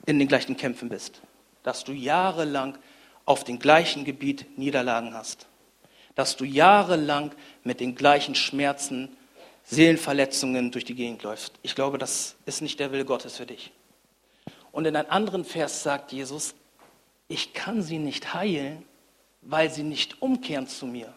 in 0.06 0.20
den 0.20 0.28
gleichen 0.28 0.58
Kämpfen 0.58 0.90
bist. 0.90 1.22
Dass 1.66 1.84
du 1.84 1.92
jahrelang 1.92 2.78
auf 3.26 3.44
dem 3.44 3.60
gleichen 3.60 4.06
Gebiet 4.06 4.58
Niederlagen 4.58 5.14
hast. 5.14 5.48
Dass 6.16 6.38
du 6.38 6.46
jahrelang 6.46 7.32
mit 7.64 7.80
den 7.80 7.96
gleichen 7.96 8.36
Schmerzen, 8.36 9.18
Seelenverletzungen 9.64 10.72
durch 10.72 10.86
die 10.86 10.94
Gegend 10.94 11.24
läufst. 11.24 11.54
Ich 11.64 11.76
glaube, 11.76 11.98
das 11.98 12.36
ist 12.46 12.62
nicht 12.62 12.80
der 12.80 12.92
Wille 12.92 13.04
Gottes 13.04 13.38
für 13.38 13.48
dich. 13.48 13.72
Und 14.72 14.86
in 14.86 14.96
einem 14.96 15.10
anderen 15.10 15.44
Vers 15.44 15.82
sagt 15.82 16.12
Jesus, 16.12 16.54
ich 17.28 17.54
kann 17.54 17.82
sie 17.82 17.98
nicht 17.98 18.34
heilen, 18.36 18.86
weil 19.42 19.72
sie 19.72 19.84
nicht 19.84 20.22
umkehren 20.22 20.68
zu 20.68 20.86
mir. 20.86 21.12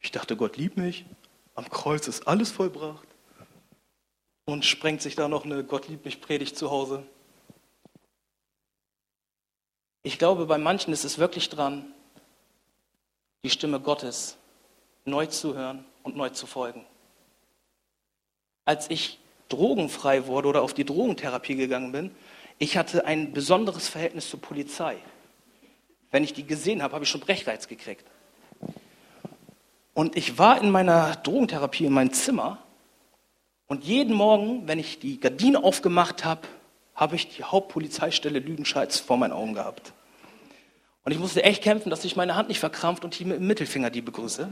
Ich 0.00 0.10
dachte, 0.10 0.36
Gott 0.36 0.56
liebt 0.56 0.76
mich. 0.78 1.04
Am 1.54 1.68
Kreuz 1.68 2.08
ist 2.08 2.26
alles 2.26 2.50
vollbracht. 2.50 3.06
Und 4.46 4.64
sprengt 4.64 5.02
sich 5.02 5.14
da 5.14 5.28
noch 5.28 5.44
eine 5.44 5.64
Gott 5.64 5.88
liebt 5.88 6.04
mich 6.04 6.20
Predigt 6.20 6.56
zu 6.56 6.70
Hause. 6.70 7.04
Ich 10.06 10.18
glaube, 10.18 10.44
bei 10.44 10.58
manchen 10.58 10.92
ist 10.92 11.04
es 11.04 11.18
wirklich 11.18 11.48
dran, 11.48 11.86
die 13.42 13.48
Stimme 13.48 13.80
Gottes 13.80 14.36
neu 15.06 15.24
zu 15.26 15.54
hören 15.54 15.86
und 16.02 16.14
neu 16.14 16.28
zu 16.28 16.46
folgen. 16.46 16.84
Als 18.66 18.90
ich 18.90 19.18
drogenfrei 19.48 20.26
wurde 20.26 20.48
oder 20.48 20.60
auf 20.60 20.74
die 20.74 20.84
Drogentherapie 20.84 21.56
gegangen 21.56 21.90
bin, 21.90 22.14
ich 22.58 22.76
hatte 22.76 23.06
ein 23.06 23.32
besonderes 23.32 23.88
Verhältnis 23.88 24.28
zur 24.28 24.42
Polizei. 24.42 24.98
Wenn 26.10 26.22
ich 26.22 26.34
die 26.34 26.46
gesehen 26.46 26.82
habe, 26.82 26.92
habe 26.92 27.04
ich 27.04 27.10
schon 27.10 27.22
Brechreiz 27.22 27.66
gekriegt. 27.66 28.04
Und 29.94 30.16
ich 30.16 30.38
war 30.38 30.60
in 30.60 30.70
meiner 30.70 31.16
Drogentherapie 31.16 31.86
in 31.86 31.94
meinem 31.94 32.12
Zimmer 32.12 32.58
und 33.68 33.84
jeden 33.84 34.14
Morgen, 34.14 34.68
wenn 34.68 34.78
ich 34.78 34.98
die 34.98 35.18
Gardine 35.18 35.64
aufgemacht 35.64 36.26
habe, 36.26 36.46
habe 36.94 37.16
ich 37.16 37.28
die 37.28 37.44
Hauptpolizeistelle 37.44 38.38
Lüdenscheid 38.38 38.92
vor 38.92 39.16
meinen 39.16 39.32
Augen 39.32 39.54
gehabt. 39.54 39.92
Und 41.04 41.12
ich 41.12 41.18
musste 41.18 41.42
echt 41.42 41.62
kämpfen, 41.62 41.90
dass 41.90 42.02
sich 42.02 42.16
meine 42.16 42.34
Hand 42.34 42.48
nicht 42.48 42.60
verkrampft 42.60 43.04
und 43.04 43.14
ich 43.14 43.26
mit 43.26 43.38
dem 43.38 43.46
Mittelfinger 43.46 43.90
die 43.90 44.00
begrüße. 44.00 44.48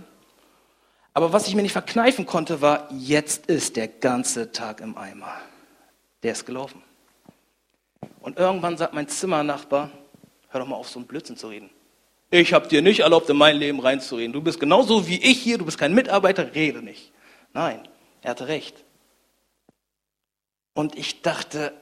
Aber 1.14 1.32
was 1.32 1.46
ich 1.46 1.54
mir 1.54 1.62
nicht 1.62 1.72
verkneifen 1.72 2.26
konnte, 2.26 2.60
war, 2.60 2.88
jetzt 2.92 3.46
ist 3.46 3.76
der 3.76 3.88
ganze 3.88 4.52
Tag 4.52 4.80
im 4.80 4.96
Eimer. 4.96 5.40
Der 6.22 6.32
ist 6.32 6.46
gelaufen. 6.46 6.82
Und 8.20 8.38
irgendwann 8.38 8.76
sagt 8.76 8.94
mein 8.94 9.08
Zimmernachbar, 9.08 9.90
hör 10.48 10.60
doch 10.60 10.66
mal 10.66 10.76
auf, 10.76 10.88
so 10.88 11.00
ein 11.00 11.06
Blödsinn 11.06 11.36
zu 11.36 11.48
reden. 11.48 11.70
Ich 12.30 12.54
habe 12.54 12.66
dir 12.66 12.80
nicht 12.80 13.00
erlaubt, 13.00 13.28
in 13.28 13.36
mein 13.36 13.56
Leben 13.56 13.80
reinzureden. 13.80 14.32
Du 14.32 14.40
bist 14.40 14.58
genauso 14.58 15.06
wie 15.06 15.22
ich 15.22 15.38
hier, 15.40 15.58
du 15.58 15.66
bist 15.66 15.76
kein 15.76 15.94
Mitarbeiter, 15.94 16.54
rede 16.54 16.82
nicht. 16.82 17.12
Nein, 17.52 17.86
er 18.22 18.30
hatte 18.30 18.48
recht. 18.48 18.84
Und 20.72 20.96
ich 20.96 21.20
dachte, 21.20 21.74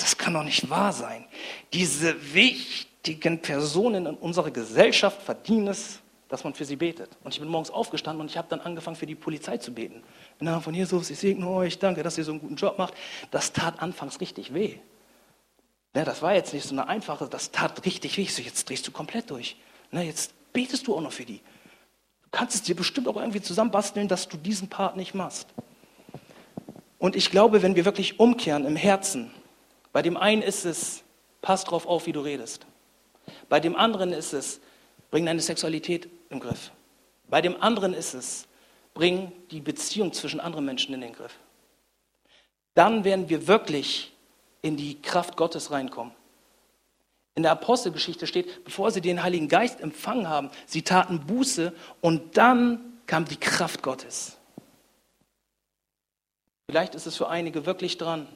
das 0.00 0.16
kann 0.16 0.34
doch 0.34 0.42
nicht 0.42 0.70
wahr 0.70 0.92
sein. 0.92 1.24
Diese 1.72 2.34
wichtigen 2.34 3.40
Personen 3.40 4.06
in 4.06 4.14
unserer 4.14 4.50
Gesellschaft 4.50 5.22
verdienen 5.22 5.68
es, 5.68 6.00
dass 6.28 6.44
man 6.44 6.54
für 6.54 6.64
sie 6.64 6.76
betet. 6.76 7.10
Und 7.24 7.34
ich 7.34 7.40
bin 7.40 7.48
morgens 7.48 7.70
aufgestanden 7.70 8.20
und 8.20 8.30
ich 8.30 8.36
habe 8.36 8.48
dann 8.48 8.60
angefangen, 8.60 8.96
für 8.96 9.06
die 9.06 9.16
Polizei 9.16 9.58
zu 9.58 9.74
beten. 9.74 10.02
Im 10.38 10.46
Namen 10.46 10.62
von 10.62 10.72
Jesus, 10.72 11.10
ich 11.10 11.18
segne 11.18 11.48
euch, 11.48 11.78
danke, 11.78 12.02
dass 12.02 12.16
ihr 12.16 12.24
so 12.24 12.30
einen 12.30 12.40
guten 12.40 12.56
Job 12.56 12.78
macht. 12.78 12.94
Das 13.30 13.52
tat 13.52 13.82
anfangs 13.82 14.20
richtig 14.20 14.54
weh. 14.54 14.76
Ne, 15.92 16.04
das 16.04 16.22
war 16.22 16.34
jetzt 16.34 16.54
nicht 16.54 16.66
so 16.66 16.74
eine 16.74 16.86
einfache, 16.86 17.28
das 17.28 17.50
tat 17.50 17.84
richtig 17.84 18.16
weh. 18.16 18.26
So, 18.26 18.42
jetzt 18.42 18.68
drehst 18.68 18.86
du 18.86 18.92
komplett 18.92 19.28
durch. 19.30 19.56
Ne, 19.90 20.04
jetzt 20.04 20.32
betest 20.52 20.86
du 20.86 20.94
auch 20.94 21.00
noch 21.00 21.12
für 21.12 21.24
die. 21.24 21.40
Du 22.22 22.28
kannst 22.30 22.54
es 22.54 22.62
dir 22.62 22.76
bestimmt 22.76 23.08
auch 23.08 23.16
irgendwie 23.16 23.42
zusammenbasteln, 23.42 24.06
dass 24.06 24.28
du 24.28 24.36
diesen 24.36 24.68
Part 24.68 24.96
nicht 24.96 25.14
machst. 25.14 25.48
Und 26.98 27.16
ich 27.16 27.30
glaube, 27.30 27.62
wenn 27.62 27.74
wir 27.74 27.84
wirklich 27.84 28.20
umkehren 28.20 28.66
im 28.66 28.76
Herzen, 28.76 29.32
bei 29.92 30.02
dem 30.02 30.16
einen 30.16 30.42
ist 30.42 30.64
es, 30.64 31.02
pass 31.42 31.64
drauf 31.64 31.86
auf, 31.86 32.06
wie 32.06 32.12
du 32.12 32.20
redest. 32.20 32.66
Bei 33.48 33.60
dem 33.60 33.76
anderen 33.76 34.12
ist 34.12 34.32
es, 34.32 34.60
bring 35.10 35.26
deine 35.26 35.40
Sexualität 35.40 36.08
im 36.28 36.40
Griff. 36.40 36.70
Bei 37.28 37.40
dem 37.40 37.60
anderen 37.60 37.94
ist 37.94 38.14
es, 38.14 38.46
bring 38.94 39.32
die 39.50 39.60
Beziehung 39.60 40.12
zwischen 40.12 40.40
anderen 40.40 40.64
Menschen 40.64 40.94
in 40.94 41.00
den 41.00 41.12
Griff. 41.12 41.38
Dann 42.74 43.04
werden 43.04 43.28
wir 43.28 43.46
wirklich 43.46 44.12
in 44.62 44.76
die 44.76 45.00
Kraft 45.00 45.36
Gottes 45.36 45.70
reinkommen. 45.70 46.14
In 47.34 47.42
der 47.42 47.52
Apostelgeschichte 47.52 48.26
steht, 48.26 48.64
bevor 48.64 48.90
sie 48.90 49.00
den 49.00 49.22
Heiligen 49.22 49.48
Geist 49.48 49.80
empfangen 49.80 50.28
haben, 50.28 50.50
sie 50.66 50.82
taten 50.82 51.26
Buße 51.26 51.72
und 52.00 52.36
dann 52.36 53.00
kam 53.06 53.24
die 53.24 53.36
Kraft 53.36 53.82
Gottes. 53.82 54.36
Vielleicht 56.68 56.94
ist 56.94 57.06
es 57.06 57.16
für 57.16 57.28
einige 57.28 57.66
wirklich 57.66 57.98
dran, 57.98 58.28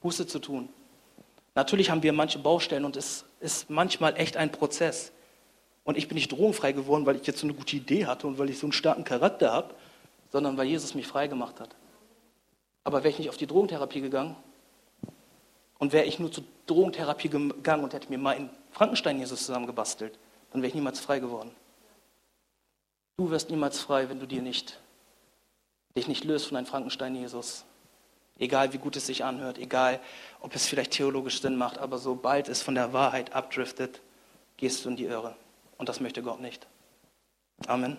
Buße 0.00 0.26
zu 0.26 0.38
tun. 0.38 0.68
Natürlich 1.54 1.90
haben 1.90 2.02
wir 2.02 2.12
manche 2.12 2.38
Baustellen 2.38 2.84
und 2.84 2.96
es 2.96 3.24
ist 3.40 3.68
manchmal 3.68 4.16
echt 4.16 4.36
ein 4.36 4.52
Prozess. 4.52 5.12
Und 5.84 5.98
ich 5.98 6.08
bin 6.08 6.14
nicht 6.14 6.32
drogenfrei 6.32 6.72
geworden, 6.72 7.06
weil 7.06 7.16
ich 7.16 7.26
jetzt 7.26 7.40
so 7.40 7.46
eine 7.46 7.54
gute 7.54 7.76
Idee 7.76 8.06
hatte 8.06 8.26
und 8.26 8.38
weil 8.38 8.48
ich 8.50 8.58
so 8.58 8.66
einen 8.66 8.72
starken 8.72 9.04
Charakter 9.04 9.52
habe, 9.52 9.74
sondern 10.30 10.56
weil 10.56 10.66
Jesus 10.66 10.94
mich 10.94 11.06
frei 11.06 11.26
gemacht 11.26 11.60
hat. 11.60 11.74
Aber 12.84 12.98
wäre 12.98 13.10
ich 13.10 13.18
nicht 13.18 13.28
auf 13.28 13.36
die 13.36 13.46
Drogentherapie 13.46 14.00
gegangen, 14.00 14.36
und 15.82 15.92
wäre 15.92 16.04
ich 16.04 16.20
nur 16.20 16.30
zur 16.30 16.44
Drogentherapie 16.66 17.28
gegangen 17.28 17.82
und 17.82 17.92
hätte 17.92 18.08
mir 18.08 18.16
mal 18.16 18.36
einen 18.36 18.50
Frankenstein-Jesus 18.70 19.46
zusammengebastelt, 19.46 20.16
dann 20.52 20.62
wäre 20.62 20.68
ich 20.68 20.76
niemals 20.76 21.00
frei 21.00 21.18
geworden. 21.18 21.50
Du 23.16 23.30
wirst 23.30 23.50
niemals 23.50 23.80
frei, 23.80 24.08
wenn 24.08 24.20
du 24.20 24.26
dir 24.28 24.42
nicht, 24.42 24.78
dich 25.96 26.06
nicht 26.06 26.22
löst 26.22 26.46
von 26.46 26.56
einem 26.56 26.68
Frankenstein-Jesus. 26.68 27.64
Egal 28.38 28.72
wie 28.72 28.78
gut 28.78 28.96
es 28.96 29.06
sich 29.06 29.24
anhört, 29.24 29.58
egal 29.58 30.00
ob 30.40 30.54
es 30.54 30.66
vielleicht 30.66 30.92
theologisch 30.92 31.40
Sinn 31.40 31.56
macht, 31.56 31.78
aber 31.78 31.98
sobald 31.98 32.48
es 32.48 32.62
von 32.62 32.74
der 32.74 32.92
Wahrheit 32.92 33.34
abdriftet, 33.34 34.00
gehst 34.56 34.84
du 34.84 34.90
in 34.90 34.96
die 34.96 35.04
Irre. 35.04 35.36
Und 35.78 35.88
das 35.88 36.00
möchte 36.00 36.22
Gott 36.22 36.40
nicht. 36.40 36.66
Amen. 37.66 37.96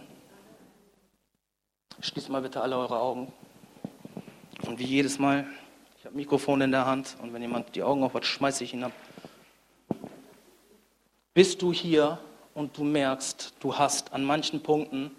Schließt 2.01 2.29
mal 2.29 2.41
bitte 2.41 2.61
alle 2.61 2.77
eure 2.77 2.99
Augen. 2.99 3.31
Und 4.65 4.79
wie 4.79 4.86
jedes 4.86 5.19
Mal 5.19 5.45
ich 6.03 6.05
habe 6.05 6.17
Mikrofon 6.17 6.59
in 6.59 6.71
der 6.71 6.86
Hand 6.86 7.15
und 7.21 7.31
wenn 7.31 7.41
jemand 7.41 7.73
die 7.77 7.81
Augen 7.81 8.03
aufhat, 8.03 8.25
schmeiße 8.25 8.65
ich 8.65 8.73
ihn 8.73 8.84
ab. 8.84 8.91
Bist 11.34 11.61
du 11.61 11.71
hier 11.71 12.19
und 12.53 12.77
du 12.77 12.84
merkst, 12.84 13.53
du 13.61 13.77
hast 13.77 14.11
an 14.11 14.25
manchen 14.25 14.61
Punkten 14.61 15.11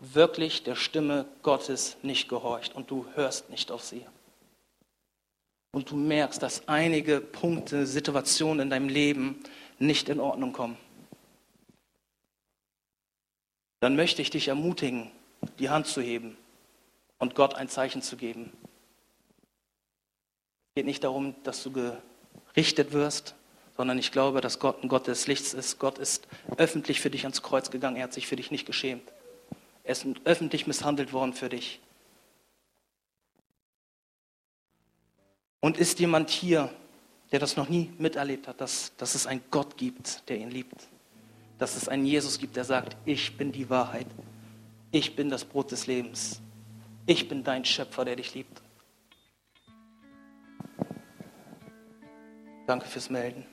wirklich 0.00 0.64
der 0.64 0.74
Stimme 0.74 1.26
Gottes 1.44 1.96
nicht 2.02 2.28
gehorcht 2.28 2.74
und 2.74 2.90
du 2.90 3.06
hörst 3.14 3.50
nicht 3.50 3.70
auf 3.70 3.84
sie. 3.84 4.04
Und 5.72 5.90
du 5.90 5.96
merkst, 5.96 6.42
dass 6.42 6.68
einige 6.68 7.20
Punkte, 7.20 7.86
Situationen 7.86 8.60
in 8.60 8.70
deinem 8.70 8.88
Leben 8.88 9.42
nicht 9.78 10.08
in 10.08 10.20
Ordnung 10.20 10.52
kommen. 10.52 10.76
Dann 13.80 13.94
möchte 13.94 14.22
ich 14.22 14.30
dich 14.30 14.48
ermutigen, 14.48 15.10
die 15.58 15.68
Hand 15.68 15.86
zu 15.86 16.00
heben 16.00 16.36
und 17.18 17.34
Gott 17.34 17.54
ein 17.54 17.68
Zeichen 17.68 18.00
zu 18.00 18.16
geben 18.16 18.52
geht 20.76 20.84
nicht 20.84 21.04
darum, 21.04 21.34
dass 21.42 21.62
du 21.62 21.72
gerichtet 21.72 22.92
wirst, 22.92 23.34
sondern 23.78 23.98
ich 23.98 24.12
glaube, 24.12 24.42
dass 24.42 24.58
Gott 24.58 24.82
ein 24.82 24.88
Gott 24.88 25.06
des 25.06 25.26
Lichts 25.26 25.54
ist. 25.54 25.78
Gott 25.78 25.96
ist 25.96 26.28
öffentlich 26.58 27.00
für 27.00 27.08
dich 27.08 27.22
ans 27.24 27.42
Kreuz 27.42 27.70
gegangen. 27.70 27.96
Er 27.96 28.04
hat 28.04 28.12
sich 28.12 28.26
für 28.26 28.36
dich 28.36 28.50
nicht 28.50 28.66
geschämt. 28.66 29.10
Er 29.84 29.92
ist 29.92 30.06
öffentlich 30.24 30.66
misshandelt 30.66 31.14
worden 31.14 31.32
für 31.32 31.48
dich. 31.48 31.80
Und 35.66 35.78
ist 35.78 35.98
jemand 35.98 36.30
hier, 36.30 36.70
der 37.32 37.40
das 37.40 37.56
noch 37.56 37.68
nie 37.68 37.90
miterlebt 37.98 38.46
hat, 38.46 38.60
dass, 38.60 38.92
dass 38.98 39.16
es 39.16 39.26
einen 39.26 39.40
Gott 39.50 39.76
gibt, 39.76 40.22
der 40.28 40.38
ihn 40.38 40.48
liebt? 40.48 40.86
Dass 41.58 41.74
es 41.74 41.88
einen 41.88 42.06
Jesus 42.06 42.38
gibt, 42.38 42.54
der 42.54 42.62
sagt, 42.62 42.96
ich 43.04 43.36
bin 43.36 43.50
die 43.50 43.68
Wahrheit. 43.68 44.06
Ich 44.92 45.16
bin 45.16 45.28
das 45.28 45.44
Brot 45.44 45.72
des 45.72 45.88
Lebens. 45.88 46.40
Ich 47.04 47.28
bin 47.28 47.42
dein 47.42 47.64
Schöpfer, 47.64 48.04
der 48.04 48.14
dich 48.14 48.32
liebt. 48.32 48.62
Danke 52.68 52.86
fürs 52.86 53.10
Melden. 53.10 53.44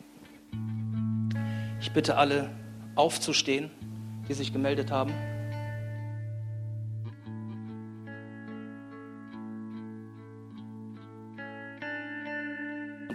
Ich 1.82 1.92
bitte 1.94 2.16
alle 2.16 2.52
aufzustehen, 2.94 3.72
die 4.30 4.36
sich 4.36 4.54
gemeldet 4.54 4.92
haben. 4.92 5.33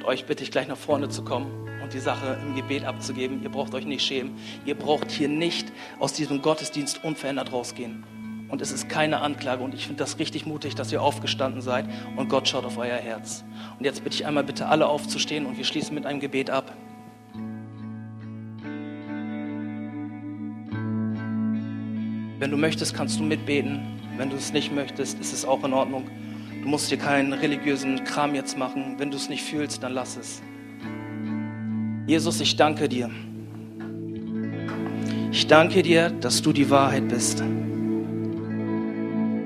Euch 0.09 0.25
bitte 0.25 0.43
ich 0.43 0.51
gleich 0.51 0.67
nach 0.67 0.77
vorne 0.77 1.11
zu 1.11 1.23
kommen 1.23 1.69
und 1.83 1.93
die 1.93 2.01
Sache 2.01 2.39
im 2.43 2.57
Gebet 2.57 2.85
abzugeben. 2.85 3.43
Ihr 3.43 3.51
braucht 3.51 3.75
euch 3.75 3.85
nicht 3.85 4.03
schämen. 4.03 4.37
Ihr 4.65 4.75
braucht 4.75 5.11
hier 5.11 5.29
nicht 5.29 5.71
aus 6.01 6.15
diesem 6.15 6.43
Gottesdienst 6.43 7.05
unverändert 7.05 7.53
rausgehen. 7.53 8.05
Und 8.49 8.63
es 8.63 8.73
ist 8.73 8.89
keine 8.89 9.21
Anklage. 9.21 9.63
Und 9.63 9.75
ich 9.75 9.87
finde 9.87 9.99
das 9.99 10.19
richtig 10.19 10.47
mutig, 10.47 10.75
dass 10.75 10.91
ihr 10.91 11.03
aufgestanden 11.03 11.61
seid 11.61 11.85
und 12.17 12.31
Gott 12.31 12.49
schaut 12.49 12.65
auf 12.65 12.79
euer 12.79 12.97
Herz. 12.97 13.45
Und 13.79 13.85
jetzt 13.85 14.03
bitte 14.03 14.17
ich 14.17 14.27
einmal 14.27 14.45
bitte 14.45 14.67
alle 14.67 14.87
aufzustehen 14.87 15.45
und 15.45 15.59
wir 15.59 15.65
schließen 15.65 15.95
mit 15.95 16.07
einem 16.07 16.21
Gebet 16.21 16.49
ab. 16.49 16.73
Wenn 22.39 22.51
du 22.51 22.57
möchtest, 22.57 22.95
kannst 22.95 23.19
du 23.21 23.25
mitbeten. 23.25 24.01
Wenn 24.17 24.31
du 24.31 24.37
es 24.37 24.53
nicht 24.53 24.73
möchtest, 24.73 25.21
ist 25.21 25.35
es 25.35 25.45
auch 25.45 25.63
in 25.65 25.75
Ordnung. 25.75 26.09
Du 26.69 26.73
musst 26.73 26.91
dir 26.91 26.99
keinen 26.99 27.33
religiösen 27.33 28.05
Kram 28.05 28.35
jetzt 28.35 28.59
machen. 28.59 28.97
Wenn 28.99 29.11
du 29.11 29.17
es 29.17 29.31
nicht 29.31 29.43
fühlst, 29.43 29.83
dann 29.83 29.95
lass 29.95 30.19
es. 30.19 30.43
Jesus, 32.07 32.43
ich 32.43 32.57
danke 32.57 32.91
dir. 32.91 33.09
Ich 35.33 35.47
danke 35.47 35.83
dir, 35.83 36.11
dass 36.11 36.43
du 36.43 36.53
die 36.53 36.69
Wahrheit 36.69 37.09
bist. 37.09 37.43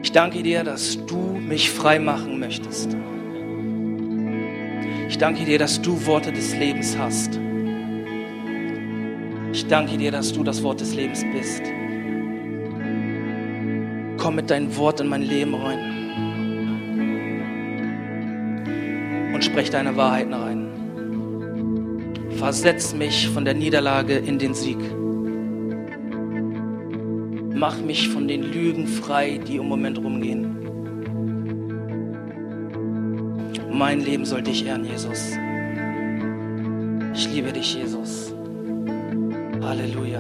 Ich 0.03 0.11
danke 0.11 0.43
dir, 0.43 0.65
dass 0.65 0.99
du 1.07 1.17
mich 1.17 1.71
frei 1.71 2.01
machen 2.01 2.41
möchtest. 2.41 2.97
Ich 5.09 5.17
danke 5.17 5.45
dir, 5.45 5.61
dass 5.61 5.81
du 5.81 6.05
Worte 6.05 6.33
des 6.33 6.57
Lebens 6.57 6.99
hast. 6.99 7.39
Ich 9.53 9.65
danke 9.69 9.97
dir, 9.97 10.11
dass 10.11 10.33
du 10.33 10.43
das 10.43 10.61
Wort 10.65 10.81
des 10.81 10.93
Lebens 10.93 11.25
bist. 11.33 11.63
Komm 14.17 14.35
mit 14.35 14.51
deinem 14.51 14.77
Wort 14.77 15.01
in 15.01 15.07
mein 15.07 15.23
Leben 15.23 15.55
rein 15.55 15.92
sprech 19.53 19.69
deine 19.69 19.95
Wahrheiten 19.99 20.33
rein. 20.33 20.69
Versetz 22.39 22.95
mich 22.95 23.29
von 23.29 23.45
der 23.45 23.53
Niederlage 23.53 24.17
in 24.17 24.39
den 24.39 24.55
Sieg. 24.55 24.79
Mach 27.55 27.79
mich 27.83 28.09
von 28.09 28.27
den 28.27 28.45
Lügen 28.45 28.87
frei, 28.87 29.39
die 29.47 29.57
im 29.57 29.69
Moment 29.69 29.99
rumgehen. 29.99 30.57
Mein 33.71 34.01
Leben 34.01 34.25
soll 34.25 34.41
dich 34.41 34.65
ehren, 34.65 34.87
Jesus. 34.87 35.33
Ich 37.13 37.31
liebe 37.31 37.53
dich, 37.53 37.75
Jesus. 37.75 38.33
Halleluja. 39.61 40.12